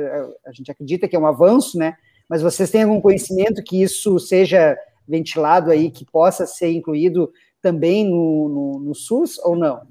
a 0.46 0.52
gente 0.52 0.70
acredita 0.70 1.08
que 1.08 1.16
é 1.16 1.18
um 1.18 1.26
avanço, 1.26 1.78
né? 1.78 1.96
Mas 2.28 2.42
vocês 2.42 2.70
têm 2.70 2.82
algum 2.82 3.00
conhecimento 3.00 3.62
que 3.62 3.82
isso 3.82 4.18
seja 4.18 4.76
ventilado 5.06 5.70
aí, 5.70 5.90
que 5.90 6.04
possa 6.04 6.46
ser 6.46 6.70
incluído 6.72 7.32
também 7.60 8.04
no, 8.04 8.48
no, 8.48 8.80
no 8.80 8.94
SUS 8.94 9.38
ou 9.38 9.56
não? 9.56 9.82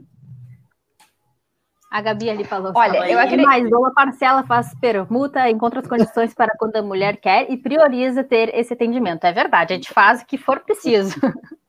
A 1.89 2.01
Gabi 2.01 2.27
ali 2.27 2.43
falou. 2.43 2.71
Olha, 2.75 3.07
eu 3.07 3.19
acredito. 3.19 3.45
Mais 3.45 3.71
uma 3.71 3.93
parcela 3.93 4.43
faz 4.43 4.73
permuta, 4.79 5.47
encontra 5.47 5.79
as 5.79 5.87
condições 5.87 6.33
para 6.33 6.55
quando 6.57 6.75
a 6.75 6.81
mulher 6.81 7.17
quer 7.17 7.51
e 7.51 7.57
prioriza 7.57 8.23
ter 8.23 8.53
esse 8.55 8.73
atendimento. 8.73 9.25
É 9.25 9.31
verdade, 9.31 9.73
a 9.73 9.75
gente 9.75 9.93
faz 9.93 10.21
o 10.21 10.25
que 10.25 10.37
for 10.37 10.59
preciso. 10.61 11.15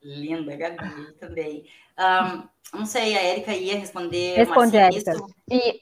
Linda, 0.02 0.56
Gabi, 0.56 1.12
também. 1.20 1.64
Um, 1.98 2.78
não 2.78 2.86
sei, 2.86 3.14
a 3.14 3.22
Érica 3.22 3.52
ia 3.52 3.78
responder. 3.78 4.36
Responde, 4.36 4.76
Érica. 4.78 5.12
E 5.50 5.78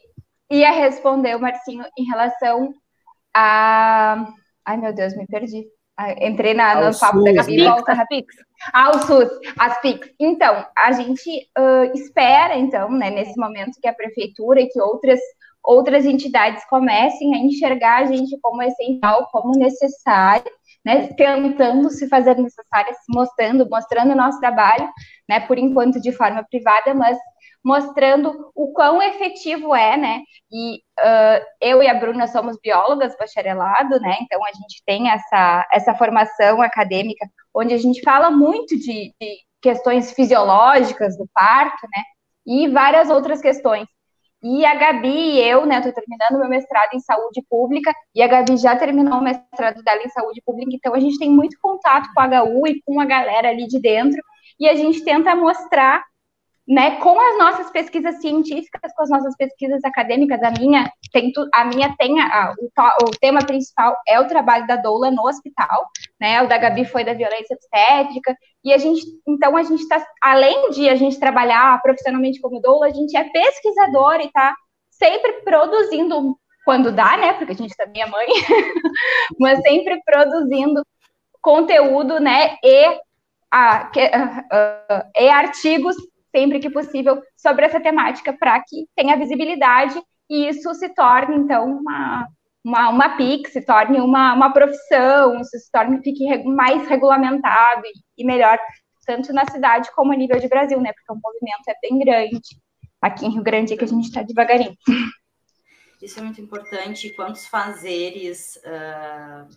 ia 0.53 0.71
responder 0.71 1.35
o 1.35 1.41
Marcinho 1.41 1.85
em 1.99 2.05
relação 2.05 2.75
a. 3.35 4.33
Ai, 4.65 4.77
meu 4.77 4.93
Deus, 4.93 5.17
me 5.17 5.27
perdi. 5.27 5.67
Entrei 6.21 6.55
na, 6.55 6.91
no 6.91 6.99
papo 6.99 7.23
da 7.23 7.33
Gabi, 7.33 7.65
volta 7.65 7.93
rapidinho. 7.93 8.27
Ah, 8.73 8.91
o 8.91 8.99
SUS, 9.03 9.29
as 9.59 9.81
PICs. 9.81 10.11
Então, 10.19 10.67
a 10.77 10.93
gente 10.93 11.29
uh, 11.59 11.93
espera, 11.95 12.57
então, 12.57 12.91
né, 12.91 13.11
nesse 13.11 13.39
momento 13.39 13.79
que 13.81 13.87
a 13.87 13.95
prefeitura 13.95 14.61
e 14.61 14.69
que 14.69 14.81
outras, 14.81 15.21
outras 15.63 16.05
entidades 16.05 16.65
comecem 16.69 17.35
a 17.35 17.39
enxergar 17.39 18.03
a 18.03 18.07
gente 18.07 18.37
como 18.41 18.63
essencial, 18.63 19.29
como 19.31 19.57
necessário, 19.57 20.51
né, 20.85 21.09
tentando 21.09 21.91
se 21.91 22.09
fazer 22.09 22.37
necessárias, 22.37 22.97
mostrando, 23.09 23.69
mostrando 23.69 24.13
o 24.13 24.17
nosso 24.17 24.41
trabalho, 24.41 24.89
né, 25.29 25.41
por 25.41 25.59
enquanto 25.59 26.01
de 26.01 26.11
forma 26.11 26.45
privada, 26.51 26.95
mas 26.95 27.19
mostrando 27.65 28.51
o 28.55 28.73
quão 28.73 29.01
efetivo 29.03 29.75
é, 29.75 29.97
né? 29.97 30.23
E 30.51 30.77
uh, 30.99 31.45
eu 31.61 31.83
e 31.83 31.89
a 31.89 31.95
Bruna 31.95 32.27
somos 32.27 32.59
biólogas 32.63 33.17
bacharelado, 33.17 34.01
né? 34.01 34.19
Então 34.23 34.45
a 34.45 34.53
gente 34.53 34.83
tem 34.85 35.11
essa, 35.11 35.67
essa 35.73 35.95
formação 35.95 36.61
acadêmica 36.61 37.27
onde 37.55 37.75
a 37.75 37.79
gente 37.79 38.03
fala 38.03 38.31
muito 38.31 38.77
de, 38.77 39.13
de 39.21 39.37
questões 39.61 40.13
fisiológicas 40.13 41.17
do 41.17 41.29
parto, 41.33 41.87
né? 41.95 42.03
E 42.45 42.69
várias 42.69 43.11
outras 43.11 43.41
questões. 43.41 43.87
E 44.43 44.67
a 44.67 44.75
Gabi 44.75 45.09
e 45.09 45.41
eu, 45.41 45.65
né, 45.65 45.79
estou 45.79 45.93
terminando 45.93 46.41
meu 46.41 46.49
mestrado 46.49 46.95
em 46.95 46.99
saúde 46.99 47.41
pública, 47.49 47.95
e 48.13 48.21
a 48.21 48.27
Gabi 48.27 48.57
já 48.57 48.75
terminou 48.75 49.21
o 49.21 49.23
mestrado 49.23 49.81
dela 49.85 50.03
em 50.03 50.09
saúde 50.09 50.43
pública, 50.45 50.73
então 50.75 50.95
a 50.95 50.99
gente 50.99 51.17
tem 51.17 51.31
muito 51.31 51.57
contato 51.63 52.09
com 52.13 52.21
a 52.21 52.43
HU 52.43 52.67
e 52.67 52.83
com 52.85 52.99
a 52.99 53.05
galera 53.05 53.51
ali 53.51 53.69
de 53.69 53.81
dentro, 53.81 54.21
e 54.59 54.69
a 54.69 54.75
gente 54.75 55.05
tenta 55.05 55.37
mostrar 55.37 56.03
né, 56.67 56.97
com 56.97 57.19
as 57.19 57.39
nossas 57.39 57.71
pesquisas 57.73 58.21
científicas, 58.21 58.93
com 58.95 59.03
as 59.03 59.11
nossas 59.11 59.37
pesquisas 59.37 59.83
acadêmicas, 59.85 60.41
a 60.43 60.51
minha 60.53 60.91
tem, 61.13 61.33
a 61.53 61.65
minha 61.65 61.95
tem 61.99 62.21
a, 62.21 62.55
o, 62.57 63.09
o, 63.09 63.11
tema 63.21 63.41
principal 63.41 63.97
é 64.07 64.21
o 64.21 64.29
trabalho 64.29 64.67
da 64.67 64.77
doula 64.77 65.11
no 65.11 65.27
hospital, 65.27 65.87
né, 66.21 66.41
o 66.41 66.49
da 66.49 66.59
Gabi 66.59 66.85
foi 66.85 67.05
da 67.05 67.15
violência 67.15 67.57
obstétrica, 67.57 68.37
e 68.65 68.73
a 68.73 68.79
gente, 68.79 69.03
então 69.27 69.57
a 69.57 69.63
gente 69.65 69.83
está, 69.83 70.05
além 70.23 70.71
de 70.71 70.89
a 70.89 70.95
gente 70.95 71.19
trabalhar 71.19 71.83
profissionalmente 71.83 72.41
como 72.41 72.61
doula, 72.61 72.87
a 72.87 72.91
gente 72.91 73.17
é 73.17 73.25
pesquisador 73.25 74.21
e 74.21 74.27
está 74.27 74.55
sempre 74.89 75.43
produzindo, 75.43 76.39
quando 76.65 76.93
dá, 76.93 77.17
né, 77.17 77.33
porque 77.33 77.53
a 77.53 77.57
gente 77.57 77.77
também 77.77 78.03
é 78.03 78.07
mãe, 78.07 78.27
mas 79.39 79.61
sempre 79.63 80.01
produzindo 80.05 80.87
conteúdo, 81.41 82.21
né, 82.21 82.57
e, 82.63 83.01
a, 83.51 83.87
que, 83.87 84.11
e 85.19 85.29
artigos 85.29 85.97
sempre 86.35 86.59
que 86.59 86.71
possível, 86.71 87.23
sobre 87.37 87.67
essa 87.67 87.81
temática 87.81 88.33
para 88.33 88.59
que 88.61 88.87
tenha 88.97 89.17
visibilidade 89.17 90.01
e 90.29 90.49
isso 90.49 90.73
se 90.75 90.89
torne, 90.89 91.37
então, 91.37 91.67
uma, 91.67 92.27
uma, 92.65 92.89
uma 92.89 93.17
PIC, 93.17 93.51
se 93.51 93.61
torne 93.61 94.01
uma, 94.01 94.33
uma 94.33 94.53
profissão, 94.53 95.39
isso 95.41 95.59
se 95.59 95.71
torne, 95.71 96.03
fique 96.03 96.43
mais 96.45 96.89
regulamentado 96.89 97.83
e, 97.85 98.23
e 98.23 98.25
melhor, 98.25 98.59
tanto 99.07 99.33
na 99.33 99.45
cidade 99.51 99.91
como 99.95 100.13
a 100.13 100.17
nível 100.17 100.41
de 100.41 100.49
Brasil, 100.49 100.81
né? 100.81 100.93
Porque 100.93 101.13
o 101.13 101.21
movimento 101.23 101.69
é 101.69 101.75
bem 101.83 101.99
grande. 101.99 102.41
Aqui 103.01 103.27
em 103.27 103.31
Rio 103.31 103.43
Grande 103.43 103.75
é 103.75 103.77
que 103.77 103.85
a 103.85 103.89
gente 103.89 104.05
está 104.05 104.23
devagarinho. 104.23 104.77
Isso 106.01 106.19
é 106.19 106.23
muito 106.23 106.41
importante. 106.41 107.15
Quantos 107.15 107.47
fazeres 107.47 108.57
uh, 108.65 109.49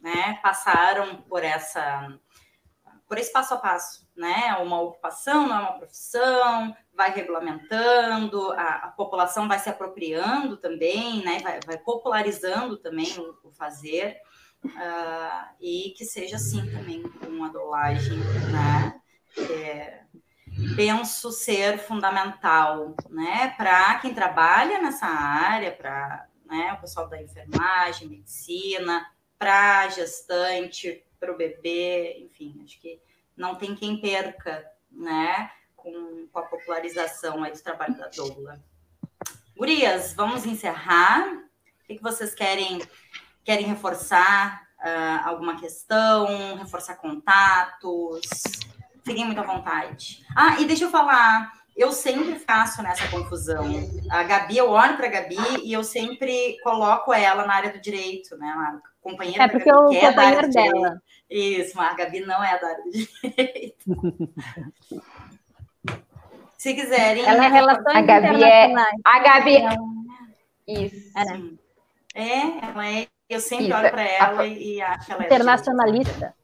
né, 0.00 0.38
passaram 0.42 1.16
por 1.22 1.44
essa 1.44 2.18
por 3.14 3.20
esse 3.20 3.30
passo 3.30 3.54
a 3.54 3.58
passo, 3.58 4.08
né? 4.16 4.56
Uma 4.60 4.80
ocupação 4.80 5.46
não 5.46 5.56
é 5.56 5.60
uma 5.60 5.78
profissão, 5.78 6.76
vai 6.92 7.12
regulamentando, 7.12 8.50
a, 8.54 8.86
a 8.86 8.88
população 8.88 9.46
vai 9.46 9.56
se 9.60 9.70
apropriando 9.70 10.56
também, 10.56 11.24
né? 11.24 11.38
Vai, 11.38 11.60
vai 11.64 11.78
popularizando 11.78 12.76
também 12.76 13.06
o, 13.16 13.38
o 13.44 13.52
fazer, 13.52 14.16
uh, 14.64 15.46
e 15.60 15.94
que 15.96 16.04
seja 16.04 16.34
assim 16.34 16.68
também 16.72 17.04
com 17.04 17.44
a 17.44 17.48
dolagem, 17.50 18.18
né? 18.50 19.00
É, 19.48 20.00
penso 20.74 21.30
ser 21.30 21.78
fundamental, 21.78 22.96
né? 23.08 23.54
Para 23.56 24.00
quem 24.00 24.12
trabalha 24.12 24.82
nessa 24.82 25.06
área, 25.06 25.70
para 25.70 26.26
né, 26.46 26.72
o 26.72 26.80
pessoal 26.80 27.08
da 27.08 27.22
enfermagem, 27.22 28.08
medicina, 28.08 29.06
para 29.38 29.88
gestante, 29.90 31.04
para 31.18 31.32
o 31.32 31.36
bebê, 31.36 32.18
enfim, 32.18 32.60
acho 32.64 32.80
que 32.80 33.00
não 33.36 33.54
tem 33.54 33.74
quem 33.74 34.00
perca, 34.00 34.64
né, 34.90 35.50
com, 35.76 36.26
com 36.32 36.38
a 36.38 36.42
popularização 36.42 37.42
aí 37.42 37.52
do 37.52 37.62
trabalho 37.62 37.96
da 37.96 38.08
doula. 38.08 38.62
Gurias, 39.56 40.12
vamos 40.14 40.46
encerrar. 40.46 41.26
O 41.28 41.86
que, 41.86 42.02
vocês 42.02 42.34
querem, 42.34 42.82
querem 43.44 43.66
reforçar? 43.66 44.64
Uh, 44.78 45.28
alguma 45.28 45.58
questão, 45.58 46.56
reforçar 46.56 46.96
contatos? 46.96 48.22
Fiquem 49.04 49.24
muito 49.24 49.40
à 49.40 49.44
vontade. 49.44 50.24
Ah, 50.36 50.60
e 50.60 50.64
deixa 50.64 50.84
eu 50.84 50.90
falar, 50.90 51.52
eu 51.76 51.92
sempre 51.92 52.38
faço 52.38 52.82
nessa 52.82 53.08
confusão. 53.08 53.64
A 54.10 54.22
Gabi, 54.22 54.56
eu 54.56 54.70
olho 54.70 54.96
para 54.96 55.06
a 55.06 55.10
Gabi 55.10 55.36
e 55.62 55.72
eu 55.72 55.84
sempre 55.84 56.58
coloco 56.62 57.12
ela 57.12 57.46
na 57.46 57.54
área 57.54 57.72
do 57.72 57.80
direito, 57.80 58.36
né? 58.36 58.48
A 58.48 58.93
companheira 59.04 59.44
é 59.44 59.48
porque 59.48 59.70
o 59.70 59.92
é 59.92 60.00
companheiro 60.00 60.50
dela. 60.50 61.02
Isso, 61.30 61.76
mas 61.76 61.92
a 61.92 61.96
Gabi 61.96 62.20
não 62.20 62.42
é 62.42 62.58
da 62.58 62.68
área 62.68 62.82
do 62.82 62.90
direito. 62.90 63.84
Se 66.56 66.74
quiserem. 66.74 67.24
Ela 67.24 67.44
é 67.44 67.48
relações 67.48 67.96
a 67.96 68.00
Gabi 68.00 68.42
é 68.42 68.74
a 69.04 69.18
Gabi. 69.18 69.56
Isso. 70.66 71.12
É, 71.16 71.24
né? 71.24 71.50
é, 72.14 72.64
ela 72.64 72.88
é. 72.88 73.06
Eu 73.28 73.40
sempre 73.40 73.68
Isso. 73.68 73.76
olho 73.76 73.90
para 73.90 74.02
ela 74.02 74.46
e, 74.46 74.76
e 74.76 74.82
acho 74.82 75.06
que 75.06 75.12
ela 75.12 75.22
é 75.22 75.26
internacionalista. 75.26 76.34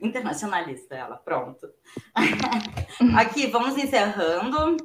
Internacionalista, 0.00 0.94
ela, 0.94 1.16
pronto. 1.16 1.68
Aqui, 3.18 3.46
vamos 3.48 3.76
encerrando. 3.76 4.76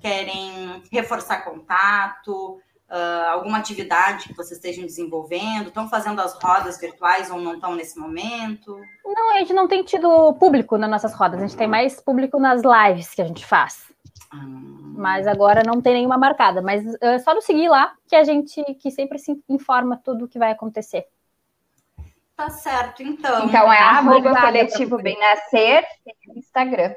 Querem 0.00 0.82
reforçar 0.90 1.44
contato? 1.44 2.58
Uh, 2.92 3.30
alguma 3.30 3.56
atividade 3.56 4.28
que 4.28 4.34
vocês 4.34 4.58
estejam 4.58 4.84
desenvolvendo? 4.84 5.68
Estão 5.68 5.88
fazendo 5.88 6.20
as 6.20 6.34
rodas 6.34 6.78
virtuais 6.78 7.30
ou 7.30 7.40
não 7.40 7.54
estão 7.54 7.74
nesse 7.74 7.98
momento? 7.98 8.78
Não, 9.02 9.34
a 9.34 9.38
gente 9.38 9.54
não 9.54 9.66
tem 9.66 9.82
tido 9.82 10.34
público 10.34 10.76
nas 10.76 10.90
nossas 10.90 11.14
rodas, 11.14 11.40
a 11.40 11.46
gente 11.46 11.56
tem 11.56 11.66
mais 11.66 11.98
público 11.98 12.38
nas 12.38 12.60
lives 12.60 13.14
que 13.14 13.22
a 13.22 13.24
gente 13.24 13.46
faz. 13.46 13.90
Hum. 14.34 14.94
Mas 14.94 15.26
agora 15.26 15.62
não 15.64 15.80
tem 15.80 15.94
nenhuma 15.94 16.18
marcada, 16.18 16.60
mas 16.60 16.84
é 17.00 17.18
só 17.18 17.34
nos 17.34 17.46
seguir 17.46 17.70
lá 17.70 17.94
que 18.06 18.14
a 18.14 18.24
gente 18.24 18.62
que 18.74 18.90
sempre 18.90 19.18
se 19.18 19.42
informa 19.48 19.96
tudo 19.96 20.26
o 20.26 20.28
que 20.28 20.38
vai 20.38 20.50
acontecer. 20.50 21.06
Tá 22.36 22.50
certo, 22.50 23.02
então. 23.02 23.46
Então 23.46 23.72
é 23.72 23.78
arroba 23.78 24.38
coletivo 24.38 24.98
bem 24.98 25.18
nascer 25.18 25.86
Instagram. 26.36 26.94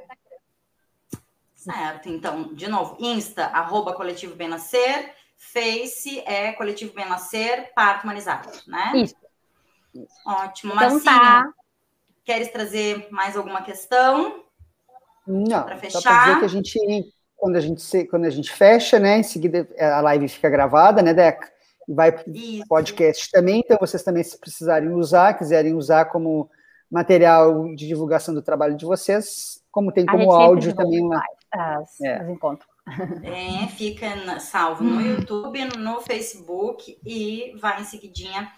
Certo, 1.53 2.09
então, 2.09 2.53
de 2.53 2.67
novo, 2.67 2.97
Insta, 2.99 3.45
arroba 3.45 3.93
coletivo 3.93 4.35
bem 4.35 4.47
nascer, 4.47 5.15
Face 5.53 6.19
é 6.25 6.51
coletivo 6.53 6.93
bem 6.93 7.07
nascer, 7.07 7.71
parto 7.73 8.03
humanizado, 8.03 8.49
né? 8.67 8.91
Isso. 8.95 9.15
Ótimo. 10.25 10.73
Então, 10.73 10.89
Marcinho, 10.91 11.03
tá. 11.03 11.49
queres 12.23 12.51
trazer 12.51 13.07
mais 13.11 13.37
alguma 13.37 13.61
questão? 13.61 14.43
Não, 15.25 15.63
para 15.63 15.77
fechar. 15.77 16.01
Só 16.01 16.09
para 16.09 16.23
dizer 16.25 16.39
que 16.39 16.45
a 16.45 16.49
gente, 16.49 17.13
quando 17.35 17.55
a 17.55 17.61
gente, 17.61 18.07
quando 18.07 18.25
a 18.25 18.29
gente 18.29 18.51
fecha, 18.51 18.99
né, 18.99 19.19
em 19.19 19.23
seguida 19.23 19.67
a 19.79 20.01
live 20.01 20.27
fica 20.27 20.49
gravada, 20.49 21.01
né, 21.01 21.13
Deca? 21.13 21.55
vai 21.87 22.11
para 22.11 22.23
podcast 22.67 23.29
também, 23.31 23.61
então 23.63 23.77
vocês 23.79 24.03
também, 24.03 24.23
se 24.23 24.39
precisarem 24.39 24.89
usar, 24.89 25.37
quiserem 25.37 25.73
usar 25.73 26.05
como 26.05 26.49
material 26.89 27.75
de 27.75 27.87
divulgação 27.87 28.33
do 28.33 28.41
trabalho 28.41 28.75
de 28.75 28.85
vocês, 28.85 29.61
como 29.71 29.91
tem 29.91 30.05
como 30.05 30.31
áudio 30.31 30.75
também 30.75 31.07
lá. 31.07 31.21
As, 31.51 32.01
é. 32.01 32.15
as 32.15 32.29
encontros. 32.29 32.69
É, 33.23 33.67
fica 33.67 34.39
salvo 34.39 34.83
no 34.83 35.01
YouTube, 35.01 35.65
no 35.77 36.01
Facebook 36.01 36.99
e 37.03 37.55
vai 37.59 37.81
em 37.81 37.83
seguidinha 37.83 38.51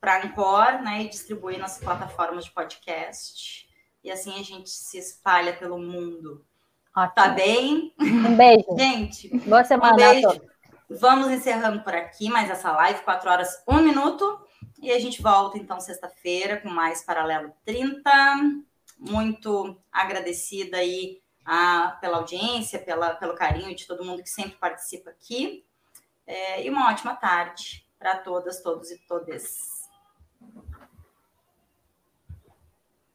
para 0.00 0.24
Ancor, 0.24 0.82
né, 0.82 1.02
e 1.02 1.08
distribui 1.08 1.58
nas 1.58 1.78
plataformas 1.78 2.46
de 2.46 2.50
podcast. 2.52 3.68
E 4.02 4.10
assim 4.10 4.38
a 4.38 4.42
gente 4.42 4.70
se 4.70 4.98
espalha 4.98 5.52
pelo 5.52 5.78
mundo. 5.78 6.44
Ótimo. 6.96 7.14
Tá 7.14 7.28
bem? 7.28 7.94
Um 8.00 8.36
beijo. 8.36 8.64
Gente, 8.78 9.36
boa 9.40 9.64
semana 9.64 9.92
um 9.92 9.96
beijo. 9.96 10.40
Vamos 10.88 11.30
encerrando 11.30 11.82
por 11.82 11.94
aqui 11.94 12.30
mais 12.30 12.48
essa 12.48 12.72
live, 12.72 13.02
4 13.02 13.28
horas, 13.30 13.62
1 13.68 13.82
minuto. 13.82 14.40
E 14.80 14.90
a 14.90 14.98
gente 14.98 15.20
volta 15.20 15.58
então 15.58 15.80
sexta-feira 15.80 16.58
com 16.58 16.70
mais 16.70 17.04
Paralelo 17.04 17.52
30. 17.64 18.10
Muito 18.98 19.76
agradecida 19.92 20.78
aí 20.78 21.20
a, 21.46 21.96
pela 22.00 22.18
audiência, 22.18 22.78
pela, 22.78 23.14
pelo 23.14 23.34
carinho 23.34 23.74
de 23.74 23.86
todo 23.86 24.04
mundo 24.04 24.22
que 24.22 24.28
sempre 24.28 24.56
participa 24.56 25.10
aqui. 25.10 25.64
É, 26.26 26.64
e 26.64 26.68
uma 26.68 26.90
ótima 26.90 27.14
tarde 27.14 27.86
para 27.98 28.16
todas, 28.18 28.60
todos 28.60 28.90
e 28.90 28.98
todas. 29.06 29.75